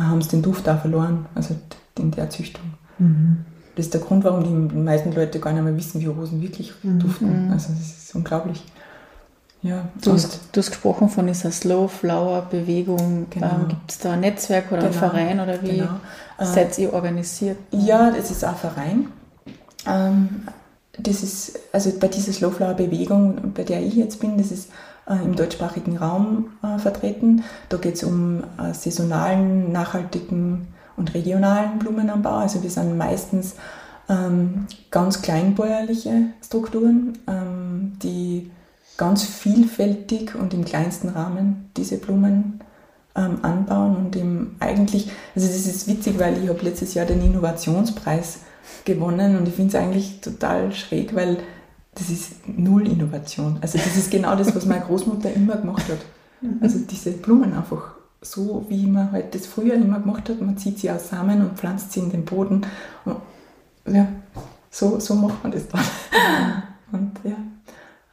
haben 0.08 0.22
sie 0.22 0.30
den 0.30 0.42
Duft 0.42 0.68
auch 0.70 0.80
verloren, 0.80 1.26
also 1.36 1.56
in 1.98 2.12
der 2.12 2.30
Züchtung. 2.30 2.64
Mhm. 2.98 3.46
Das 3.76 3.86
ist 3.86 3.94
der 3.94 4.02
Grund, 4.02 4.24
warum 4.24 4.44
die 4.44 4.76
meisten 4.76 5.14
Leute 5.14 5.40
gar 5.40 5.54
nicht 5.54 5.64
mehr 5.64 5.76
wissen, 5.76 6.02
wie 6.02 6.06
Rosen 6.06 6.42
wirklich 6.42 6.74
mhm. 6.84 7.00
duften. 7.00 7.52
Also 7.52 7.70
das 7.70 8.04
ist 8.04 8.16
unglaublich. 8.16 8.64
Ja, 9.62 9.90
du, 10.02 10.14
hast, 10.14 10.40
du 10.54 10.60
hast 10.60 10.70
gesprochen 10.70 11.10
von 11.10 11.28
dieser 11.28 11.52
Slow 11.52 11.90
Flower 11.90 12.48
Bewegung. 12.50 13.28
Genau. 13.30 13.48
Ähm, 13.48 13.68
Gibt 13.68 13.92
es 13.92 14.00
da 14.00 14.14
ein 14.14 14.22
Netzwerk 14.22 14.72
oder 14.72 14.84
genau. 14.84 14.92
einen 14.92 15.00
Verein 15.00 15.40
oder 15.42 15.62
wie 15.62 15.78
genau. 15.78 16.00
seid 16.40 16.78
ihr 16.78 16.94
organisiert? 16.94 17.58
Ja, 17.72 18.12
das 18.12 18.32
ist 18.32 18.44
ein 18.44 18.56
Verein. 18.56 19.08
Ähm, 19.86 20.48
das 20.98 21.24
ist, 21.24 21.60
also 21.72 21.92
bei 22.00 22.08
dieser 22.08 22.32
Slow 22.32 22.52
Flower 22.52 22.74
Bewegung, 22.74 23.54
bei 23.54 23.64
der 23.64 23.82
ich 23.82 23.96
jetzt 23.96 24.20
bin, 24.20 24.38
das 24.38 24.52
ist 24.52 24.70
äh, 24.70 24.72
im 25.16 25.36
deutschsprachigen 25.36 25.98
Raum 25.98 26.52
äh, 26.64 26.78
vertreten. 26.80 27.44
Da 27.70 27.78
geht 27.78 27.96
es 27.96 28.04
um 28.04 28.44
äh, 28.58 28.74
saisonalen, 28.74 29.72
nachhaltigen 29.72 30.68
und 30.98 31.14
regionalen 31.14 31.80
Blumenanbau. 31.80 32.38
Also 32.38 32.62
wir 32.64 32.70
sind 32.70 32.98
meistens 32.98 33.56
ähm, 34.10 34.68
ganz 34.92 35.22
kleinbäuerliche 35.22 36.26
Strukturen, 36.44 37.18
ähm, 37.28 37.94
die 38.04 38.52
ganz 38.98 39.24
vielfältig 39.24 40.36
und 40.36 40.54
im 40.54 40.66
kleinsten 40.66 41.10
Rahmen 41.10 41.70
diese 41.78 41.98
Blumen 41.98 42.60
ähm, 43.16 43.40
anbauen 43.44 43.96
und 43.96 44.16
eben 44.16 44.58
eigentlich, 44.60 45.10
also 45.36 45.48
das 45.48 45.66
ist 45.66 45.88
witzig, 45.88 46.20
weil 46.20 46.44
ich 46.44 46.50
habe 46.50 46.62
letztes 46.64 46.94
Jahr 46.94 47.06
den 47.06 47.24
Innovationspreis 47.24 48.40
gewonnen 48.86 49.38
und 49.38 49.48
ich 49.48 49.54
finde 49.54 49.70
es 49.70 49.82
eigentlich 49.82 50.22
total 50.22 50.72
schräg, 50.74 51.16
weil 51.16 51.38
das 52.00 52.10
ist 52.10 52.48
null 52.48 52.88
Innovation. 52.88 53.58
Also 53.62 53.78
das 53.78 53.96
ist 53.96 54.10
genau 54.10 54.36
das, 54.36 54.56
was 54.56 54.66
meine 54.66 54.86
Großmutter 54.86 55.34
immer 55.34 55.58
gemacht 55.58 55.86
hat. 55.90 56.00
Also 56.62 56.80
diese 56.80 57.12
Blumen 57.12 57.54
einfach 57.54 57.96
so, 58.22 58.66
wie 58.70 58.86
man 58.88 59.12
halt 59.12 59.36
das 59.36 59.46
früher 59.46 59.76
immer 59.76 60.00
gemacht 60.00 60.30
hat. 60.30 60.42
Man 60.42 60.58
zieht 60.58 60.80
sie 60.80 60.90
aus 60.90 61.10
Samen 61.10 61.42
und 61.42 61.58
pflanzt 61.58 61.92
sie 61.92 62.00
in 62.00 62.10
den 62.10 62.26
Boden. 62.26 62.66
Und, 63.06 63.18
ja, 63.94 64.08
so, 64.72 65.00
so 65.00 65.16
macht 65.16 65.44
man 65.44 65.52
das 65.52 65.68
dann. 65.68 65.82
Und, 66.92 67.12
ja. 67.24 67.36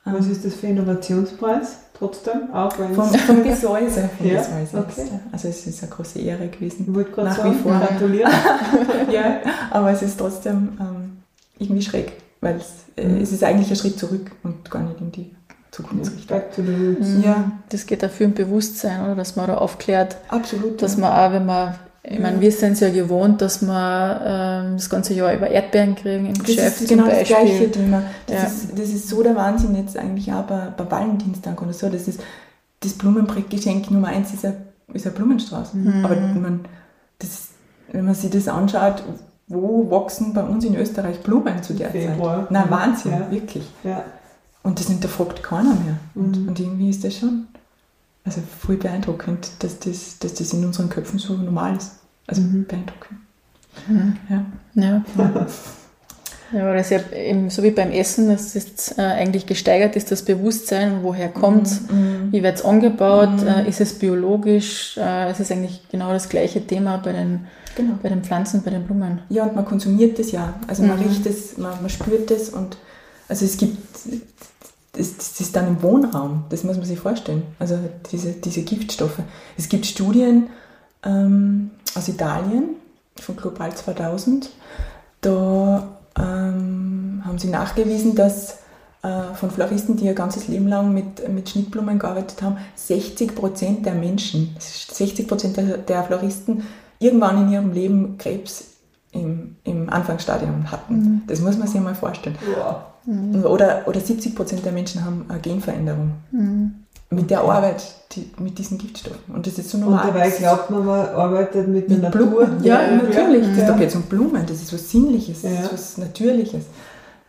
Was 0.04 0.26
ist 0.26 0.44
das 0.44 0.54
für 0.54 0.68
Innovationspreis? 0.68 1.78
Trotzdem? 1.98 2.52
Auch 2.52 2.78
wenn 2.78 2.94
vom, 2.94 3.08
vom 3.08 3.42
Gesäuse. 3.42 4.08
Vom 4.16 4.26
ja? 4.26 4.38
Gesäuse 4.38 4.78
okay. 4.78 5.08
Also 5.32 5.48
es 5.48 5.66
ist 5.66 5.82
eine 5.82 5.90
große 5.90 6.20
Ehre 6.20 6.48
gewesen. 6.48 6.84
Ich 6.86 6.94
wollte 6.94 7.10
gerade 7.10 7.34
sagen, 7.34 7.54
wie 7.54 7.62
vor. 7.62 7.72
gratulieren. 7.72 8.32
ja, 9.10 9.40
aber 9.70 9.90
es 9.90 10.02
ist 10.02 10.18
trotzdem 10.18 10.76
ähm, 10.78 11.16
irgendwie 11.58 11.82
schräg 11.82 12.12
weil 12.40 12.56
es, 12.56 12.84
äh, 12.96 13.06
mhm. 13.06 13.20
es 13.20 13.32
ist 13.32 13.42
eigentlich 13.44 13.70
ein 13.70 13.76
Schritt 13.76 13.98
zurück 13.98 14.30
und 14.42 14.70
gar 14.70 14.82
nicht 14.82 15.00
in 15.00 15.12
die 15.12 15.34
Zukunftsrichtung. 15.70 16.40
Mhm. 16.58 17.22
Ja. 17.22 17.52
Das 17.68 17.86
geht 17.86 18.02
dafür 18.02 18.26
im 18.26 18.34
Bewusstsein, 18.34 19.04
oder? 19.04 19.14
dass 19.14 19.36
man 19.36 19.46
da 19.46 19.58
aufklärt. 19.58 20.16
Absolut. 20.28 20.80
Dass 20.80 20.96
man 20.96 21.12
auch, 21.12 21.32
wenn 21.32 21.44
man 21.46 21.74
Ich 22.02 22.18
meine, 22.18 22.40
wir 22.40 22.52
sind 22.52 22.72
es 22.72 22.80
ja 22.80 22.90
gewohnt, 22.90 23.42
dass 23.42 23.62
wir 23.62 24.20
ähm, 24.24 24.76
das 24.76 24.88
ganze 24.88 25.12
Jahr 25.14 25.34
über 25.34 25.48
Erdbeeren 25.48 25.94
kriegen 25.96 26.26
im 26.26 26.34
Das 26.34 26.44
Geschäft 26.46 26.80
ist 26.82 26.88
genau 26.88 27.02
zum 27.02 27.10
das 27.10 27.18
Beispiel. 27.18 27.36
gleiche 27.46 27.70
Thema. 27.72 28.02
Das, 28.26 28.36
Ja. 28.42 28.46
ist, 28.48 28.72
das 28.78 28.88
ist 28.90 29.08
so 29.08 29.22
der 29.22 29.34
Wahnsinn 29.36 29.74
jetzt 29.74 29.98
eigentlich 29.98 30.32
auch 30.32 30.44
bei, 30.44 30.68
bei 30.76 30.90
Valentinstag 30.90 31.60
oder 31.60 31.72
so. 31.72 31.88
Das 31.88 32.06
ist 32.08 32.20
das 32.80 32.92
Blumengeschenk 32.92 33.90
Nummer 33.90 34.08
eins 34.08 34.32
ist 34.32 34.44
ein, 34.44 34.54
ist 34.92 35.06
ein 35.06 35.14
Blumenstrauß. 35.14 35.74
Mhm. 35.74 36.04
Aber 36.04 36.14
man, 36.16 36.60
das, 37.18 37.48
wenn 37.90 38.04
man 38.04 38.14
sich 38.14 38.30
das 38.30 38.48
anschaut, 38.48 39.02
wo 39.48 39.90
wachsen 39.90 40.32
bei 40.34 40.42
uns 40.42 40.64
in 40.64 40.74
Österreich 40.76 41.20
Blumen 41.22 41.62
zu 41.62 41.74
der 41.74 41.90
Februar. 41.90 42.40
Zeit? 42.42 42.50
Na 42.50 42.70
Wahnsinn, 42.70 43.12
Ja. 43.12 43.30
wirklich. 43.30 43.70
Ja. 43.84 44.04
Und 44.62 44.80
das 44.80 44.88
hinterfragt 44.88 45.42
keiner 45.42 45.74
mehr. 45.74 45.96
Und, 46.14 46.36
Mhm. 46.42 46.48
und 46.48 46.60
irgendwie 46.60 46.90
ist 46.90 47.04
das 47.04 47.16
schon 47.16 47.46
also 48.24 48.40
voll 48.60 48.76
beeindruckend, 48.76 49.48
dass 49.60 49.78
das, 49.78 50.18
dass 50.18 50.34
das 50.34 50.52
in 50.52 50.64
unseren 50.64 50.88
Köpfen 50.88 51.20
so 51.20 51.34
normal 51.34 51.76
ist. 51.76 51.92
Also 52.26 52.42
Mhm. 52.42 52.64
beeindruckend. 52.66 53.20
Mhm. 53.86 54.16
Ja. 54.28 54.44
Ja. 54.74 55.04
Ja, 56.52 56.72
das 56.74 56.90
ist 56.90 57.02
ja 57.12 57.16
eben 57.18 57.50
so 57.50 57.62
wie 57.62 57.72
beim 57.72 57.90
Essen, 57.90 58.28
dass 58.28 58.54
jetzt 58.54 58.98
äh, 58.98 59.02
eigentlich 59.02 59.46
gesteigert 59.46 59.96
ist, 59.96 60.12
das 60.12 60.22
Bewusstsein, 60.22 61.00
woher 61.02 61.28
kommt 61.28 61.68
Mhm. 61.90 62.28
wie 62.30 62.42
wird 62.42 62.56
es 62.56 62.64
angebaut, 62.64 63.40
Mhm. 63.42 63.48
äh, 63.48 63.68
ist 63.68 63.80
es 63.80 63.98
biologisch, 63.98 64.96
äh, 64.96 65.28
es 65.30 65.40
ist 65.40 65.50
eigentlich 65.50 65.82
genau 65.90 66.12
das 66.12 66.28
gleiche 66.28 66.64
Thema 66.64 66.98
bei 66.98 67.12
den, 67.12 67.46
Genau. 67.74 67.94
bei 68.02 68.08
den 68.08 68.22
Pflanzen, 68.22 68.62
bei 68.62 68.70
den 68.70 68.84
Blumen. 68.84 69.20
Ja, 69.28 69.42
und 69.44 69.56
man 69.56 69.64
konsumiert 69.64 70.18
das 70.18 70.30
ja. 70.32 70.54
Also 70.68 70.82
man 70.84 70.98
Mhm. 71.00 71.06
riecht 71.08 71.26
es, 71.26 71.58
man, 71.58 71.72
man 71.80 71.90
spürt 71.90 72.30
es 72.30 72.50
und 72.50 72.76
also 73.28 73.44
es 73.44 73.56
gibt, 73.56 73.76
das, 74.92 75.16
das 75.16 75.40
ist 75.40 75.56
dann 75.56 75.66
im 75.66 75.82
Wohnraum, 75.82 76.44
das 76.48 76.62
muss 76.64 76.76
man 76.76 76.86
sich 76.86 76.98
vorstellen. 76.98 77.42
Also 77.58 77.76
diese, 78.12 78.30
diese 78.32 78.62
Giftstoffe. 78.62 79.18
Es 79.58 79.68
gibt 79.68 79.84
Studien 79.84 80.46
ähm, 81.04 81.72
aus 81.96 82.08
Italien 82.08 82.76
von 83.20 83.36
Global 83.36 83.74
2000, 83.74 84.48
da 85.20 85.95
ähm, 86.18 87.22
haben 87.24 87.38
sie 87.38 87.48
nachgewiesen, 87.48 88.14
dass 88.14 88.58
äh, 89.02 89.34
von 89.34 89.50
Floristen, 89.50 89.96
die 89.96 90.06
ihr 90.06 90.14
ganzes 90.14 90.48
Leben 90.48 90.68
lang 90.68 90.92
mit, 90.92 91.28
mit 91.28 91.48
Schnittblumen 91.48 91.98
gearbeitet 91.98 92.42
haben, 92.42 92.56
60 92.74 93.34
Prozent 93.34 93.86
der 93.86 93.94
Menschen, 93.94 94.56
60 94.58 95.28
Prozent 95.28 95.56
der, 95.56 95.78
der 95.78 96.02
Floristen 96.04 96.62
irgendwann 96.98 97.42
in 97.42 97.52
ihrem 97.52 97.72
Leben 97.72 98.18
Krebs 98.18 98.64
im, 99.12 99.56
im 99.64 99.88
Anfangsstadium 99.90 100.70
hatten. 100.70 101.22
Das 101.26 101.40
muss 101.40 101.56
man 101.58 101.68
sich 101.68 101.80
mal 101.80 101.94
vorstellen. 101.94 102.36
Oder, 103.44 103.86
oder 103.86 104.00
70 104.00 104.34
Prozent 104.34 104.64
der 104.64 104.72
Menschen 104.72 105.04
haben 105.04 105.26
eine 105.28 105.40
Genveränderung 105.40 106.12
mit 107.10 107.30
der 107.30 107.40
Arbeit, 107.40 107.82
die, 108.12 108.30
mit 108.38 108.58
diesen 108.58 108.78
Giftstoffen. 108.78 109.34
Und 109.34 109.46
das 109.46 109.58
ist 109.58 109.70
so 109.70 109.78
Und 109.78 109.84
normal. 109.84 110.06
dabei 110.08 110.28
Das 110.28 110.38
glaubt 110.38 110.70
man, 110.70 110.84
man 110.84 111.08
arbeitet 111.08 111.68
mit 111.68 111.88
der 111.88 111.98
mit 111.98 112.02
Natur. 112.14 112.26
Blumen. 112.46 112.64
Ja, 112.64 112.82
Ja, 112.82 112.96
natürlich. 112.96 113.46
Das, 113.48 113.58
ja. 113.58 113.66
Da 113.68 113.76
geht 113.76 113.88
es 113.88 113.94
um 113.94 114.02
Blumen. 114.02 114.44
Das 114.46 114.56
ist 114.62 114.72
was 114.72 114.90
Sinnliches, 114.90 115.42
das 115.42 115.52
Ja. 115.52 115.60
ist 115.60 115.72
was 115.72 115.98
Natürliches. 115.98 116.64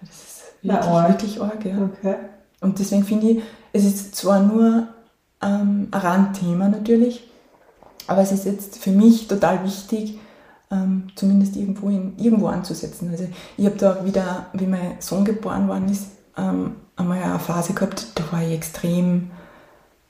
Das 0.02 0.10
ist 0.10 0.42
Na, 0.64 0.74
wirklich, 0.76 0.90
arg. 0.92 1.10
wirklich 1.10 1.42
arg. 1.42 1.66
Ja. 1.66 1.78
Okay. 2.00 2.16
Und 2.62 2.80
deswegen 2.80 3.04
finde 3.04 3.28
ich, 3.30 3.44
es 3.74 3.86
ist 3.86 4.16
zwar 4.16 4.40
nur 4.42 4.88
ähm, 5.44 5.88
ein 5.92 6.00
Randthema 6.00 6.68
natürlich, 6.70 7.30
aber 8.08 8.22
es 8.22 8.32
ist 8.32 8.46
jetzt 8.46 8.78
für 8.80 8.90
mich 8.92 9.28
total 9.28 9.64
wichtig, 9.64 10.18
ähm, 10.72 11.08
zumindest 11.16 11.56
irgendwo, 11.56 11.90
in, 11.90 12.18
irgendwo 12.18 12.48
anzusetzen. 12.48 13.10
Also 13.12 13.28
ich 13.58 13.66
habe 13.66 13.78
da 13.78 14.04
wieder, 14.04 14.48
wie 14.54 14.66
mein 14.66 14.96
Sohn 15.00 15.24
geboren 15.24 15.68
worden 15.68 15.90
ist, 15.90 16.06
ähm, 16.36 16.72
einmal 16.96 17.22
eine 17.22 17.38
Phase 17.40 17.74
gehabt, 17.74 18.08
da 18.16 18.24
war 18.32 18.42
ich 18.42 18.54
extrem, 18.54 19.30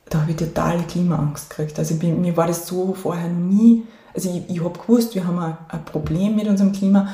da 0.09 0.21
habe 0.21 0.31
ich 0.31 0.37
totale 0.37 0.83
Klimaangst 0.83 1.49
gekriegt. 1.49 1.77
Also 1.79 1.95
bei 1.95 2.07
mir 2.07 2.35
war 2.37 2.47
das 2.47 2.67
so 2.67 2.93
vorher 2.93 3.27
noch 3.27 3.51
nie, 3.51 3.83
also 4.13 4.29
ich, 4.29 4.55
ich 4.55 4.63
habe 4.63 4.77
gewusst, 4.77 5.15
wir 5.15 5.27
haben 5.27 5.39
ein, 5.39 5.57
ein 5.69 5.85
Problem 5.85 6.35
mit 6.35 6.47
unserem 6.47 6.71
Klima, 6.71 7.09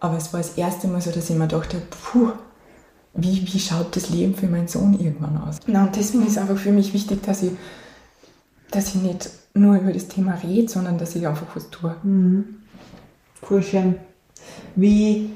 aber 0.00 0.16
es 0.16 0.32
war 0.32 0.40
das 0.40 0.56
erste 0.56 0.86
Mal 0.86 1.00
so, 1.00 1.10
dass 1.10 1.30
ich 1.30 1.36
mir 1.36 1.48
dachte, 1.48 1.78
puh, 1.90 2.32
wie, 3.14 3.46
wie 3.46 3.58
schaut 3.58 3.94
das 3.96 4.10
Leben 4.10 4.34
für 4.34 4.46
meinen 4.46 4.68
Sohn 4.68 4.98
irgendwann 4.98 5.38
aus? 5.38 5.60
Na, 5.66 5.84
und 5.84 5.96
deswegen 5.96 6.26
ist 6.26 6.38
einfach 6.38 6.58
für 6.58 6.72
mich 6.72 6.92
wichtig, 6.92 7.22
dass 7.22 7.42
ich, 7.42 7.52
dass 8.70 8.88
ich 8.88 8.96
nicht 8.96 9.30
nur 9.54 9.76
über 9.76 9.92
das 9.92 10.08
Thema 10.08 10.34
rede, 10.42 10.68
sondern 10.68 10.98
dass 10.98 11.14
ich 11.14 11.26
einfach 11.26 11.46
was 11.54 11.70
tue. 11.70 11.94
Mhm. 12.02 12.56
Voll 13.40 13.62
schön. 13.62 13.96
Wie, 14.74 15.30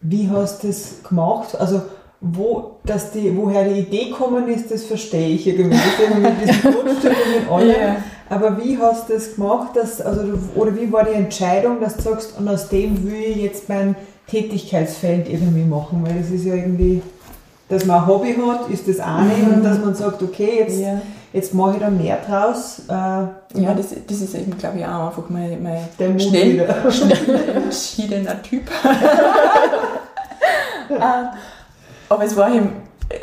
wie 0.00 0.30
hast 0.30 0.62
du 0.62 0.68
das 0.68 1.02
gemacht? 1.06 1.54
Also, 1.56 1.82
wo, 2.32 2.76
dass 2.86 3.10
die, 3.10 3.36
woher 3.36 3.64
die 3.64 3.80
Idee 3.80 4.08
gekommen 4.08 4.48
ist, 4.48 4.70
das 4.70 4.84
verstehe 4.84 5.28
ich 5.28 5.46
irgendwie. 5.46 5.76
Das 5.76 5.86
ist 5.86 6.00
eben 6.00 6.22
mit 6.22 6.32
diesem 6.40 6.72
Grundstück 6.82 7.12
und 7.12 7.40
mit 7.40 7.50
allem. 7.50 7.68
Ja. 7.68 7.96
Aber 8.30 8.64
wie 8.64 8.78
hast 8.78 9.08
du 9.08 9.14
das 9.14 9.34
gemacht? 9.34 9.72
Dass, 9.74 10.00
also, 10.00 10.22
oder 10.54 10.74
wie 10.74 10.90
war 10.90 11.04
die 11.04 11.12
Entscheidung, 11.12 11.80
dass 11.80 11.96
du 11.96 12.02
sagst, 12.02 12.38
und 12.38 12.48
aus 12.48 12.70
dem 12.70 13.04
will 13.04 13.22
ich 13.22 13.36
jetzt 13.36 13.68
mein 13.68 13.94
Tätigkeitsfeld 14.26 15.28
irgendwie 15.28 15.64
machen? 15.64 16.02
Weil 16.04 16.14
das 16.14 16.30
ist 16.30 16.46
ja 16.46 16.54
irgendwie, 16.54 17.02
dass 17.68 17.84
man 17.84 18.00
ein 18.00 18.06
Hobby 18.06 18.34
hat, 18.34 18.70
ist 18.70 18.88
das 18.88 19.00
eine. 19.00 19.28
Mhm. 19.28 19.54
Und 19.54 19.62
dass 19.62 19.78
man 19.78 19.94
sagt, 19.94 20.22
okay, 20.22 20.60
jetzt, 20.60 20.80
Ja, 20.80 21.02
jetzt 21.34 21.52
mache 21.52 21.74
ich 21.74 21.80
da 21.80 21.90
mehr 21.90 22.18
draus. 22.26 22.80
Äh, 22.88 23.60
ja 23.60 23.74
das, 23.76 23.88
das 24.06 24.22
ist 24.22 24.34
eben, 24.34 24.56
glaube 24.56 24.78
ich, 24.78 24.86
auch 24.86 25.08
einfach 25.08 25.28
mein, 25.28 25.62
mein 25.62 26.18
schnell, 26.18 26.66
schnell 26.90 27.56
entschiedener 27.56 28.42
Typ. 28.42 28.62
Äh, 32.08 32.12
Aber 32.12 32.24
es 32.24 32.36
war 32.36 32.54
eben, 32.54 32.70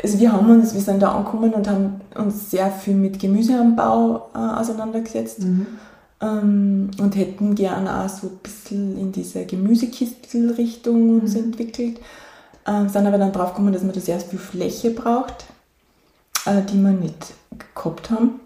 also 0.02 0.18
wir 0.18 0.32
haben 0.32 0.50
uns, 0.50 0.74
wir 0.74 0.80
sind 0.80 1.00
da 1.00 1.12
angekommen 1.12 1.52
und 1.54 1.68
haben 1.68 2.00
uns 2.14 2.50
sehr 2.50 2.70
viel 2.70 2.94
mit 2.94 3.18
Gemüseanbau 3.18 4.30
äh, 4.34 4.38
auseinandergesetzt. 4.38 5.40
Mhm. 5.40 5.66
ähm, 6.20 6.90
und 6.98 7.16
hätten 7.16 7.54
gern 7.54 7.88
auch 7.88 8.08
so 8.08 8.28
ein 8.28 8.38
bisschen 8.42 8.98
in 8.98 9.12
diese 9.12 9.44
Gemüsekistel-Richtung 9.44 11.20
uns 11.20 11.34
entwickelt. 11.34 11.98
Ähm, 12.66 12.88
sind 12.88 13.06
aber 13.06 13.18
dann 13.18 13.32
drauf 13.32 13.50
gekommen, 13.50 13.72
dass 13.72 13.82
man 13.82 13.92
da 13.92 14.00
sehr 14.00 14.20
viel 14.20 14.38
Fläche 14.38 14.90
braucht, 14.90 15.46
äh, 16.46 16.62
die 16.62 16.80
wir 16.80 16.92
nicht 16.92 17.34
gehabt 17.74 18.10
haben. 18.10 18.40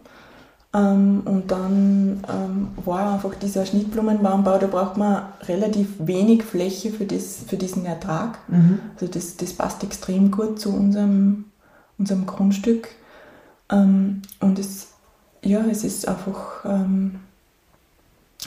Ähm, 0.77 1.23
und 1.25 1.51
dann 1.51 2.23
ähm, 2.29 2.69
war 2.85 3.15
einfach 3.15 3.35
dieser 3.37 3.65
Schnittblumenanbau, 3.65 4.59
da 4.59 4.67
braucht 4.67 4.99
man 4.99 5.23
relativ 5.49 5.89
wenig 5.99 6.43
Fläche 6.43 6.91
für, 6.91 7.07
das, 7.07 7.39
für 7.47 7.57
diesen 7.57 7.87
Ertrag. 7.87 8.39
Mhm. 8.49 8.81
Also 8.95 9.07
das, 9.07 9.39
das 9.39 9.55
passt 9.55 9.83
extrem 9.83 10.31
gut 10.31 10.61
zu 10.61 10.75
unserem, 10.75 11.47
unserem 11.97 12.27
Grundstück. 12.27 12.89
Ähm, 13.71 14.21
und 14.41 14.59
es, 14.59 14.89
ja, 15.43 15.65
es 15.71 15.83
ist 15.83 16.07
einfach 16.07 16.67
ähm, 16.67 17.21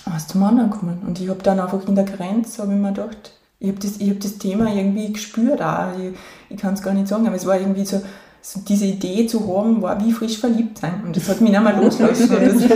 was 0.06 0.28
zum 0.28 0.44
anderen 0.44 0.70
gekommen. 0.70 1.02
Und 1.08 1.20
ich 1.20 1.30
habe 1.30 1.42
dann 1.42 1.60
einfach 1.60 1.88
in 1.88 1.96
der 1.96 2.06
Grenze, 2.06 2.62
habe 2.62 2.74
ich 2.74 2.80
mir 2.80 2.94
gedacht, 2.94 3.34
ich 3.60 3.70
habe 3.70 3.80
das, 3.80 3.98
ich 3.98 4.10
hab 4.10 4.20
das 4.20 4.38
Thema 4.38 4.72
irgendwie 4.72 5.14
gespürt 5.14 5.64
auch. 5.64 5.98
Ich, 5.98 6.14
ich 6.50 6.58
kann 6.58 6.76
es 6.76 6.84
gar 6.84 6.94
nicht 6.94 7.08
sagen, 7.08 7.26
aber 7.26 7.36
es 7.36 7.48
war 7.48 7.60
irgendwie 7.60 7.86
so, 7.86 8.02
so 8.42 8.62
diese 8.62 8.86
Idee 8.86 9.28
zu 9.28 9.48
haben, 9.48 9.82
war 9.82 10.04
wie 10.04 10.12
frisch 10.12 10.38
verliebt 10.38 10.80
sein. 10.80 11.04
Und 11.06 11.16
das 11.16 11.28
hat 11.28 11.42
mich 11.42 11.52
nicht 11.52 11.62
mehr 11.62 11.82
losgelassen. 11.82 12.30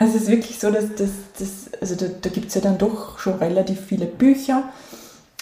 Also 0.00 0.16
es 0.16 0.22
ist 0.22 0.30
wirklich 0.30 0.60
so, 0.60 0.70
dass 0.70 0.84
das, 0.96 1.10
das 1.40 1.80
also 1.80 1.96
da, 1.96 2.06
da 2.20 2.30
gibt 2.30 2.48
es 2.48 2.54
ja 2.54 2.60
dann 2.60 2.78
doch 2.78 3.18
schon 3.18 3.34
relativ 3.34 3.80
viele 3.80 4.06
Bücher. 4.06 4.62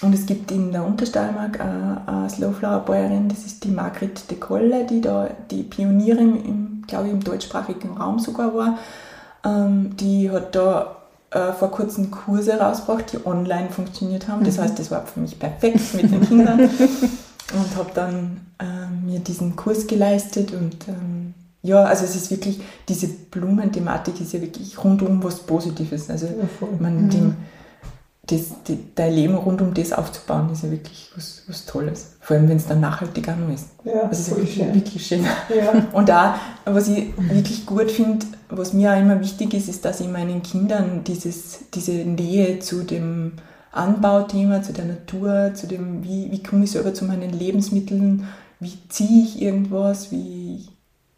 Und 0.03 0.15
es 0.15 0.25
gibt 0.25 0.51
in 0.51 0.73
der 0.73 0.85
Untersteiermark 0.85 1.61
eine, 1.61 2.03
eine 2.07 2.31
Slowflower-Bäuerin, 2.31 3.29
das 3.29 3.45
ist 3.45 3.65
die 3.65 3.71
Margrit 3.71 4.31
de 4.31 4.39
Kolle, 4.39 4.85
die 4.85 5.01
da 5.03 5.29
die 5.51 5.63
Pionierin, 5.63 6.43
im, 6.45 6.85
glaube 6.87 7.09
ich, 7.09 7.13
im 7.13 7.25
deutschsprachigen 7.25 7.97
Raum 7.97 8.19
sogar 8.19 8.55
war. 8.55 8.79
Ähm, 9.45 9.97
die 9.97 10.31
hat 10.31 10.55
da 10.55 10.97
äh, 11.31 11.53
vor 11.53 11.71
kurzem 11.71 12.11
Kurse 12.11 12.59
rausgebracht, 12.59 13.13
die 13.13 13.27
online 13.27 13.69
funktioniert 13.71 14.29
haben. 14.29 14.45
Das 14.45 14.59
heißt, 14.59 14.79
das 14.79 14.91
war 14.91 15.05
für 15.07 15.21
mich 15.21 15.39
perfekt 15.39 15.95
mit 15.95 16.11
den 16.11 16.21
Kindern. 16.23 16.71
und 17.55 17.77
habe 17.77 17.91
dann 17.95 18.41
äh, 18.59 18.89
mir 19.05 19.21
diesen 19.21 19.57
Kurs 19.57 19.87
geleistet 19.87 20.53
und 20.53 20.89
ähm, 20.89 21.35
ja, 21.63 21.83
also 21.83 22.05
es 22.05 22.15
ist 22.15 22.31
wirklich, 22.31 22.61
diese 22.89 23.09
Blumenthematik 23.09 24.21
ist 24.21 24.33
ja 24.33 24.41
wirklich 24.41 24.83
rundum 24.83 25.23
was 25.25 25.41
Positives. 25.41 26.09
Also 26.11 26.27
Ja, 26.27 26.49
man, 26.79 27.09
dem, 27.11 27.37
das, 28.27 28.63
die, 28.67 28.79
dein 28.95 29.13
Leben 29.13 29.35
rund 29.35 29.61
um 29.63 29.75
das 29.75 29.93
aufzubauen, 29.93 30.51
ist 30.53 30.63
ja 30.63 30.71
wirklich 30.71 31.11
was, 31.17 31.43
was 31.49 31.67
Tolles. 31.67 32.17
Vor 32.21 32.37
allem, 32.37 32.49
wenn 32.49 32.57
es 32.57 32.67
dann 32.67 32.81
nachhaltig 32.81 33.29
auch 33.29 33.37
noch 33.37 33.53
ist. 33.53 33.69
Ja, 33.85 34.03
Also 34.03 34.13
es 34.13 34.19
ist 34.21 34.31
wirklich, 34.37 34.55
schön. 34.55 34.75
wirklich 34.75 35.07
schön. 35.07 35.25
Ja. 35.25 35.87
Und 35.93 36.09
da, 36.09 36.37
was 36.65 36.89
ich 36.89 37.13
wirklich 37.17 37.67
gut 37.67 37.91
finde, 37.91 38.27
was 38.49 38.73
mir 38.73 38.93
auch 38.93 39.01
immer 39.01 39.21
wichtig 39.21 39.55
ist, 39.55 39.69
ist, 39.69 39.85
dass 39.85 40.01
ich 40.01 40.09
meinen 40.09 40.43
Kindern 40.43 41.03
dieses, 41.05 41.61
diese 41.75 41.93
Nähe 41.93 42.61
zu 42.61 42.85
dem 42.85 43.33
Anbauthema, 43.77 44.63
zu 44.63 44.73
der 44.73 44.85
Natur, 44.87 45.53
zu 45.55 45.67
dem, 45.67 46.03
wie, 46.05 46.31
wie 46.31 46.43
komme 46.43 46.65
ich 46.65 46.71
selber 46.73 46.95
zu 46.95 47.05
meinen 47.05 47.31
Lebensmitteln, 47.31 48.27
wie 48.61 48.79
ziehe 48.89 49.23
ich 49.25 49.41
irgendwas, 49.43 50.11
wie, 50.11 50.67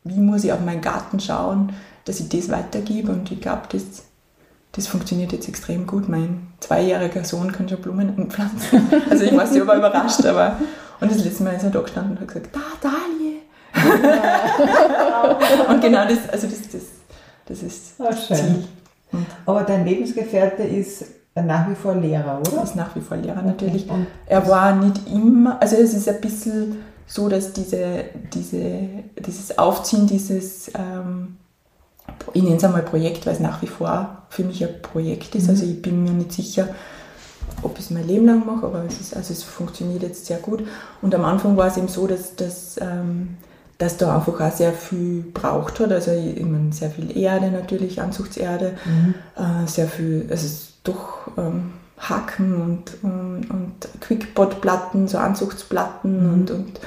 wie 0.04 0.18
muss 0.20 0.44
ich 0.44 0.52
auf 0.52 0.60
meinen 0.60 0.80
Garten 0.80 1.20
schauen, 1.20 1.72
dass 2.04 2.20
ich 2.20 2.28
das 2.28 2.48
weitergebe. 2.50 3.12
Und 3.12 3.30
ich 3.30 3.40
glaube, 3.40 3.62
das, 3.70 3.82
das 4.72 4.86
funktioniert 4.86 5.32
jetzt 5.32 5.48
extrem 5.48 5.86
gut. 5.86 6.08
Mein 6.08 6.48
zweijähriger 6.60 7.24
Sohn 7.24 7.52
kann 7.52 7.68
schon 7.68 7.80
Blumen 7.80 8.30
pflanzen. 8.30 8.88
Also 9.10 9.24
ich 9.24 9.36
war 9.36 9.46
selber 9.46 9.76
überrascht, 9.76 10.24
aber 10.26 10.56
und 11.00 11.10
das 11.12 11.24
letzte 11.24 11.44
Mal 11.44 11.54
ist 11.54 11.62
er 11.62 11.70
da 11.70 11.80
gestanden 11.80 12.12
und 12.12 12.20
hat 12.20 12.28
gesagt, 12.28 12.48
da, 12.52 12.60
Dalie. 12.82 13.38
und 15.68 15.80
genau 15.80 16.04
das, 16.08 16.28
also 16.32 16.48
das, 16.48 16.62
das, 16.72 16.82
das 17.46 17.62
ist 17.62 18.00
Ah, 18.00 18.06
das 18.10 18.26
schön. 18.26 18.36
Ziel. 18.36 18.64
Aber 19.46 19.62
dein 19.62 19.86
Lebensgefährte 19.86 20.62
ist 20.64 21.04
nach 21.42 21.68
wie 21.68 21.74
vor 21.74 21.94
Lehrer, 21.94 22.40
oder? 22.40 22.58
Er 22.58 22.64
ist 22.64 22.76
nach 22.76 22.94
wie 22.96 23.00
vor 23.00 23.16
Lehrer 23.16 23.42
natürlich. 23.42 23.88
Und 23.88 24.06
er 24.26 24.46
war 24.48 24.74
nicht 24.74 25.08
immer, 25.08 25.60
also 25.60 25.76
es 25.76 25.94
ist 25.94 26.08
ein 26.08 26.20
bisschen 26.20 26.76
so, 27.06 27.28
dass 27.28 27.52
diese, 27.52 28.04
diese, 28.32 28.88
dieses 29.18 29.58
Aufziehen 29.58 30.06
dieses, 30.06 30.70
ähm, 30.74 31.36
ich 32.34 32.42
nenne 32.42 32.56
es 32.56 32.64
einmal 32.64 32.82
Projekt, 32.82 33.26
weil 33.26 33.34
es 33.34 33.40
nach 33.40 33.62
wie 33.62 33.66
vor 33.66 34.22
für 34.28 34.44
mich 34.44 34.62
ein 34.62 34.82
Projekt 34.82 35.34
ist. 35.34 35.44
Mhm. 35.44 35.50
Also 35.50 35.64
ich 35.64 35.80
bin 35.80 36.02
mir 36.02 36.12
nicht 36.12 36.32
sicher, 36.32 36.68
ob 37.62 37.78
ich 37.78 37.86
es 37.86 37.90
mein 37.90 38.06
Leben 38.06 38.26
lang 38.26 38.44
mache, 38.46 38.66
aber 38.66 38.84
es, 38.84 39.00
ist, 39.00 39.16
also 39.16 39.32
es 39.32 39.42
funktioniert 39.42 40.02
jetzt 40.02 40.26
sehr 40.26 40.38
gut. 40.38 40.64
Und 41.00 41.14
am 41.14 41.24
Anfang 41.24 41.56
war 41.56 41.66
es 41.66 41.76
eben 41.76 41.88
so, 41.88 42.06
dass, 42.06 42.36
dass, 42.36 42.76
ähm, 42.80 43.38
dass 43.78 43.96
da 43.96 44.14
einfach 44.16 44.40
auch 44.40 44.52
sehr 44.52 44.72
viel 44.72 45.24
braucht 45.32 45.80
hat. 45.80 45.92
Also 45.92 46.10
ich, 46.12 46.36
ich 46.36 46.44
meine, 46.44 46.72
sehr 46.72 46.90
viel 46.90 47.16
Erde 47.16 47.50
natürlich, 47.50 48.00
Anzugserde, 48.00 48.74
mhm. 48.84 49.14
äh, 49.36 49.66
sehr 49.66 49.88
viel, 49.88 50.26
also 50.30 50.46
doch 50.84 51.17
ähm, 51.38 51.72
Haken 51.98 52.60
und, 52.60 53.02
und, 53.02 53.50
und 53.50 54.00
Quickbot-Platten, 54.00 55.08
so 55.08 55.18
Anzugsplatten 55.18 56.26
mhm. 56.26 56.32
und, 56.32 56.50
und 56.50 56.80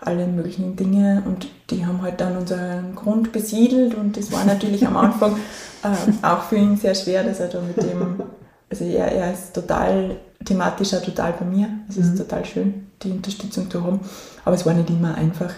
alle 0.00 0.26
möglichen 0.26 0.76
Dinge 0.76 1.22
und 1.26 1.48
die 1.70 1.84
haben 1.84 2.00
halt 2.00 2.20
dann 2.20 2.36
unseren 2.36 2.94
Grund 2.94 3.32
besiedelt 3.32 3.94
und 3.94 4.16
das 4.16 4.32
war 4.32 4.44
natürlich 4.46 4.86
am 4.86 4.96
Anfang 4.96 5.36
äh, 5.82 6.26
auch 6.26 6.44
für 6.44 6.56
ihn 6.56 6.76
sehr 6.76 6.94
schwer, 6.94 7.22
dass 7.22 7.38
er 7.38 7.48
da 7.48 7.60
mit 7.60 7.76
dem 7.76 8.22
also 8.70 8.84
er, 8.84 9.10
er 9.10 9.32
ist 9.32 9.52
total 9.52 10.16
thematisch 10.44 10.94
auch 10.94 11.02
total 11.02 11.32
bei 11.32 11.44
mir. 11.44 11.68
Es 11.88 11.96
ist 11.96 12.12
mhm. 12.12 12.18
total 12.18 12.44
schön, 12.44 12.86
die 13.02 13.10
Unterstützung 13.10 13.70
zu 13.70 13.82
haben. 13.84 14.00
Aber 14.44 14.54
es 14.54 14.64
war 14.64 14.74
nicht 14.74 14.90
immer 14.90 15.14
einfach, 15.14 15.52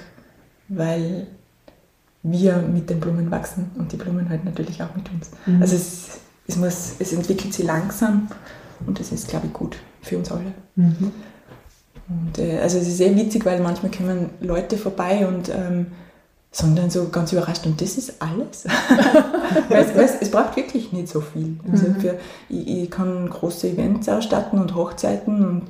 weil 0.68 1.26
wir 2.22 2.57
mit 2.59 2.89
den 2.89 3.01
Blumen 3.01 3.30
wachsen 3.30 3.70
und 3.76 3.93
die 3.93 3.97
Blumen 3.97 4.28
halt 4.28 4.45
natürlich 4.45 4.83
auch 4.83 4.95
mit 4.95 5.11
uns. 5.11 5.30
Mhm. 5.47 5.61
Also 5.61 5.76
es, 5.76 6.20
es, 6.47 6.57
muss, 6.57 6.93
es 6.99 7.12
entwickelt 7.12 7.55
sich 7.55 7.64
langsam 7.64 8.28
und 8.86 8.99
das 8.99 9.12
ist, 9.12 9.28
glaube 9.28 9.47
ich, 9.47 9.53
gut 9.53 9.76
für 10.01 10.18
uns 10.18 10.30
alle. 10.30 10.53
Mhm. 10.76 11.12
Und, 12.09 12.38
äh, 12.38 12.59
also 12.61 12.78
es 12.78 12.88
ist 12.88 12.99
sehr 12.99 13.14
witzig, 13.14 13.45
weil 13.45 13.61
manchmal 13.61 13.90
kommen 13.90 14.30
Leute 14.40 14.76
vorbei 14.76 15.26
und 15.26 15.49
ähm, 15.49 15.86
sondern 16.55 16.90
so 16.90 17.09
ganz 17.09 17.32
überrascht. 17.32 17.64
Und 17.64 17.80
das 17.80 17.97
ist 17.97 18.20
alles. 18.20 18.66
weißt, 19.68 19.97
weißt, 19.97 20.16
es 20.20 20.30
braucht 20.30 20.55
wirklich 20.57 20.93
nicht 20.93 21.09
so 21.09 21.22
viel. 21.22 21.59
Also 21.70 21.88
mhm. 21.88 21.97
für, 21.97 22.18
ich, 22.51 22.68
ich, 22.68 22.90
kann 22.90 23.28
große 23.28 23.70
Events 23.70 24.09
ausstatten 24.09 24.61
und 24.61 24.74
Hochzeiten 24.74 25.45
und 25.45 25.62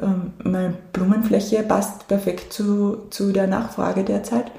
ähm, 0.00 0.32
meine 0.44 0.74
Blumenfläche 0.92 1.62
passt 1.62 2.06
perfekt 2.08 2.52
zu, 2.52 3.06
zu 3.08 3.32
der 3.32 3.46
Nachfrage 3.46 4.04
derzeit. 4.04 4.52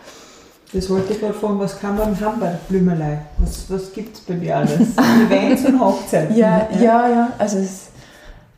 Das 0.72 0.90
wollte 0.90 1.14
ich 1.14 1.20
gerade 1.20 1.34
fragen, 1.34 1.60
was 1.60 1.80
kann 1.80 1.98
man 1.98 2.20
haben 2.20 2.40
bei 2.40 2.56
Blümelei? 2.68 3.22
Was, 3.40 3.70
was 3.70 3.92
gibt 3.92 4.16
es 4.16 4.22
bei 4.22 4.36
dir 4.36 4.58
alles? 4.58 4.80
Events 5.28 5.66
und 5.66 5.80
Hochzeiten? 5.80 6.36
Ja, 6.36 6.68
ja, 6.72 6.82
ja. 6.82 7.10
ja. 7.10 7.30
Also 7.40 7.58
es, 7.58 7.88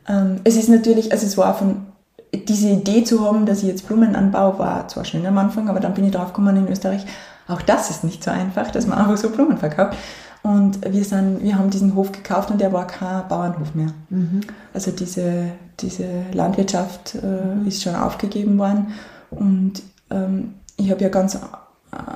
ähm, 0.08 0.40
es 0.44 0.56
ist 0.56 0.68
natürlich, 0.68 1.10
also 1.10 1.26
es 1.26 1.38
war 1.38 1.54
von 1.54 1.86
diese 2.34 2.68
Idee 2.68 3.04
zu 3.04 3.24
haben, 3.24 3.46
dass 3.46 3.58
ich 3.58 3.68
jetzt 3.68 3.86
Blumen 3.86 4.14
anbaue, 4.14 4.58
war 4.58 4.88
zwar 4.88 5.04
schön 5.04 5.24
am 5.26 5.38
Anfang, 5.38 5.68
aber 5.68 5.80
dann 5.80 5.94
bin 5.94 6.04
ich 6.04 6.12
drauf 6.12 6.28
gekommen 6.28 6.56
in 6.56 6.68
Österreich, 6.68 7.04
auch 7.48 7.62
das 7.62 7.90
ist 7.90 8.04
nicht 8.04 8.22
so 8.22 8.30
einfach, 8.30 8.70
dass 8.70 8.86
man 8.86 8.98
einfach 8.98 9.16
so 9.16 9.30
Blumen 9.30 9.58
verkauft. 9.58 9.96
Und 10.42 10.80
wir, 10.92 11.04
sind, 11.04 11.42
wir 11.42 11.56
haben 11.56 11.70
diesen 11.70 11.94
Hof 11.94 12.10
gekauft 12.10 12.50
und 12.50 12.60
der 12.60 12.72
war 12.72 12.86
kein 12.86 13.28
Bauernhof 13.28 13.74
mehr. 13.74 13.92
Mhm. 14.10 14.40
Also 14.74 14.90
diese, 14.90 15.52
diese 15.78 16.06
Landwirtschaft 16.32 17.14
äh, 17.14 17.68
ist 17.68 17.82
schon 17.82 17.94
aufgegeben 17.94 18.58
worden. 18.58 18.88
Und 19.30 19.82
ähm, 20.10 20.54
ich 20.76 20.90
habe 20.90 21.00
ja 21.00 21.10
ganz 21.10 21.38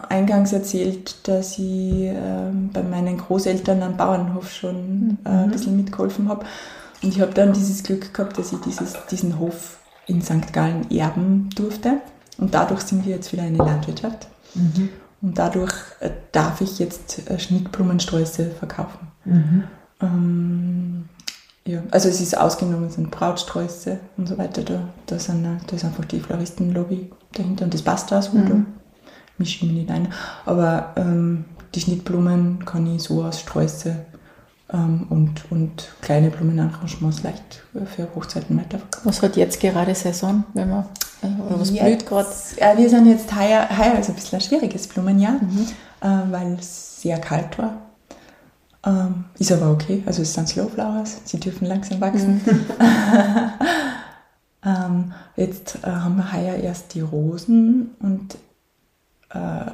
eingangs 0.09 0.53
erzählt, 0.53 1.29
dass 1.29 1.59
ich 1.59 2.05
äh, 2.05 2.51
bei 2.73 2.83
meinen 2.83 3.19
Großeltern 3.19 3.83
am 3.83 3.97
Bauernhof 3.97 4.51
schon 4.51 5.19
äh, 5.25 5.29
ein 5.29 5.47
mhm. 5.47 5.51
bisschen 5.51 5.77
mitgeholfen 5.77 6.29
habe. 6.29 6.47
Und 7.03 7.11
ich 7.11 7.21
habe 7.21 7.35
dann 7.35 7.53
dieses 7.53 7.83
Glück 7.83 8.15
gehabt, 8.15 8.39
dass 8.39 8.53
ich 8.53 8.61
dieses, 8.61 8.95
diesen 9.11 9.39
Hof 9.39 9.79
in 10.07 10.23
St. 10.23 10.53
Gallen 10.53 10.91
erben 10.91 11.51
durfte. 11.55 12.01
Und 12.39 12.55
dadurch 12.55 12.81
sind 12.83 13.05
wir 13.05 13.17
jetzt 13.17 13.33
wieder 13.33 13.43
eine 13.43 13.59
Landwirtschaft. 13.59 14.29
Mhm. 14.55 14.89
Und 15.21 15.39
dadurch 15.39 15.75
äh, 16.01 16.11
darf 16.33 16.61
ich 16.61 16.79
jetzt 16.79 17.29
äh, 17.31 17.39
Schnittblumensträuße 17.39 18.51
verkaufen. 18.51 19.09
Mhm. 19.25 19.65
Ähm, 20.01 21.05
ja, 21.67 21.83
also 21.91 22.09
es 22.09 22.21
ist 22.21 22.39
ausgenommen, 22.39 22.89
sind 22.91 23.11
Brautsträuße 23.11 23.99
und 24.17 24.29
so 24.29 24.39
weiter. 24.39 24.63
Da, 24.63 24.89
da, 25.07 25.19
sind, 25.19 25.45
da 25.45 25.77
ist 25.77 25.85
einfach 25.85 26.05
die 26.05 26.21
Floristenlobby 26.21 27.11
dahinter 27.33 27.65
und 27.65 27.75
das 27.75 27.83
passt 27.83 28.13
auch 28.13 28.23
so. 28.23 28.39
Mhm. 28.39 28.67
Mische 29.39 29.57
ich 29.57 29.63
mich 29.63 29.73
nicht 29.73 29.91
ein. 29.91 30.09
Aber 30.45 30.93
ähm, 30.97 31.45
die 31.75 31.81
Schnittblumen 31.81 32.65
kann 32.65 32.95
ich 32.95 33.03
so 33.03 33.23
aus 33.23 33.41
Sträuße 33.41 33.97
ähm, 34.73 35.07
und, 35.11 35.51
und 35.51 35.89
kleine 36.01 36.31
Blumenarrangements 36.31 37.23
leicht 37.23 37.63
für 37.95 38.09
Hochzeiten 38.15 38.57
weiterverkaufen. 38.57 39.09
Was 39.09 39.23
hat 39.23 39.37
jetzt 39.37 39.61
gerade 39.61 39.95
Saison, 39.95 40.45
wenn 40.55 40.71
man, 40.71 40.85
äh, 41.23 41.43
oder 41.43 41.61
was 41.61 41.71
jetzt, 41.71 41.85
blüht 41.85 42.07
gerade? 42.07 42.29
Ja, 42.59 42.77
wir 42.77 42.89
sind 42.89 43.07
jetzt 43.07 43.35
heuer, 43.35 43.69
heuer 43.77 43.99
ist 43.99 44.09
ein 44.09 44.15
bisschen 44.15 44.39
ein 44.39 44.43
schwieriges 44.43 44.87
Blumenjahr, 44.89 45.35
mhm. 45.35 45.67
äh, 46.01 46.33
weil 46.33 46.57
es 46.59 47.03
sehr 47.03 47.19
kalt 47.19 47.59
war. 47.59 47.75
Ähm, 48.85 49.25
ist 49.39 49.53
aber 49.53 49.71
okay, 49.71 50.03
also 50.07 50.23
es 50.23 50.33
sind 50.33 50.49
Slow 50.49 50.69
Flowers, 50.69 51.21
sie 51.25 51.41
dürfen 51.41 51.67
langsam 51.67 52.01
wachsen. 52.01 52.41
Mhm. 52.45 52.67
ähm, 54.65 55.13
jetzt 55.37 55.79
äh, 55.83 55.91
haben 55.91 56.17
wir 56.17 56.33
heuer 56.33 56.55
erst 56.55 56.95
die 56.95 57.01
Rosen 57.01 57.91
und 58.01 58.37
äh, 59.31 59.71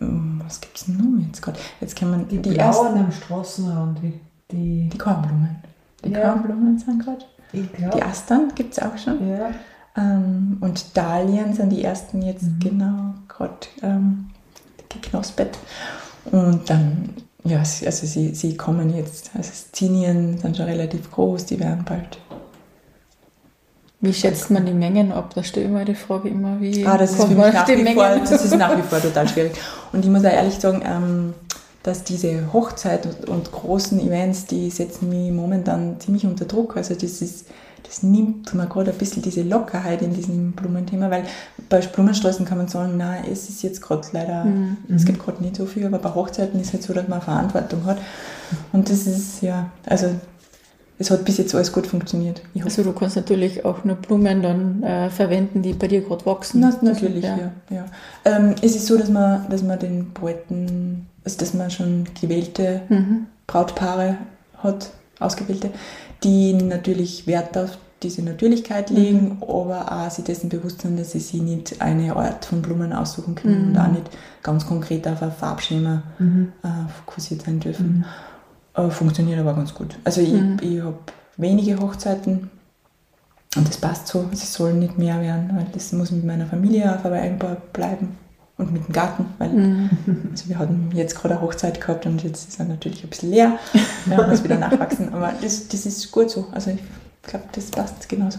was 0.00 0.60
gibt 0.60 0.78
es 0.78 0.88
nun 0.88 1.24
jetzt 1.26 1.42
gerade? 1.42 1.58
Jetzt 1.80 1.96
kann 1.96 2.10
man 2.10 2.28
die, 2.28 2.38
die 2.38 2.50
blauen 2.50 2.98
am 2.98 3.12
Straßenrand, 3.12 4.02
wie 4.02 4.20
die, 4.50 4.88
die 4.88 4.98
Kornblumen. 4.98 5.56
Die 6.04 6.10
ja. 6.10 6.30
Kornblumen 6.30 6.78
sind 6.78 7.04
gerade. 7.04 7.24
Die 7.52 8.02
Astern 8.02 8.52
gibt 8.54 8.72
es 8.72 8.78
auch 8.78 8.96
schon. 8.96 9.28
Ja. 9.28 9.50
Ähm, 9.96 10.58
und 10.60 10.96
Dahlien 10.96 11.52
sind 11.52 11.70
die 11.70 11.84
ersten 11.84 12.22
jetzt 12.22 12.44
mhm. 12.44 12.58
genau 12.60 13.14
gerade 13.28 13.66
ähm, 13.82 14.30
geknospet. 14.88 15.58
Und 16.30 16.68
dann, 16.70 17.10
ja, 17.44 17.58
also 17.58 18.06
sie, 18.06 18.34
sie 18.34 18.56
kommen 18.56 18.94
jetzt, 18.94 19.30
also 19.34 19.50
Zinien 19.72 20.38
sind 20.38 20.56
schon 20.56 20.66
relativ 20.66 21.10
groß, 21.10 21.46
die 21.46 21.58
werden 21.58 21.84
bald. 21.84 22.18
Wie 24.02 24.14
schätzt 24.14 24.50
man 24.50 24.64
die 24.64 24.72
Mengen 24.72 25.12
ab? 25.12 25.32
Da 25.34 25.42
stelle 25.42 25.66
ich 25.66 25.72
mir 25.72 25.84
die 25.84 25.94
Frage 25.94 26.30
immer, 26.30 26.58
wie 26.58 26.86
ah, 26.86 26.96
das 26.96 27.10
ist 27.10 27.22
für 27.22 27.28
mich 27.28 27.52
nach 27.52 27.68
wie 27.68 27.94
vor, 27.94 28.08
Das 28.18 28.44
ist 28.44 28.56
nach 28.56 28.76
wie 28.76 28.82
vor 28.82 28.98
total 29.02 29.28
schwierig. 29.28 29.52
Und 29.92 30.04
ich 30.04 30.10
muss 30.10 30.24
auch 30.24 30.32
ehrlich 30.32 30.54
sagen, 30.54 30.82
ähm, 30.86 31.34
dass 31.82 32.04
diese 32.04 32.52
Hochzeit 32.52 33.06
und, 33.06 33.28
und, 33.28 33.52
großen 33.52 34.00
Events, 34.00 34.46
die 34.46 34.70
setzen 34.70 35.08
mich 35.10 35.30
momentan 35.32 36.00
ziemlich 36.00 36.24
unter 36.24 36.46
Druck. 36.46 36.78
Also 36.78 36.94
das 36.94 37.20
ist, 37.20 37.46
das 37.82 38.02
nimmt 38.02 38.54
mir 38.54 38.66
gerade 38.66 38.90
ein 38.90 38.98
bisschen 38.98 39.22
diese 39.22 39.42
Lockerheit 39.42 40.00
in 40.00 40.14
diesem 40.14 40.52
Blumenthema, 40.52 41.10
weil 41.10 41.24
bei 41.68 41.80
Blumensträußen 41.80 42.46
kann 42.46 42.56
man 42.56 42.68
sagen, 42.68 42.96
nein, 42.96 43.24
es 43.30 43.50
ist 43.50 43.62
jetzt 43.62 43.82
gerade 43.82 44.06
leider, 44.12 44.44
mhm. 44.44 44.78
es 44.94 45.04
gibt 45.04 45.22
gerade 45.22 45.42
nicht 45.42 45.56
so 45.56 45.66
viel, 45.66 45.86
aber 45.86 45.98
bei 45.98 46.14
Hochzeiten 46.14 46.58
ist 46.58 46.68
es 46.68 46.72
halt 46.72 46.82
so, 46.84 46.94
dass 46.94 47.08
man 47.08 47.20
Verantwortung 47.20 47.84
hat. 47.84 47.98
Und 48.72 48.88
das 48.88 49.06
ist, 49.06 49.42
ja, 49.42 49.70
also 49.86 50.08
es 51.00 51.10
hat 51.10 51.24
bis 51.24 51.38
jetzt 51.38 51.54
alles 51.54 51.72
gut 51.72 51.88
funktioniert. 51.88 52.42
Also 52.62 52.84
du 52.84 52.92
kannst 52.92 53.16
natürlich 53.16 53.64
auch 53.64 53.84
nur 53.84 53.96
Blumen 53.96 54.42
dann 54.42 54.82
äh, 54.84 55.10
verwenden, 55.10 55.62
die 55.62 55.72
bei 55.72 55.88
dir 55.88 56.02
gerade 56.02 56.24
wachsen. 56.26 56.60
Na, 56.60 56.72
natürlich, 56.82 57.24
ja. 57.24 57.36
ja, 57.38 57.52
ja. 57.70 57.84
Ähm, 58.24 58.54
es 58.62 58.76
ist 58.76 58.86
so, 58.86 58.96
dass 58.96 59.08
man, 59.08 59.48
dass 59.48 59.62
man 59.62 59.78
den 59.78 60.12
Bräuten 60.12 61.06
also 61.24 61.38
dass 61.38 61.54
man 61.54 61.70
schon 61.70 62.04
gewählte 62.20 62.82
mhm. 62.88 63.26
Brautpaare 63.46 64.18
hat, 64.58 64.90
ausgewählte, 65.18 65.70
die 66.22 66.52
natürlich 66.54 67.26
Wert 67.26 67.56
auf 67.56 67.78
diese 68.02 68.22
Natürlichkeit 68.22 68.90
mhm. 68.90 68.96
legen, 68.96 69.24
mhm. 69.36 69.42
aber 69.42 69.92
auch 69.92 70.10
sich 70.10 70.24
dessen 70.24 70.48
bewusst 70.48 70.80
sind, 70.80 70.98
dass 70.98 71.12
sie 71.12 71.20
sich 71.20 71.42
nicht 71.42 71.80
eine 71.82 72.16
Art 72.16 72.46
von 72.46 72.62
Blumen 72.62 72.92
aussuchen 72.92 73.34
können 73.34 73.62
mhm. 73.62 73.68
und 73.68 73.78
auch 73.78 73.88
nicht 73.88 74.10
ganz 74.42 74.66
konkret 74.66 75.06
auf 75.06 75.22
ein 75.22 75.32
Farbschema 75.32 76.02
mhm. 76.18 76.52
äh, 76.62 76.68
fokussiert 76.98 77.42
sein 77.42 77.60
dürfen. 77.60 78.04
Äh, 78.86 78.90
funktioniert 78.90 79.40
aber 79.40 79.54
ganz 79.54 79.74
gut. 79.74 79.96
Also 80.04 80.20
ich, 80.20 80.32
mhm. 80.32 80.58
ich 80.60 80.80
habe 80.82 80.98
wenige 81.36 81.78
Hochzeiten 81.78 82.50
und 83.56 83.68
das 83.68 83.78
passt 83.78 84.08
so. 84.08 84.28
Es 84.32 84.52
soll 84.52 84.74
nicht 84.74 84.98
mehr 84.98 85.20
werden, 85.20 85.50
weil 85.54 85.66
das 85.72 85.92
muss 85.92 86.10
mit 86.10 86.24
meiner 86.24 86.46
Familie 86.46 86.98
vereinbar 87.02 87.56
bleiben 87.72 88.16
und 88.56 88.72
mit 88.72 88.86
dem 88.86 88.92
Garten, 88.92 89.26
weil 89.38 89.48
mhm. 89.48 89.90
also 90.30 90.48
wir 90.48 90.58
hatten 90.58 90.90
jetzt 90.92 91.16
gerade 91.16 91.34
eine 91.34 91.42
Hochzeit 91.42 91.80
gehabt 91.80 92.06
und 92.06 92.22
jetzt 92.22 92.48
ist 92.48 92.60
er 92.60 92.66
natürlich 92.66 93.02
ein 93.02 93.10
bisschen 93.10 93.30
leer. 93.30 93.58
Wir 94.04 94.18
haben 94.18 94.30
es 94.30 94.44
wieder 94.44 94.58
nachwachsen, 94.58 95.12
aber 95.14 95.32
das, 95.40 95.68
das 95.68 95.86
ist 95.86 96.10
gut 96.12 96.30
so. 96.30 96.46
Also 96.52 96.70
ich 96.70 96.80
glaube, 97.22 97.46
das 97.52 97.70
passt 97.70 98.08
genauso. 98.08 98.38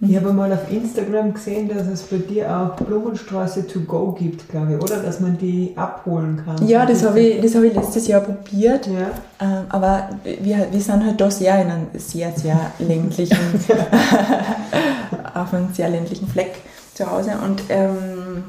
Ich 0.00 0.16
habe 0.16 0.32
mal 0.32 0.52
auf 0.52 0.70
Instagram 0.70 1.34
gesehen, 1.34 1.68
dass 1.68 1.88
es 1.88 2.02
bei 2.02 2.18
dir 2.18 2.48
auch 2.56 2.76
Blumenstraße 2.76 3.66
to 3.66 3.80
go 3.80 4.12
gibt, 4.12 4.48
glaube 4.48 4.74
ich, 4.74 4.80
oder? 4.80 5.02
Dass 5.02 5.18
man 5.18 5.36
die 5.36 5.72
abholen 5.74 6.40
kann. 6.44 6.68
Ja, 6.68 6.86
das 6.86 7.04
habe 7.04 7.18
ich, 7.18 7.54
hab 7.54 7.62
ich 7.64 7.74
letztes 7.74 8.06
Jahr 8.06 8.20
probiert. 8.20 8.86
Ja. 8.86 9.10
Ähm, 9.40 9.64
aber 9.68 10.10
wir, 10.22 10.68
wir 10.70 10.80
sind 10.80 11.04
halt 11.04 11.20
da 11.20 11.28
sehr 11.28 11.60
in 11.62 11.70
einem 11.70 11.86
sehr, 11.94 12.30
sehr 12.30 12.70
ländlichen, 12.78 13.36
auf 15.34 15.52
einem 15.52 15.74
sehr 15.74 15.88
ländlichen 15.88 16.28
Fleck 16.28 16.54
zu 16.94 17.10
Hause. 17.10 17.32
Und 17.44 17.64
ähm, 17.68 18.44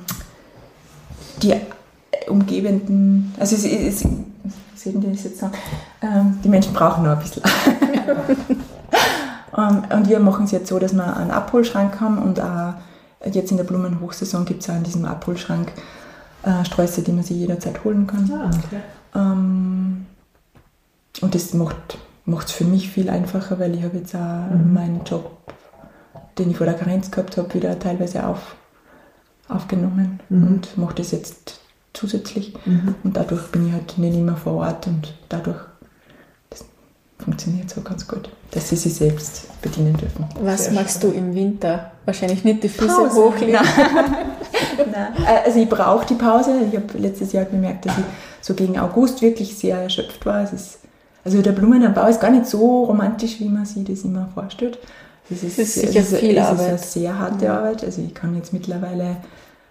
die 1.41 1.55
umgebenden, 2.27 3.33
also 3.39 3.55
es, 3.55 3.65
es, 3.65 4.01
soll 4.01 4.93
ich 4.93 5.11
das 5.13 5.23
jetzt 5.23 5.39
sagen? 5.39 5.53
Ähm, 6.03 6.37
die 6.43 6.49
Menschen 6.49 6.73
brauchen 6.73 7.05
noch 7.05 7.13
ein 7.13 7.19
bisschen. 7.19 7.41
ähm, 9.57 9.83
und 9.91 10.09
wir 10.09 10.19
machen 10.19 10.45
es 10.45 10.51
jetzt 10.51 10.67
so, 10.67 10.79
dass 10.79 10.93
wir 10.93 11.17
einen 11.17 11.31
Abholschrank 11.31 11.99
haben 11.99 12.17
und 12.19 12.39
auch 12.39 12.73
jetzt 13.25 13.51
in 13.51 13.57
der 13.57 13.63
Blumenhochsaison 13.63 14.45
gibt 14.45 14.63
es 14.63 14.69
auch 14.69 14.75
in 14.75 14.83
diesem 14.83 15.05
Abholschrank 15.05 15.71
äh, 16.43 16.63
Sträuße, 16.63 17.01
die 17.01 17.11
man 17.11 17.23
sich 17.23 17.37
jederzeit 17.37 17.83
holen 17.83 18.07
kann. 18.07 18.31
Ah, 18.31 18.47
okay. 18.47 18.81
Ähm, 19.15 20.05
und 21.21 21.35
das 21.35 21.53
macht 21.53 21.97
es 22.45 22.51
für 22.51 22.63
mich 22.63 22.89
viel 22.89 23.09
einfacher, 23.09 23.59
weil 23.59 23.75
ich 23.75 23.83
habe 23.83 23.97
jetzt 23.97 24.15
auch 24.15 24.49
mhm. 24.51 24.73
meinen 24.73 25.03
Job, 25.03 25.31
den 26.37 26.51
ich 26.51 26.57
vor 26.57 26.65
der 26.65 26.75
Karenz 26.75 27.11
gehabt 27.11 27.37
habe, 27.37 27.53
wieder 27.53 27.77
teilweise 27.77 28.25
auf, 28.25 28.55
aufgenommen 29.49 30.19
mhm. 30.29 30.47
und 30.47 30.77
mache 30.77 30.95
das 30.95 31.11
jetzt 31.11 31.59
zusätzlich. 31.93 32.53
Mhm. 32.65 32.95
Und 33.03 33.17
dadurch 33.17 33.47
bin 33.51 33.67
ich 33.67 33.73
halt 33.73 33.97
nicht 33.97 34.15
immer 34.15 34.37
vor 34.37 34.53
Ort 34.53 34.87
und 34.87 35.13
dadurch 35.27 35.59
funktioniert 37.23 37.69
so 37.69 37.81
ganz 37.81 38.07
gut, 38.07 38.29
dass 38.51 38.69
sie 38.69 38.75
sich 38.75 38.95
selbst 38.95 39.61
bedienen 39.61 39.95
dürfen. 39.97 40.25
Was 40.41 40.65
Sehr 40.65 40.73
machst 40.73 41.01
schön. 41.01 41.11
du 41.11 41.17
im 41.17 41.35
Winter? 41.35 41.91
Wahrscheinlich 42.05 42.43
nicht 42.43 42.63
die 42.63 42.69
Füße 42.69 43.13
hochlegen. 43.13 43.59
Nein. 44.91 45.13
Also 45.45 45.59
ich 45.59 45.69
brauche 45.69 46.05
die 46.05 46.15
Pause. 46.15 46.51
Ich 46.69 46.75
habe 46.75 46.97
letztes 46.97 47.33
Jahr 47.33 47.45
bemerkt, 47.45 47.85
dass 47.85 47.97
ich 47.97 48.03
so 48.41 48.53
gegen 48.53 48.79
August 48.79 49.21
wirklich 49.21 49.55
sehr 49.57 49.77
erschöpft 49.77 50.25
war. 50.25 50.43
Es 50.43 50.53
ist, 50.53 50.79
also 51.23 51.41
der 51.41 51.51
Blumenanbau 51.51 52.07
ist 52.07 52.21
gar 52.21 52.31
nicht 52.31 52.45
so 52.45 52.85
romantisch, 52.85 53.39
wie 53.39 53.49
man 53.49 53.65
sich 53.65 53.83
das 53.83 54.01
immer 54.01 54.29
vorstellt. 54.33 54.79
Es 55.29 55.43
ist, 55.43 55.59
ist 55.59 55.73
sicher 55.75 55.99
es 55.99 56.11
ist, 56.13 56.19
viel 56.19 56.37
es 56.37 56.45
Arbeit. 56.45 56.59
ist 56.59 56.67
eine 56.69 56.77
sehr 56.77 57.19
harte 57.19 57.45
ja. 57.45 57.57
Arbeit. 57.57 57.83
Also 57.83 58.01
ich 58.01 58.13
kann 58.13 58.35
jetzt 58.35 58.53
mittlerweile 58.53 59.17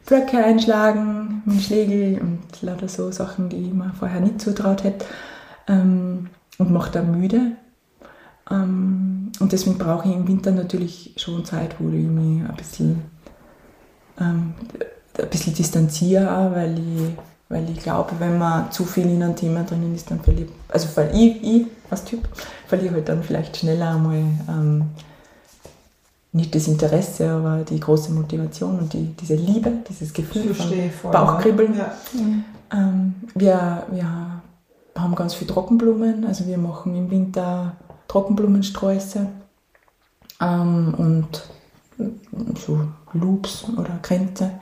Blöcke 0.06 0.38
einschlagen 0.38 1.42
mit 1.44 1.62
Schlägel 1.62 2.20
und 2.20 2.40
lauter 2.62 2.88
so 2.88 3.10
Sachen, 3.10 3.48
die 3.48 3.66
ich 3.66 3.72
mir 3.72 3.92
vorher 3.98 4.20
nicht 4.20 4.40
zutraut 4.40 4.84
hätte. 4.84 5.04
Ähm, 5.66 6.28
und 6.58 6.70
mache 6.70 6.90
da 6.90 7.02
müde. 7.02 7.52
Ähm, 8.50 9.32
und 9.40 9.52
deswegen 9.52 9.78
brauche 9.78 10.08
ich 10.08 10.14
im 10.14 10.26
Winter 10.26 10.50
natürlich 10.50 11.14
schon 11.16 11.44
Zeit, 11.44 11.76
wo 11.78 11.88
ich 11.88 12.04
mich 12.04 12.42
ein 12.42 12.54
bisschen, 12.56 13.02
ähm, 14.20 14.54
ein 15.18 15.30
bisschen 15.30 15.54
distanziere, 15.54 16.30
auch, 16.30 16.52
weil 16.52 16.78
ich, 16.78 17.12
weil 17.48 17.70
ich 17.70 17.78
glaube, 17.78 18.12
wenn 18.18 18.38
man 18.38 18.70
zu 18.72 18.84
viel 18.84 19.06
in 19.06 19.22
einem 19.22 19.36
Thema 19.36 19.62
drinnen 19.62 19.94
ist, 19.94 20.10
dann 20.10 20.20
verliert, 20.20 20.50
also 20.68 20.88
weil 20.96 21.14
ich, 21.14 21.42
ich 21.42 21.66
als 21.90 22.04
Typ, 22.04 22.28
verliere 22.66 22.94
halt 22.94 23.08
dann 23.08 23.22
vielleicht 23.22 23.56
schneller 23.56 23.94
einmal 23.94 24.22
ähm, 24.48 24.84
nicht 26.32 26.54
das 26.54 26.68
Interesse, 26.68 27.30
aber 27.30 27.64
die 27.64 27.80
große 27.80 28.12
Motivation 28.12 28.78
und 28.78 28.92
die, 28.92 29.14
diese 29.18 29.34
Liebe, 29.34 29.72
dieses 29.88 30.12
Gefühl 30.12 30.54
von 30.54 31.10
Bauchkribbeln. 31.10 31.74
Ja. 31.76 31.92
Ähm, 32.70 33.14
wir, 33.34 33.86
wir 33.90 34.37
haben 35.00 35.14
ganz 35.14 35.34
viel 35.34 35.46
Trockenblumen, 35.46 36.24
also 36.26 36.46
wir 36.46 36.58
machen 36.58 36.94
im 36.94 37.10
Winter 37.10 37.76
Trockenblumensträuße 38.08 39.26
ähm, 40.40 40.94
und 40.96 41.42
so 42.58 42.80
Loops 43.12 43.66
oder 43.76 43.98
Kränze. 44.02 44.52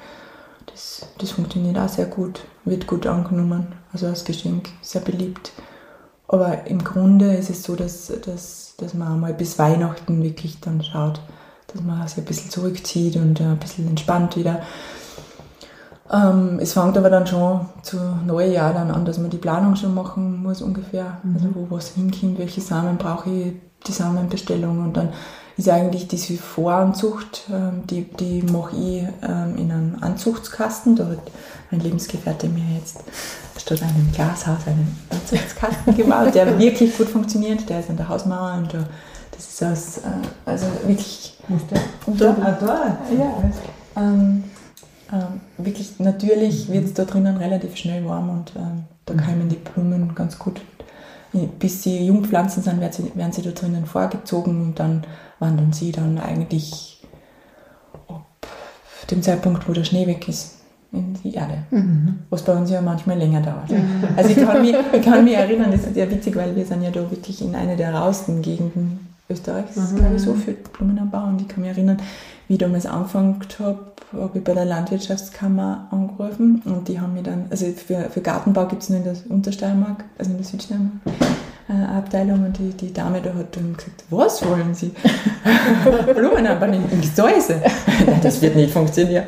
Das, 0.67 1.07
das 1.19 1.31
funktioniert 1.33 1.79
auch 1.79 1.89
sehr 1.89 2.07
gut, 2.07 2.45
wird 2.65 2.87
gut 2.87 3.07
angenommen, 3.07 3.69
also 3.93 4.07
als 4.07 4.25
Geschenk 4.25 4.69
sehr 4.83 5.01
beliebt. 5.01 5.53
Aber 6.29 6.67
im 6.67 6.83
Grunde 6.83 7.35
ist 7.35 7.51
es 7.51 7.63
so, 7.63 7.77
dass, 7.77 8.13
dass, 8.25 8.75
dass 8.79 8.95
man 8.95 9.13
einmal 9.13 9.35
bis 9.35 9.59
Weihnachten 9.59 10.23
wirklich 10.23 10.61
dann 10.61 10.83
schaut, 10.83 11.21
dass 11.69 11.83
man 11.83 12.07
sich 12.09 12.19
ein 12.19 12.25
bisschen 12.25 12.51
zurückzieht 12.51 13.17
und 13.17 13.41
ein 13.41 13.59
bisschen 13.59 13.89
entspannt 13.89 14.37
wieder. 14.37 14.63
Ähm, 16.13 16.59
es 16.61 16.73
fängt 16.73 16.97
aber 16.97 17.11
dann 17.11 17.27
schon 17.27 17.67
zu 17.83 17.97
Neujahr 18.25 18.73
dann 18.73 18.91
an, 18.91 19.05
dass 19.05 19.19
man 19.19 19.31
die 19.31 19.39
Planung 19.39 19.77
schon 19.77 19.95
machen 19.95 20.43
muss 20.43 20.63
ungefähr. 20.63 21.19
Mhm. 21.23 21.35
Also 21.35 21.49
wo 21.55 21.67
was 21.71 21.89
hinkommt, 21.91 22.39
welche 22.39 22.61
Samen 22.61 22.97
brauche 22.97 23.31
ich, 23.31 23.53
die 23.87 23.93
Samenbestellung 23.93 24.85
und 24.85 24.97
dann 24.97 25.11
ist 25.57 25.69
eigentlich 25.69 26.07
diese 26.07 26.37
Voranzucht, 26.37 27.45
ähm, 27.51 27.87
die, 27.87 28.03
die 28.03 28.43
mache 28.43 28.77
ich 28.77 29.03
ähm, 29.23 29.57
in 29.57 29.73
einem 29.73 29.97
Anzuchtskasten. 30.01 30.97
Da 30.97 31.07
hat 31.07 31.31
mein 31.71 31.81
Lebensgefährte 31.81 32.49
mir 32.49 32.77
jetzt 32.77 32.99
statt 33.59 33.83
einem 33.83 34.13
Glashaus 34.13 34.67
einen 34.67 34.97
Anzuchtskasten 35.11 35.97
gebaut, 35.97 36.35
der 36.35 36.59
wirklich 36.59 36.97
gut 36.97 37.09
funktioniert. 37.09 37.69
Der 37.69 37.81
ist 37.81 37.91
an 37.91 37.97
der 37.97 38.09
Hausmauer 38.09 38.55
und 38.59 38.75
da 38.75 38.85
das 39.37 39.49
ist 39.49 39.63
aus, 39.63 39.99
äh, 39.99 40.27
also 40.45 40.67
wirklich. 40.87 41.35
Da, 42.19 42.37
ah, 42.43 42.57
da. 42.61 42.99
Ja. 43.15 44.03
Ähm, 44.03 44.45
ähm, 45.13 45.41
wirklich 45.59 45.99
natürlich 45.99 46.71
wird 46.71 46.85
es 46.85 46.95
da 46.95 47.05
drinnen 47.05 47.37
relativ 47.37 47.77
schnell 47.77 48.05
warm 48.07 48.31
und 48.31 48.53
ähm, 48.57 48.85
da 49.05 49.15
mhm. 49.15 49.19
keimen 49.19 49.49
die 49.49 49.57
Blumen 49.57 50.15
ganz 50.15 50.39
gut. 50.39 50.61
Bis 51.59 51.83
sie 51.83 52.07
Jungpflanzen 52.07 52.63
sind, 52.63 52.81
werden 52.81 52.93
sie, 52.93 53.13
werden 53.15 53.33
sie 53.33 53.43
da 53.43 53.51
drinnen 53.51 53.85
vorgezogen 53.85 54.63
und 54.63 54.79
dann 54.79 55.05
wandern 55.39 55.73
sie 55.73 55.93
dann 55.93 56.19
eigentlich 56.19 57.03
ab 58.09 58.25
dem 59.11 59.23
Zeitpunkt, 59.23 59.69
wo 59.69 59.73
der 59.73 59.85
Schnee 59.85 60.07
weg 60.07 60.27
ist, 60.29 60.55
in 60.93 61.15
die 61.23 61.35
Erde. 61.35 61.59
Mhm. 61.71 62.21
Was 62.31 62.43
bei 62.43 62.55
uns 62.55 62.71
ja 62.71 62.81
manchmal 62.81 63.19
länger 63.19 63.43
dauert. 63.43 63.71
Mhm. 63.71 64.05
Also 64.17 64.31
ich 64.31 64.37
kann, 64.37 64.63
mich, 64.63 64.75
ich 64.93 65.03
kann 65.03 65.25
mich 65.25 65.35
erinnern, 65.35 65.71
das 65.71 65.85
ist 65.85 65.97
ja 65.97 66.11
witzig, 66.11 66.35
weil 66.37 66.57
wir 66.57 66.65
sind 66.65 66.83
ja 66.83 66.91
da 66.91 67.11
wirklich 67.11 67.43
in 67.43 67.55
einer 67.55 67.77
der 67.77 67.95
rausten 67.95 68.41
Gegenden 68.41 69.07
Österreichs, 69.29 69.77
mhm. 69.77 69.97
glaube 69.97 70.17
ich, 70.17 70.23
so 70.23 70.35
für 70.35 70.53
Blumenanbau. 70.53 71.25
Und 71.25 71.43
ich 71.43 71.49
kann 71.49 71.63
mich 71.63 71.71
erinnern, 71.71 71.99
wie 72.49 72.55
ich 72.55 72.59
damals 72.59 72.87
angefangen 72.87 73.41
habe, 73.59 73.79
habe 74.13 74.39
ich 74.39 74.45
bei 74.45 74.55
der 74.55 74.65
Landwirtschaftskammer 74.65 75.89
angerufen 75.91 76.63
und 76.65 76.89
die 76.89 77.01
haben 77.01 77.15
mir 77.15 77.23
dann, 77.23 77.47
also 77.51 77.67
für, 77.67 78.09
für 78.11 78.21
Gartenbau 78.21 78.67
gibt 78.67 78.83
es 78.83 78.89
nur 78.89 78.99
in 78.99 79.05
der 79.05 79.17
Untersteiermark, 79.29 80.05
also 80.19 80.31
in 80.31 80.37
der 80.37 80.47
Südsteiermark, 80.47 80.93
eine 81.69 81.85
äh, 81.85 81.99
Abteilung 81.99 82.45
und 82.45 82.59
die, 82.59 82.71
die 82.71 82.93
Dame 82.93 83.21
da 83.21 83.35
hat 83.35 83.57
dann 83.57 83.77
gesagt, 83.77 84.05
was 84.11 84.47
wollen 84.47 84.75
Sie? 84.75 84.93
Blumenanbau 86.15 86.67
in, 86.67 86.89
in 86.91 87.01
Gesäuse? 87.01 87.61
Nein, 88.07 88.21
das 88.23 88.41
wird 88.41 88.55
nicht 88.55 88.73
funktionieren. 88.73 89.25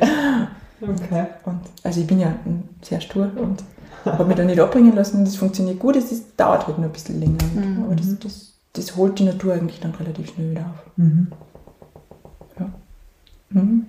Okay. 0.81 1.25
Und, 1.43 1.59
also 1.83 1.99
ich 1.99 2.07
bin 2.07 2.19
ja 2.19 2.33
sehr 2.81 3.01
stur 3.01 3.29
und 3.35 3.61
habe 4.05 4.23
mich 4.23 4.37
da 4.37 4.45
nicht 4.45 4.59
abbringen 4.59 4.95
lassen. 4.95 5.25
Das 5.25 5.35
funktioniert 5.35 5.79
gut, 5.79 5.97
es 5.97 6.35
dauert 6.37 6.67
halt 6.67 6.77
nur 6.77 6.87
ein 6.87 6.93
bisschen 6.93 7.19
länger. 7.19 7.43
Mhm. 7.53 7.83
Aber 7.83 7.95
das, 7.95 8.17
das 8.19 8.49
das 8.73 8.95
holt 8.95 9.19
die 9.19 9.23
Natur 9.23 9.53
eigentlich 9.53 9.79
dann 9.79 9.95
relativ 9.95 10.29
schnell 10.29 10.51
wieder 10.51 10.61
auf. 10.61 10.97
Mhm. 10.97 11.27
Ja. 12.59 12.69
Mhm. 13.49 13.85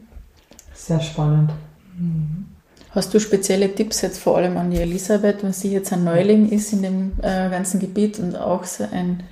Sehr 0.75 1.01
spannend. 1.01 1.53
Mhm. 1.99 2.47
Hast 2.93 3.15
du 3.15 3.21
spezielle 3.21 3.73
Tipps 3.73 4.01
jetzt 4.01 4.19
vor 4.19 4.37
allem 4.37 4.57
an 4.57 4.71
die 4.71 4.79
Elisabeth, 4.79 5.45
wenn 5.45 5.53
sie 5.53 5.73
jetzt 5.73 5.93
ein 5.93 6.03
Neuling 6.03 6.49
ist 6.49 6.73
in 6.73 6.83
dem 6.83 7.13
äh, 7.23 7.49
ganzen 7.49 7.79
Gebiet 7.79 8.19
und 8.19 8.37
auch 8.37 8.65
so 8.65 8.85
ein, 8.91 9.23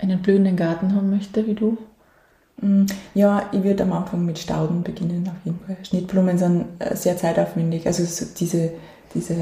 einen 0.00 0.22
blühenden 0.22 0.56
Garten 0.56 0.94
haben 0.94 1.10
möchte 1.10 1.46
wie 1.46 1.54
du? 1.54 1.76
Mhm. 2.60 2.86
Ja, 3.14 3.48
ich 3.50 3.64
würde 3.64 3.82
am 3.82 3.92
Anfang 3.92 4.24
mit 4.24 4.38
Stauden 4.38 4.84
beginnen, 4.84 5.28
auf 5.28 5.44
jeden 5.44 5.58
Fall. 5.66 5.76
Schnittblumen 5.82 6.38
sind 6.38 6.66
äh, 6.78 6.94
sehr 6.94 7.16
zeitaufwendig. 7.16 7.86
Also 7.86 8.04
so 8.04 8.26
diese, 8.38 8.70
diese 9.12 9.34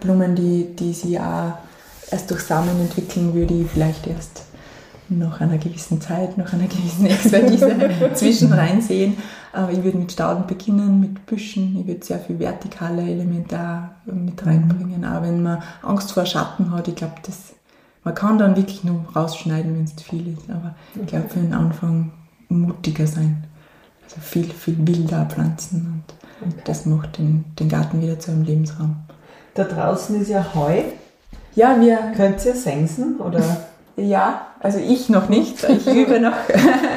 Blumen, 0.00 0.34
die, 0.34 0.76
die 0.76 0.92
sie 0.92 1.18
auch 1.18 1.54
erst 2.10 2.30
durch 2.30 2.42
Samen 2.42 2.78
entwickeln, 2.80 3.32
würde 3.34 3.54
ich 3.54 3.66
vielleicht 3.68 4.06
erst 4.06 4.42
nach 5.08 5.40
einer 5.40 5.56
gewissen 5.56 6.00
Zeit, 6.00 6.36
nach 6.36 6.52
einer 6.52 6.66
gewissen 6.66 7.06
Expertise 7.10 7.74
zwischen 8.14 8.52
reinsehen. 8.52 9.16
Aber 9.52 9.72
ich 9.72 9.82
würde 9.82 9.98
mit 9.98 10.12
Stauden 10.12 10.46
beginnen, 10.46 11.00
mit 11.00 11.26
Büschen. 11.26 11.78
Ich 11.80 11.86
würde 11.86 12.04
sehr 12.04 12.18
viel 12.18 12.38
vertikale 12.38 13.02
Elemente 13.02 13.58
auch 13.58 14.12
mit 14.12 14.44
reinbringen. 14.44 15.04
Auch 15.04 15.22
wenn 15.22 15.42
man 15.42 15.62
Angst 15.82 16.12
vor 16.12 16.26
Schatten 16.26 16.70
hat, 16.70 16.88
ich 16.88 16.94
glaube, 16.94 17.14
das, 17.24 17.54
man 18.04 18.14
kann 18.14 18.38
dann 18.38 18.56
wirklich 18.56 18.84
nur 18.84 19.04
rausschneiden, 19.14 19.74
wenn 19.74 19.84
es 19.84 19.96
zu 19.96 20.04
viel 20.04 20.28
ist. 20.28 20.50
Aber 20.50 20.74
ich 20.94 21.06
glaube, 21.06 21.28
für 21.28 21.40
den 21.40 21.54
Anfang 21.54 22.12
mutiger 22.48 23.06
sein. 23.06 23.44
Also 24.04 24.20
viel, 24.20 24.44
viel 24.44 24.86
wilder 24.86 25.26
pflanzen 25.26 26.02
und 26.40 26.54
das 26.64 26.86
macht 26.86 27.18
den, 27.18 27.44
den 27.58 27.68
Garten 27.68 28.00
wieder 28.00 28.18
zu 28.18 28.30
einem 28.30 28.44
Lebensraum. 28.44 28.96
Da 29.54 29.64
draußen 29.64 30.20
ist 30.20 30.28
ja 30.28 30.54
Heu. 30.54 30.82
Ja, 31.54 31.80
wir. 31.80 32.12
Könnt 32.16 32.44
ihr 32.44 32.54
sensen 32.54 33.18
oder? 33.18 33.42
Ja, 33.98 34.46
also 34.60 34.78
ich 34.78 35.08
noch 35.08 35.28
nicht. 35.28 35.62
Ich 35.68 35.86
übe 35.94 36.20
noch. 36.20 36.36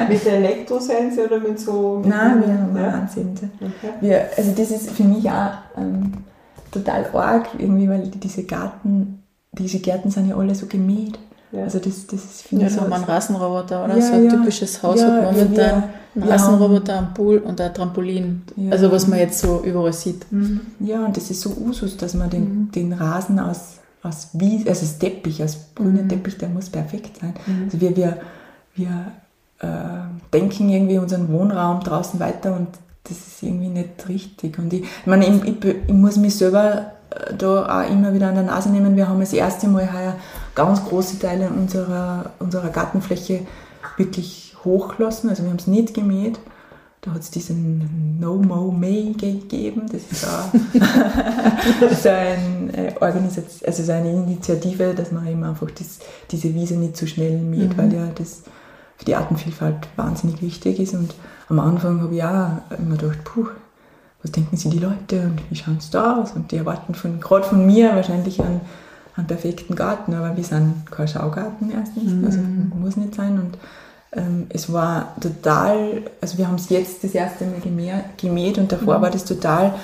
mit 0.08 0.24
der 0.24 0.34
Elektrosense 0.34 1.26
oder 1.26 1.40
mit 1.40 1.58
so? 1.58 2.02
Nein, 2.04 2.42
wir 2.46 2.54
haben 2.54 2.76
ja. 2.76 2.92
Handsense. 2.92 3.50
Okay. 3.56 3.92
Wir, 4.00 4.28
also 4.36 4.52
das 4.52 4.70
ist 4.70 4.90
für 4.90 5.04
mich 5.04 5.28
auch 5.28 5.52
ähm, 5.76 6.12
total 6.70 7.06
arg, 7.12 7.48
irgendwie, 7.58 7.88
weil 7.88 8.08
diese 8.08 8.44
Garten, 8.44 9.22
diese 9.52 9.80
Gärten 9.80 10.10
sind 10.10 10.28
ja 10.28 10.36
alle 10.36 10.54
so 10.54 10.66
gemäht. 10.66 11.18
Ja. 11.50 11.64
Also 11.64 11.78
das, 11.78 12.06
das 12.06 12.24
ist 12.24 12.42
finde 12.42 12.64
ja, 12.64 12.70
ich 12.70 12.74
so. 12.74 12.80
haben 12.80 12.92
einen 12.92 13.04
Rasenroboter, 13.04 13.84
oder? 13.84 13.96
Ja, 13.96 14.02
so 14.02 14.14
ein 14.14 14.24
ja. 14.24 14.30
typisches 14.30 14.82
Haus 14.82 15.00
ja, 15.00 15.08
hat 15.08 15.32
momentan 15.32 15.84
einen 16.14 16.24
Rasenroboter, 16.24 16.98
einen 16.98 17.14
Pool 17.14 17.38
und 17.38 17.60
ein 17.60 17.74
Trampolin. 17.74 18.42
Also 18.70 18.90
was 18.90 19.06
man 19.06 19.18
jetzt 19.18 19.38
so 19.38 19.62
überall 19.62 19.92
sieht. 19.92 20.30
Mhm. 20.32 20.60
Ja, 20.80 21.04
und 21.04 21.16
das 21.16 21.30
ist 21.30 21.42
so 21.42 21.50
Usus, 21.50 21.96
dass 21.96 22.14
man 22.14 22.30
den, 22.30 22.42
mhm. 22.42 22.70
den 22.70 22.92
Rasen 22.94 23.38
aus 23.38 23.81
aus 24.02 24.30
wie, 24.32 24.68
also 24.68 24.80
das 24.80 24.98
Teppich, 24.98 25.42
aus 25.42 25.58
grüner 25.74 26.02
mhm. 26.02 26.08
Teppich, 26.08 26.38
der 26.38 26.48
muss 26.48 26.68
perfekt 26.68 27.18
sein. 27.20 27.34
Mhm. 27.46 27.64
Also 27.64 27.80
wir, 27.80 27.96
wir, 27.96 28.20
wir 28.74 29.12
äh, 29.60 29.66
denken 30.32 30.68
irgendwie 30.68 30.98
unseren 30.98 31.30
Wohnraum 31.32 31.80
draußen 31.80 32.18
weiter 32.18 32.54
und 32.56 32.68
das 33.04 33.18
ist 33.18 33.42
irgendwie 33.42 33.68
nicht 33.68 34.08
richtig. 34.08 34.58
Und 34.58 34.72
ich, 34.72 34.82
ich 34.82 35.06
meine, 35.06 35.26
ich, 35.26 35.44
ich, 35.44 35.64
ich 35.64 35.94
muss 35.94 36.16
mich 36.16 36.36
selber 36.36 36.92
äh, 37.10 37.34
da 37.34 37.82
auch 37.82 37.90
immer 37.90 38.12
wieder 38.12 38.28
an 38.28 38.34
der 38.34 38.44
Nase 38.44 38.70
nehmen. 38.70 38.96
Wir 38.96 39.08
haben 39.08 39.20
das 39.20 39.32
erste 39.32 39.68
Mal 39.68 39.92
heuer 39.92 40.14
ganz 40.54 40.84
große 40.84 41.18
Teile 41.18 41.48
unserer, 41.48 42.30
unserer 42.38 42.68
Gartenfläche 42.68 43.46
wirklich 43.96 44.54
hochgelassen. 44.64 45.30
Also 45.30 45.42
wir 45.42 45.50
haben 45.50 45.58
es 45.58 45.66
nicht 45.66 45.94
gemäht. 45.94 46.38
Da 47.04 47.10
hat 47.10 47.20
es 47.20 47.32
diesen 47.32 48.18
No 48.20 48.36
Mo 48.36 48.70
May 48.70 49.12
gegeben. 49.12 49.82
Das 49.90 50.02
ist 50.08 50.24
auch 50.24 50.52
so 52.00 52.08
ein, 52.08 52.72
äh, 52.72 52.94
Organisation, 53.00 53.66
also 53.66 53.82
so 53.82 53.90
eine 53.90 54.12
Initiative, 54.12 54.94
dass 54.94 55.10
man 55.10 55.26
eben 55.26 55.42
einfach 55.42 55.68
das, 55.72 55.98
diese 56.30 56.54
Wiese 56.54 56.74
nicht 56.74 56.96
zu 56.96 57.08
schnell 57.08 57.38
mäht, 57.38 57.70
mhm. 57.70 57.76
weil 57.76 57.92
ja 57.92 58.06
das 58.14 58.44
für 58.96 59.04
die 59.04 59.16
Artenvielfalt 59.16 59.88
wahnsinnig 59.96 60.40
wichtig 60.42 60.78
ist. 60.78 60.94
Und 60.94 61.16
am 61.48 61.58
Anfang 61.58 62.00
habe 62.02 62.14
ich 62.14 62.22
auch 62.22 62.78
immer 62.78 62.96
gedacht, 62.96 63.24
puh, 63.24 63.48
was 64.22 64.30
denken 64.30 64.56
sich 64.56 64.70
die 64.70 64.78
Leute 64.78 65.22
und 65.22 65.40
wie 65.50 65.56
schauen 65.56 65.80
sie 65.80 65.90
da 65.90 66.20
aus? 66.20 66.30
Und 66.32 66.52
die 66.52 66.56
erwarten 66.58 66.94
von, 66.94 67.18
gerade 67.18 67.44
von 67.44 67.66
mir 67.66 67.96
wahrscheinlich 67.96 68.40
einen, 68.40 68.60
einen 69.16 69.26
perfekten 69.26 69.74
Garten, 69.74 70.14
aber 70.14 70.36
wir 70.36 70.44
sind 70.44 70.84
kein 70.88 71.08
Schaugarten 71.08 71.72
erstens, 71.72 72.12
mhm. 72.12 72.24
also 72.24 72.38
muss 72.78 72.96
nicht 72.96 73.16
sein. 73.16 73.40
Und 73.40 73.58
es 74.50 74.72
war 74.72 75.16
total, 75.20 76.02
also 76.20 76.38
wir 76.38 76.46
haben 76.46 76.56
es 76.56 76.68
jetzt 76.68 77.02
das 77.02 77.14
erste 77.14 77.46
Mal 77.46 77.60
gemäht 78.16 78.58
und 78.58 78.70
davor 78.70 78.98
mhm. 78.98 79.02
war 79.02 79.10
das 79.10 79.24
total 79.24 79.74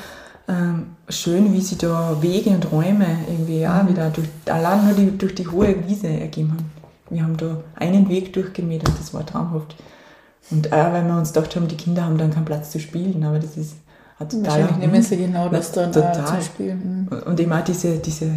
ähm, 0.48 0.96
schön, 1.08 1.52
wie 1.52 1.60
sie 1.60 1.76
da 1.76 2.16
Wege 2.20 2.50
und 2.50 2.70
Räume 2.70 3.06
irgendwie 3.28 3.60
ja, 3.60 3.82
mhm. 3.82 3.88
wieder 3.88 4.10
durch, 4.10 4.28
allein 4.46 4.84
nur 4.84 4.94
die, 4.94 5.16
durch 5.16 5.34
die 5.34 5.46
hohe 5.46 5.86
Wiese 5.86 6.08
ergeben 6.08 6.50
haben. 6.50 6.70
Wir 7.10 7.22
haben 7.22 7.36
da 7.38 7.62
einen 7.76 8.08
Weg 8.08 8.34
durchgemäht 8.34 8.86
und 8.86 8.98
das 8.98 9.14
war 9.14 9.24
traumhaft. 9.24 9.76
Und 10.50 10.72
auch 10.72 10.92
weil 10.92 11.06
wir 11.06 11.16
uns 11.16 11.32
gedacht 11.32 11.56
haben, 11.56 11.68
die 11.68 11.76
Kinder 11.76 12.04
haben 12.04 12.18
dann 12.18 12.32
keinen 12.32 12.44
Platz 12.44 12.70
zu 12.70 12.80
spielen, 12.80 13.24
aber 13.24 13.38
das 13.38 13.56
ist 13.56 13.76
hat 14.18 14.32
total 14.32 14.46
Wahrscheinlich 14.46 14.76
nehmen 14.78 15.02
sie 15.02 15.16
genau 15.16 15.48
das 15.48 15.72
dann 15.72 15.92
total. 15.92 16.26
zum 16.26 16.42
Spielen. 16.42 17.08
Mhm. 17.10 17.18
Und 17.24 17.38
eben 17.40 17.52
auch 17.52 17.62
diese, 17.62 17.98
diese, 17.98 18.30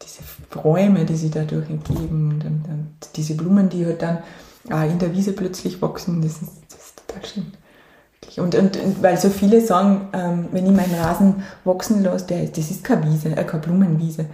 diese 0.00 0.60
Räume, 0.62 1.04
die 1.04 1.16
sie 1.16 1.30
dadurch 1.30 1.68
entgeben 1.68 2.30
und, 2.30 2.44
und, 2.44 2.64
und, 2.68 3.16
diese 3.16 3.34
Blumen, 3.34 3.68
die 3.68 3.84
halt 3.84 4.02
dann 4.02 4.18
auch 4.68 4.82
in 4.82 4.98
der 4.98 5.14
Wiese 5.14 5.32
plötzlich 5.32 5.80
wachsen, 5.80 6.20
das 6.22 6.42
ist, 6.42 6.50
das 6.68 6.80
ist 6.80 7.02
total 7.06 7.24
schön. 7.24 7.52
Und, 8.36 8.54
und, 8.54 8.76
und, 8.76 9.02
weil 9.02 9.16
so 9.16 9.28
viele 9.28 9.60
sagen, 9.60 10.08
ähm, 10.12 10.48
wenn 10.52 10.66
ich 10.66 10.72
meinen 10.72 10.94
Rasen 10.94 11.42
wachsen 11.64 12.02
lasse, 12.02 12.26
der, 12.26 12.44
das 12.46 12.70
ist 12.70 12.84
keine 12.84 13.06
Wiese, 13.06 13.30
äh, 13.30 13.44
keine 13.44 13.62
Blumenwiese. 13.62 14.26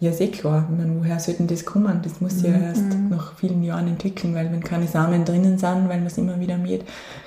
Ja, 0.00 0.10
ist 0.10 0.20
eh 0.20 0.28
klar. 0.28 0.66
Ich 0.68 0.76
meine, 0.76 0.98
woher 0.98 1.20
sollten 1.20 1.46
das 1.46 1.64
kommen? 1.64 2.00
Das 2.02 2.20
muss 2.20 2.34
sich 2.34 2.50
ja 2.50 2.56
mhm. 2.56 2.64
erst 2.64 2.82
mhm. 2.82 3.08
nach 3.10 3.34
vielen 3.36 3.62
Jahren 3.62 3.86
entwickeln, 3.86 4.34
weil 4.34 4.50
wenn 4.50 4.64
keine 4.64 4.88
Samen 4.88 5.24
drinnen 5.24 5.58
sind, 5.58 5.88
weil 5.88 5.98
man 5.98 6.06
es 6.06 6.18
immer 6.18 6.40
wieder 6.40 6.56
mäht, 6.56 6.84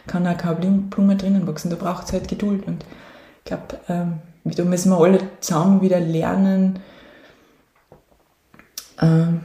kann 0.08 0.28
auch 0.28 0.38
keine 0.38 0.56
Blume 0.56 1.16
drinnen 1.16 1.47
wachsen. 1.47 1.70
Da 1.70 1.78
braucht 1.78 2.08
es 2.08 2.14
halt 2.14 2.28
Geduld. 2.28 2.68
Und 2.68 2.84
ich 3.39 3.45
glaube, 3.45 3.80
ähm, 3.88 4.20
da 4.43 4.64
müssen 4.66 4.89
wir 4.89 4.99
alle 4.99 5.20
zusammen 5.39 5.82
wieder 5.82 5.99
lernen, 5.99 6.80
ähm, 9.01 9.41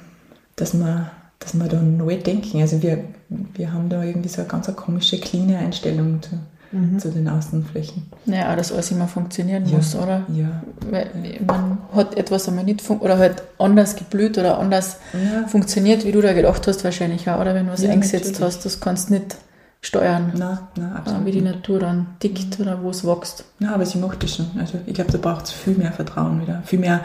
dass 0.56 0.74
wir, 0.74 1.10
dass 1.40 1.54
wir 1.54 1.66
da 1.66 1.80
neu 1.80 2.16
denken. 2.16 2.60
Also 2.60 2.80
wir, 2.82 3.04
wir 3.28 3.72
haben 3.72 3.88
da 3.88 4.04
irgendwie 4.04 4.28
so 4.28 4.42
eine 4.42 4.48
ganz 4.48 4.74
komische, 4.76 5.18
kleine 5.18 5.58
Einstellung 5.58 6.22
zu 6.22 6.38
mhm. 6.72 6.98
zu 6.98 7.10
den 7.10 7.28
Außenflächen. 7.28 8.06
Ja, 8.26 8.54
dass 8.56 8.72
alles 8.72 8.90
immer 8.90 9.08
funktionieren 9.08 9.66
ja. 9.66 9.76
muss, 9.76 9.94
oder? 9.94 10.24
Ja. 10.34 10.62
Weil 10.90 11.10
man 11.46 11.78
hat 11.94 12.16
etwas 12.16 12.48
einmal 12.48 12.64
nicht 12.64 12.88
oder 12.88 13.18
halt 13.18 13.42
anders 13.58 13.96
geblüht 13.96 14.38
oder 14.38 14.58
anders 14.58 14.98
ja. 15.12 15.46
funktioniert, 15.48 16.04
wie 16.04 16.12
du 16.12 16.20
da 16.20 16.32
gedacht 16.32 16.66
hast, 16.66 16.84
wahrscheinlich 16.84 17.28
auch, 17.28 17.40
oder 17.40 17.54
wenn 17.54 17.66
du 17.66 17.72
was 17.72 17.82
ja, 17.82 17.90
eingesetzt 17.90 18.32
natürlich. 18.32 18.54
hast, 18.54 18.64
das 18.64 18.80
kannst 18.80 19.10
du 19.10 19.14
nicht 19.14 19.36
steuern. 19.80 20.32
Nein, 20.36 20.58
nein, 20.76 20.92
absolut. 20.92 21.24
Wie 21.26 21.32
die 21.32 21.40
Natur 21.40 21.80
dann 21.80 22.06
tickt 22.20 22.58
mhm. 22.58 22.66
oder 22.66 22.82
wo 22.82 22.90
es 22.90 23.06
wächst. 23.06 23.44
Ja, 23.60 23.74
aber 23.74 23.86
sie 23.86 23.98
macht 23.98 24.22
das 24.22 24.36
schon. 24.36 24.46
Also 24.58 24.78
ich 24.86 24.94
glaube, 24.94 25.12
da 25.12 25.18
braucht 25.18 25.46
es 25.46 25.52
viel 25.52 25.74
mehr 25.74 25.92
Vertrauen 25.92 26.42
wieder. 26.42 26.62
Viel 26.64 26.78
mehr, 26.78 27.00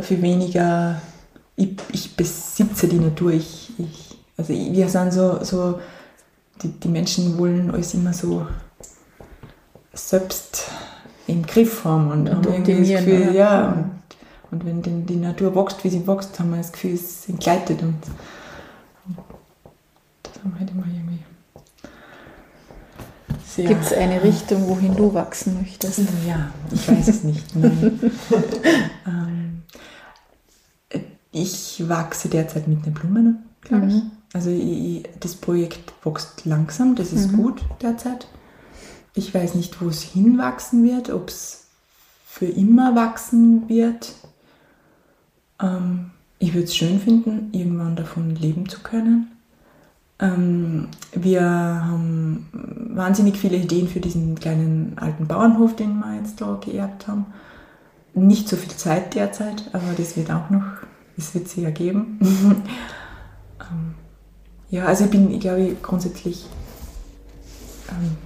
viel 0.00 0.22
weniger, 0.22 1.00
ich, 1.56 1.76
ich 1.92 2.16
besitze 2.16 2.86
die 2.86 2.98
Natur, 2.98 3.32
ich, 3.32 3.72
ich 3.78 4.16
also 4.36 4.52
wir 4.52 4.88
sind 4.88 5.12
so, 5.12 5.42
so 5.42 5.80
die, 6.62 6.68
die 6.68 6.88
Menschen 6.88 7.38
wollen 7.38 7.70
alles 7.70 7.94
immer 7.94 8.12
so 8.12 8.46
selbst 9.94 10.66
im 11.26 11.44
Griff 11.44 11.84
haben 11.84 12.10
und, 12.10 12.28
und 12.28 12.36
haben 12.36 12.52
irgendwie 12.52 12.92
das 12.92 13.04
Gefühl, 13.04 13.34
ja, 13.34 13.72
und, 13.72 13.90
und 14.50 14.66
wenn 14.66 14.82
die, 14.82 15.02
die 15.02 15.16
Natur 15.16 15.54
wächst, 15.56 15.82
wie 15.84 15.88
sie 15.88 16.06
wächst, 16.06 16.38
haben 16.38 16.50
wir 16.50 16.58
das 16.58 16.70
Gefühl, 16.72 16.94
es 16.94 17.28
entgleitet 17.28 17.82
und 17.82 17.96
das 20.22 20.34
haben 20.42 20.52
wir 20.52 20.60
halt 20.60 20.70
immer 20.70 20.84
irgendwie. 20.86 21.24
Gibt 23.56 23.84
es 23.84 23.92
eine 23.94 24.22
Richtung, 24.22 24.68
wohin 24.68 24.94
du 24.94 25.14
wachsen 25.14 25.58
möchtest? 25.58 26.00
Ja, 26.28 26.50
ich 26.70 26.86
weiß 26.86 27.08
es 27.08 27.24
nicht. 27.24 27.42
ähm, 29.06 29.55
ich 31.36 31.88
wachse 31.88 32.28
derzeit 32.28 32.66
mit 32.66 32.84
den 32.86 32.94
Blumen, 32.94 33.44
glaube 33.60 33.86
ich. 33.86 33.94
Mhm. 33.94 34.10
Also 34.32 34.50
ich, 34.50 35.04
das 35.20 35.34
Projekt 35.34 35.92
wächst 36.04 36.44
langsam, 36.44 36.94
das 36.94 37.12
ist 37.12 37.32
mhm. 37.32 37.36
gut 37.36 37.64
derzeit. 37.80 38.26
Ich 39.14 39.32
weiß 39.34 39.54
nicht, 39.54 39.80
wo 39.80 39.88
es 39.88 40.02
hinwachsen 40.02 40.84
wird, 40.84 41.10
ob 41.10 41.28
es 41.28 41.66
für 42.26 42.46
immer 42.46 42.94
wachsen 42.94 43.68
wird. 43.68 44.12
Ähm, 45.60 46.10
ich 46.38 46.52
würde 46.52 46.64
es 46.64 46.76
schön 46.76 47.00
finden, 47.00 47.48
irgendwann 47.52 47.96
davon 47.96 48.34
leben 48.34 48.68
zu 48.68 48.80
können. 48.80 49.30
Ähm, 50.18 50.88
wir 51.12 51.42
haben 51.42 52.48
wahnsinnig 52.94 53.38
viele 53.38 53.56
Ideen 53.56 53.88
für 53.88 54.00
diesen 54.00 54.34
kleinen 54.34 54.96
alten 54.96 55.26
Bauernhof, 55.26 55.76
den 55.76 55.98
wir 55.98 56.16
jetzt 56.16 56.40
da 56.40 56.58
geerbt 56.62 57.08
haben. 57.08 57.26
Nicht 58.14 58.48
so 58.48 58.56
viel 58.56 58.72
Zeit 58.72 59.14
derzeit, 59.14 59.70
aber 59.72 59.92
das 59.96 60.16
wird 60.16 60.30
auch 60.30 60.48
noch, 60.50 60.64
das 61.16 61.34
wird 61.34 61.48
sich 61.48 61.64
ergeben. 61.64 62.20
ähm, 63.60 63.94
ja, 64.70 64.86
also 64.86 65.04
ich 65.04 65.10
bin, 65.10 65.30
ich 65.32 65.40
glaube, 65.40 65.76
grundsätzlich 65.82 66.46
ähm, 67.90 68.16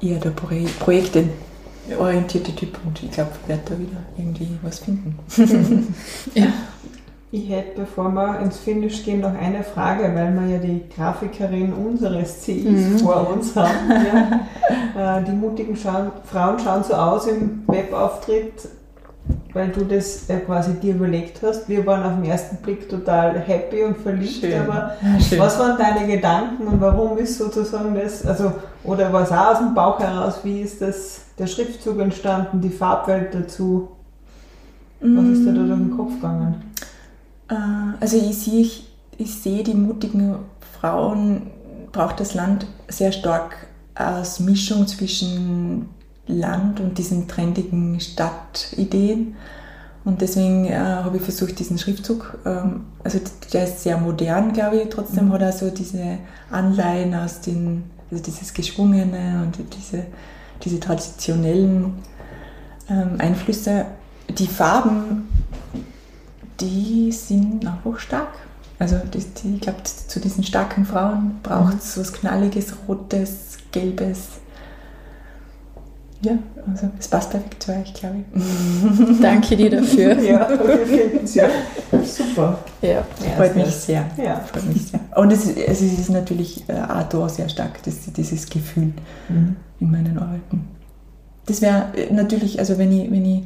eher 0.00 0.18
der 0.18 0.30
projektorientierte 0.30 2.54
Typ 2.54 2.78
und 2.84 3.02
ich 3.02 3.10
glaube, 3.10 3.32
ich 3.42 3.48
werde 3.48 3.62
da 3.66 3.76
wieder 3.78 3.98
irgendwie 4.16 4.48
was 4.62 4.78
finden. 4.80 5.18
ja. 6.34 6.46
Ich 7.30 7.48
hätte, 7.50 7.80
bevor 7.80 8.10
wir 8.12 8.38
ins 8.38 8.58
Finish 8.58 9.02
gehen, 9.02 9.20
noch 9.20 9.34
eine 9.34 9.64
Frage, 9.64 10.04
weil 10.14 10.32
wir 10.34 10.46
ja 10.46 10.58
die 10.58 10.82
Grafikerin 10.94 11.72
unseres 11.72 12.42
Ziels 12.42 12.70
mhm. 12.70 12.98
vor 13.00 13.28
uns 13.28 13.56
haben. 13.56 13.90
Ja. 13.90 14.46
Äh, 15.18 15.24
die 15.24 15.32
mutigen 15.32 15.74
Frauen 15.74 16.12
schauen 16.30 16.84
so 16.84 16.94
aus 16.94 17.26
im 17.26 17.64
Webauftritt, 17.66 18.68
weil 19.54 19.68
du 19.68 19.84
das 19.84 20.28
äh, 20.28 20.40
quasi 20.40 20.74
dir 20.74 20.94
überlegt 20.94 21.40
hast. 21.42 21.68
Wir 21.68 21.86
waren 21.86 22.02
auf 22.02 22.20
den 22.20 22.24
ersten 22.24 22.56
Blick 22.56 22.88
total 22.88 23.38
happy 23.38 23.84
und 23.84 23.96
verliebt, 23.96 24.40
Schön. 24.40 24.60
aber 24.60 24.96
Schön. 25.20 25.38
was 25.38 25.58
waren 25.58 25.78
deine 25.78 26.06
Gedanken 26.06 26.66
und 26.66 26.80
warum 26.80 27.16
ist 27.16 27.38
sozusagen 27.38 27.94
das, 27.94 28.26
also, 28.26 28.52
oder 28.82 29.12
was 29.12 29.30
auch 29.32 29.52
aus 29.52 29.58
dem 29.58 29.74
Bauch 29.74 29.98
heraus, 30.00 30.40
wie 30.42 30.60
ist 30.60 30.82
das, 30.82 31.22
der 31.38 31.46
Schriftzug 31.46 31.98
entstanden, 32.00 32.60
die 32.60 32.68
Farbwelt 32.68 33.34
dazu? 33.34 33.88
Was 35.00 35.24
ist 35.24 35.44
dir 35.44 35.52
da 35.52 35.62
durch 35.62 35.78
den 35.78 35.96
Kopf 35.96 36.14
gegangen? 36.14 36.62
Äh, 37.48 37.54
also 38.00 38.16
ich 38.16 38.38
sehe, 38.38 38.60
ich, 38.60 38.88
ich 39.18 39.34
sehe 39.34 39.62
die 39.62 39.74
mutigen 39.74 40.36
Frauen, 40.80 41.50
braucht 41.92 42.18
das 42.20 42.34
Land 42.34 42.66
sehr 42.88 43.12
stark 43.12 43.68
als 43.94 44.40
Mischung 44.40 44.86
zwischen 44.86 45.88
Land 46.26 46.80
und 46.80 46.98
diesen 46.98 47.28
trendigen 47.28 48.00
Stadtideen. 48.00 49.36
Und 50.04 50.20
deswegen 50.20 50.66
äh, 50.66 50.76
habe 50.76 51.16
ich 51.16 51.22
versucht, 51.22 51.58
diesen 51.58 51.78
Schriftzug, 51.78 52.38
ähm, 52.44 52.84
also 53.02 53.18
der 53.52 53.64
ist 53.64 53.82
sehr 53.82 53.96
modern, 53.96 54.52
glaube 54.52 54.76
ich, 54.76 54.88
trotzdem 54.90 55.28
mhm. 55.28 55.32
hat 55.32 55.42
er 55.42 55.52
so 55.52 55.70
diese 55.70 56.18
Anleihen 56.50 57.14
aus 57.14 57.40
den, 57.40 57.84
also 58.10 58.22
dieses 58.22 58.52
Geschwungene 58.52 59.42
und 59.42 59.58
diese, 59.74 60.04
diese 60.62 60.78
traditionellen 60.78 61.94
ähm, 62.90 63.14
Einflüsse. 63.18 63.86
Die 64.28 64.46
Farben, 64.46 65.28
die 66.60 67.10
sind 67.12 67.66
einfach 67.66 67.98
stark. 67.98 68.34
Also 68.78 68.96
die, 68.98 69.20
die, 69.20 69.54
ich 69.54 69.60
glaube, 69.62 69.82
zu 69.84 70.20
diesen 70.20 70.44
starken 70.44 70.84
Frauen 70.84 71.38
braucht 71.42 71.78
es 71.78 71.96
mhm. 71.96 72.00
was 72.02 72.12
Knalliges, 72.12 72.74
Rotes, 72.88 73.56
Gelbes, 73.72 74.40
ja, 76.24 76.38
also 76.66 76.88
es 76.98 77.08
passt 77.08 77.30
perfekt 77.30 77.62
zu 77.62 77.72
euch, 77.72 77.92
glaube 77.94 78.16
ich. 78.34 79.20
Danke 79.20 79.56
dir 79.56 79.70
dafür. 79.70 80.18
ja, 80.22 80.48
ja, 81.34 81.48
super. 82.02 82.58
Ja, 82.82 83.04
freut 83.36 83.56
mich 83.56 83.66
sehr. 83.66 84.04
Ja. 84.16 84.40
Freut 84.40 84.66
mich 84.66 84.86
sehr. 84.86 85.00
Und 85.16 85.32
es 85.32 85.46
ist, 85.46 85.56
es 85.56 85.82
ist 85.82 86.10
natürlich 86.10 86.68
äh, 86.68 86.72
auch 86.72 87.08
da 87.08 87.28
sehr 87.28 87.48
stark, 87.48 87.82
das, 87.84 88.12
dieses 88.12 88.48
Gefühl 88.48 88.92
mhm. 89.28 89.56
in 89.80 89.90
meinen 89.90 90.18
Arbeiten. 90.18 90.68
Das 91.46 91.60
wäre 91.60 91.86
äh, 91.96 92.12
natürlich, 92.12 92.58
also 92.58 92.78
wenn 92.78 92.92
ich, 92.92 93.10
wenn 93.10 93.24
ich 93.24 93.42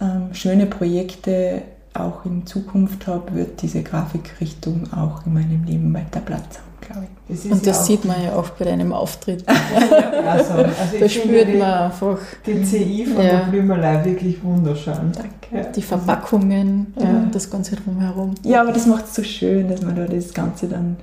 ähm, 0.00 0.32
schöne 0.32 0.66
Projekte 0.66 1.62
auch 1.94 2.24
in 2.24 2.46
Zukunft 2.46 3.06
habe, 3.06 3.34
wird 3.34 3.62
diese 3.62 3.82
Grafikrichtung 3.82 4.92
auch 4.92 5.24
in 5.26 5.34
meinem 5.34 5.64
Leben 5.64 5.94
weiter 5.94 6.20
Platz 6.20 6.58
haben, 6.58 6.73
glaube 6.86 7.06
ich. 7.28 7.42
Das 7.42 7.52
und 7.52 7.66
das 7.66 7.78
ja 7.78 7.84
sieht 7.84 8.04
man 8.04 8.22
ja 8.22 8.34
auch 8.34 8.50
bei 8.50 8.64
deinem 8.64 8.92
Auftritt. 8.92 9.44
also, 9.48 10.52
also 10.52 10.98
da 10.98 11.08
spürt 11.08 11.58
man 11.58 11.62
einfach. 11.62 12.18
Die 12.46 12.62
CI 12.62 13.06
von 13.06 13.24
ja. 13.24 13.30
der 13.30 13.46
Blümerlei 13.50 14.04
wirklich 14.04 14.42
wunderschön. 14.42 15.12
Danke. 15.12 15.72
Die 15.74 15.82
Verpackungen, 15.82 16.94
ja. 16.98 17.04
ja. 17.04 17.28
das 17.30 17.50
Ganze 17.50 17.76
drumherum. 17.76 18.34
Ja, 18.42 18.62
aber 18.62 18.72
das 18.72 18.86
macht 18.86 19.06
es 19.06 19.14
so 19.14 19.22
schön, 19.22 19.68
dass 19.68 19.82
man 19.82 19.96
da 19.96 20.04
das 20.04 20.34
Ganze 20.34 20.68
dann 20.68 20.96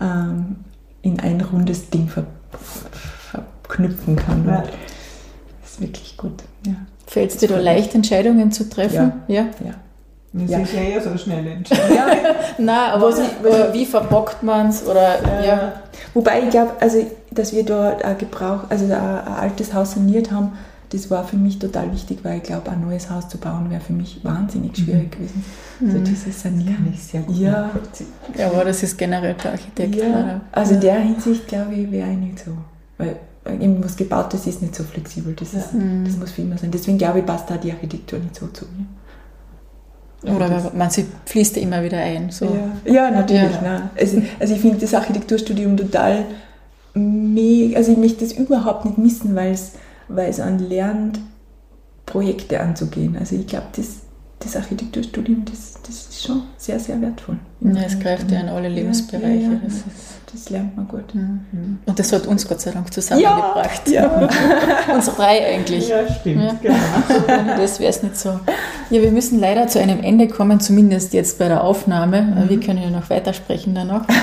ähm, 0.00 0.56
in 1.02 1.20
ein 1.20 1.40
rundes 1.40 1.90
Ding 1.90 2.08
ver 2.08 2.24
verknüpfen 3.62 4.16
kann. 4.16 4.46
Ja. 4.46 4.62
Das 5.62 5.72
ist 5.72 5.80
wirklich 5.80 6.16
gut. 6.16 6.42
Ja. 6.66 6.74
Fällt 7.06 7.32
es 7.32 7.36
dir 7.38 7.48
da 7.48 7.58
leicht, 7.58 7.94
Entscheidungen 7.94 8.52
zu 8.52 8.68
treffen? 8.68 9.12
Ja. 9.28 9.46
ja. 9.64 9.74
Das 10.36 10.50
ja. 10.50 10.58
ist 10.58 10.72
ja 10.72 10.80
eher 10.80 11.00
so 11.00 11.16
schnell 11.16 11.46
entscheiden. 11.58 11.94
Ja. 11.94 12.06
Nein, 12.58 12.90
aber, 12.90 13.12
sie, 13.12 13.22
aber 13.38 13.72
wie 13.72 13.86
verbockt 13.86 14.42
man 14.42 14.68
es? 14.68 14.82
ja. 14.86 15.44
ja. 15.44 15.72
Wobei 16.12 16.42
ich 16.42 16.50
glaube, 16.50 16.72
also, 16.80 17.06
dass 17.30 17.52
wir 17.52 17.64
dort 17.64 18.04
ein 18.04 18.18
Gebrauch, 18.18 18.64
also 18.68 18.84
ein, 18.84 18.92
ein, 18.92 19.26
altes 19.26 19.72
Haus 19.72 19.92
saniert 19.92 20.32
haben, 20.32 20.52
das 20.90 21.10
war 21.10 21.24
für 21.24 21.36
mich 21.36 21.58
total 21.58 21.92
wichtig, 21.92 22.18
weil 22.22 22.38
ich 22.38 22.42
glaube, 22.44 22.70
ein 22.70 22.80
neues 22.80 23.10
Haus 23.10 23.28
zu 23.28 23.38
bauen 23.38 23.70
wäre 23.70 23.80
für 23.80 23.92
mich 23.92 24.24
wahnsinnig 24.24 24.76
schwierig 24.76 25.06
mhm. 25.06 25.10
gewesen. 25.10 25.44
Also 25.80 25.98
mhm. 25.98 26.04
dieses 26.04 26.42
Sanieren 26.42 26.92
ist 26.92 27.10
sehr 27.10 27.22
gut. 27.22 27.36
Ja. 27.36 27.70
ja, 28.36 28.46
aber 28.46 28.64
das 28.64 28.82
ist 28.82 28.96
generell 28.96 29.34
der 29.34 29.52
Architekt. 29.52 29.96
Ja. 29.96 30.40
Also 30.52 30.74
in 30.74 30.80
der 30.80 30.98
Hinsicht 30.98 31.48
glaube 31.48 31.74
ich, 31.74 31.90
wäre 31.90 32.10
ich 32.10 32.18
nicht 32.18 32.38
so. 32.40 32.52
Weil 32.98 33.16
irgendwas 33.44 33.96
Gebautes 33.96 34.46
ist 34.46 34.62
nicht 34.62 34.74
so 34.74 34.84
flexibel. 34.84 35.34
Das, 35.34 35.54
ist, 35.54 35.74
mhm. 35.74 36.04
das 36.04 36.16
muss 36.16 36.30
für 36.30 36.42
immer 36.42 36.58
sein. 36.58 36.70
Deswegen 36.70 36.98
glaube 36.98 37.20
ich, 37.20 37.26
passt 37.26 37.50
da 37.50 37.56
die 37.56 37.72
Architektur 37.72 38.18
nicht 38.18 38.36
so 38.36 38.46
zu 38.48 38.64
mir. 38.66 38.86
Oder 40.24 40.70
man 40.74 40.90
sie 40.90 41.06
fließt 41.26 41.56
immer 41.58 41.82
wieder 41.82 41.98
ein. 41.98 42.30
So. 42.30 42.46
Ja. 42.84 42.92
ja 42.92 43.10
natürlich. 43.10 43.60
Ja. 43.62 43.90
Also, 43.98 44.22
also 44.38 44.54
ich 44.54 44.60
finde 44.60 44.78
das 44.78 44.94
Architekturstudium 44.94 45.76
total 45.76 46.24
mega, 46.94 47.76
also 47.76 47.92
ich 47.92 47.98
möchte 47.98 48.24
das 48.24 48.32
überhaupt 48.32 48.84
nicht 48.84 48.98
missen, 48.98 49.34
weil 49.34 49.52
es, 49.52 49.72
weil 50.08 50.30
es 50.30 50.40
an 50.40 50.58
lernt, 50.58 51.20
Projekte 52.06 52.60
anzugehen. 52.60 53.16
Also 53.18 53.36
ich 53.36 53.46
glaube, 53.46 53.66
das, 53.76 54.00
das 54.44 54.56
Architekturstudium, 54.56 55.44
das, 55.44 55.74
das 55.86 55.96
ist 55.96 56.22
schon 56.26 56.42
sehr, 56.56 56.78
sehr 56.78 57.00
wertvoll. 57.00 57.38
Ja, 57.60 57.82
es 57.86 57.98
greift 57.98 58.30
ja 58.30 58.40
in 58.40 58.48
alle 58.48 58.68
Lebensbereiche. 58.68 59.42
Ja, 59.42 59.52
ja, 59.52 59.60
das, 59.64 59.74
das, 60.30 60.50
lernt 60.50 60.76
man 60.76 60.86
gut. 60.86 61.14
Mhm. 61.14 61.78
Und 61.86 61.98
das 61.98 62.12
hat 62.12 62.26
uns 62.26 62.46
Gott 62.46 62.60
sei 62.60 62.72
Dank 62.72 62.92
zusammengebracht. 62.92 63.88
Ja, 63.88 64.28
uns 64.94 65.06
drei 65.06 65.46
eigentlich. 65.46 65.88
Ja, 65.88 66.06
stimmt. 66.12 66.60
Genau. 66.60 66.76
das 67.56 67.80
wäre 67.80 67.90
es 67.90 68.02
nicht 68.02 68.18
so. 68.18 68.40
Ja, 68.90 69.02
wir 69.02 69.10
müssen 69.12 69.40
leider 69.40 69.66
zu 69.66 69.80
einem 69.80 70.02
Ende 70.02 70.28
kommen, 70.28 70.60
zumindest 70.60 71.14
jetzt 71.14 71.38
bei 71.38 71.48
der 71.48 71.64
Aufnahme. 71.64 72.22
Mhm. 72.22 72.48
Wir 72.50 72.60
können 72.60 72.82
ja 72.82 72.90
noch 72.90 73.08
weitersprechen 73.10 73.74
dann 73.74 73.88
noch. 73.88 74.02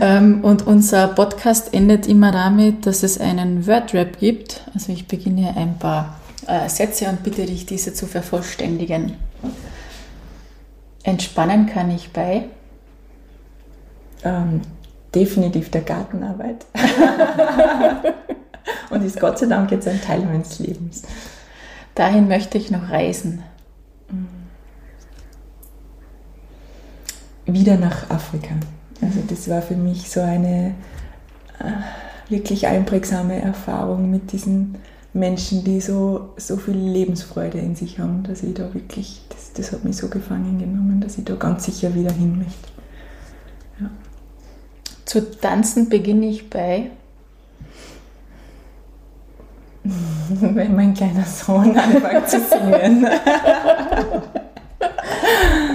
Ähm, 0.00 0.44
und 0.44 0.66
unser 0.66 1.06
Podcast 1.06 1.72
endet 1.72 2.08
immer 2.08 2.32
damit, 2.32 2.86
dass 2.86 3.04
es 3.04 3.20
einen 3.20 3.66
Wordrap 3.68 4.18
gibt. 4.18 4.60
Also 4.74 4.92
ich 4.92 5.06
beginne 5.06 5.54
ein 5.56 5.78
paar 5.78 6.16
äh, 6.46 6.68
Sätze 6.68 7.06
und 7.08 7.22
bitte 7.22 7.46
dich, 7.46 7.66
diese 7.66 7.94
zu 7.94 8.06
vervollständigen. 8.06 9.12
Entspannen 11.06 11.66
kann 11.66 11.90
ich 11.92 12.12
bei? 12.12 12.46
Ähm, 14.24 14.60
definitiv 15.14 15.70
der 15.70 15.82
Gartenarbeit. 15.82 16.66
und 18.90 19.04
ist 19.04 19.20
Gott 19.20 19.38
sei 19.38 19.46
Dank 19.46 19.70
jetzt 19.70 19.86
ein 19.86 20.02
Teil 20.02 20.22
meines 20.22 20.58
Lebens. 20.58 21.02
Dahin 21.94 22.26
möchte 22.26 22.58
ich 22.58 22.72
noch 22.72 22.90
reisen. 22.90 23.44
Wieder 27.46 27.76
nach 27.76 28.10
Afrika. 28.10 28.56
Also 29.00 29.20
das 29.28 29.48
war 29.48 29.62
für 29.62 29.76
mich 29.76 30.10
so 30.10 30.20
eine 30.20 30.74
äh, 31.60 32.32
wirklich 32.32 32.66
einprägsame 32.66 33.40
Erfahrung 33.40 34.10
mit 34.10 34.32
diesen 34.32 34.74
Menschen, 35.16 35.64
die 35.64 35.80
so, 35.80 36.30
so 36.36 36.56
viel 36.56 36.76
Lebensfreude 36.76 37.58
in 37.58 37.74
sich 37.74 37.98
haben, 37.98 38.22
dass 38.22 38.42
ich 38.42 38.54
da 38.54 38.72
wirklich, 38.74 39.22
das, 39.30 39.52
das 39.54 39.72
hat 39.72 39.84
mich 39.84 39.96
so 39.96 40.08
gefangen 40.08 40.58
genommen, 40.58 41.00
dass 41.00 41.18
ich 41.18 41.24
da 41.24 41.34
ganz 41.34 41.64
sicher 41.64 41.94
wieder 41.94 42.12
hin 42.12 42.38
möchte. 42.38 42.68
Ja. 43.80 43.90
Zu 45.04 45.30
tanzen 45.40 45.88
beginne 45.88 46.26
ich 46.26 46.50
bei 46.50 46.90
wenn 50.40 50.74
mein 50.74 50.94
kleiner 50.94 51.24
Sohn 51.24 51.76
anfängt 51.76 52.28
zu 52.28 52.40
singen. 52.40 53.06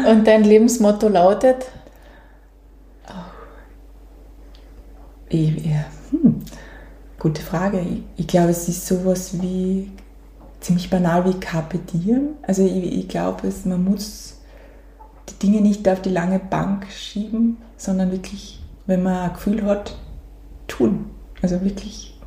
Und 0.07 0.27
dein 0.27 0.43
Lebensmotto 0.43 1.07
lautet? 1.07 1.65
Oh. 3.07 3.13
Ich, 5.29 5.65
ja. 5.65 5.85
Gute 7.21 7.43
Frage. 7.43 7.81
Ich, 7.81 8.01
ich, 8.17 8.25
glaube, 8.25 8.49
es 8.49 8.67
ist 8.67 8.87
sowas 8.87 9.39
wie 9.43 9.91
ziemlich 10.59 10.89
banal 10.89 11.23
wie 11.25 11.39
Carpe. 11.39 11.79
Also 12.41 12.65
ich, 12.65 12.97
ich 12.97 13.07
glaube, 13.09 13.47
man 13.65 13.83
muss 13.83 14.39
die 15.29 15.35
Dinge 15.35 15.61
nicht 15.61 15.87
auf 15.87 16.01
die 16.01 16.09
lange 16.09 16.39
Bank 16.39 16.87
schieben, 16.91 17.57
sondern 17.77 18.11
wirklich, 18.11 18.59
wenn 18.87 19.03
man 19.03 19.17
ein 19.17 19.33
Gefühl 19.33 19.63
hat, 19.65 19.95
tun. 20.67 21.11
Also 21.43 21.61
wirklich, 21.61 22.19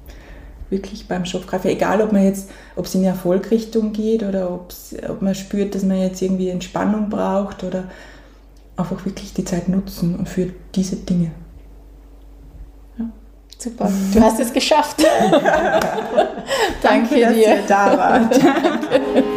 wirklich 0.70 1.08
beim 1.08 1.24
Schopfkaffee. 1.24 1.72
Egal, 1.72 2.00
ob 2.00 2.12
man 2.12 2.22
jetzt, 2.22 2.50
ob 2.76 2.86
es 2.86 2.94
in 2.94 3.00
die 3.00 3.08
Erfolgrichtung 3.08 3.92
geht 3.92 4.22
oder 4.22 4.48
ob 4.48 4.72
man 5.20 5.34
spürt, 5.34 5.74
dass 5.74 5.82
man 5.82 5.98
jetzt 5.98 6.22
irgendwie 6.22 6.50
Entspannung 6.50 7.10
braucht 7.10 7.64
oder 7.64 7.90
einfach 8.76 9.04
wirklich 9.04 9.34
die 9.34 9.44
Zeit 9.44 9.68
nutzen 9.68 10.24
für 10.24 10.52
diese 10.72 10.94
Dinge. 10.94 11.32
Super, 13.64 13.90
du 14.12 14.20
hast 14.20 14.38
es 14.40 14.52
geschafft. 14.52 14.96
Danke, 16.82 17.14
Danke 17.14 17.14
dir. 17.14 17.26
Dass 17.28 17.36
ihr 17.36 17.56
da 17.66 17.96
wart. 17.96 18.38
Danke. 18.44 19.24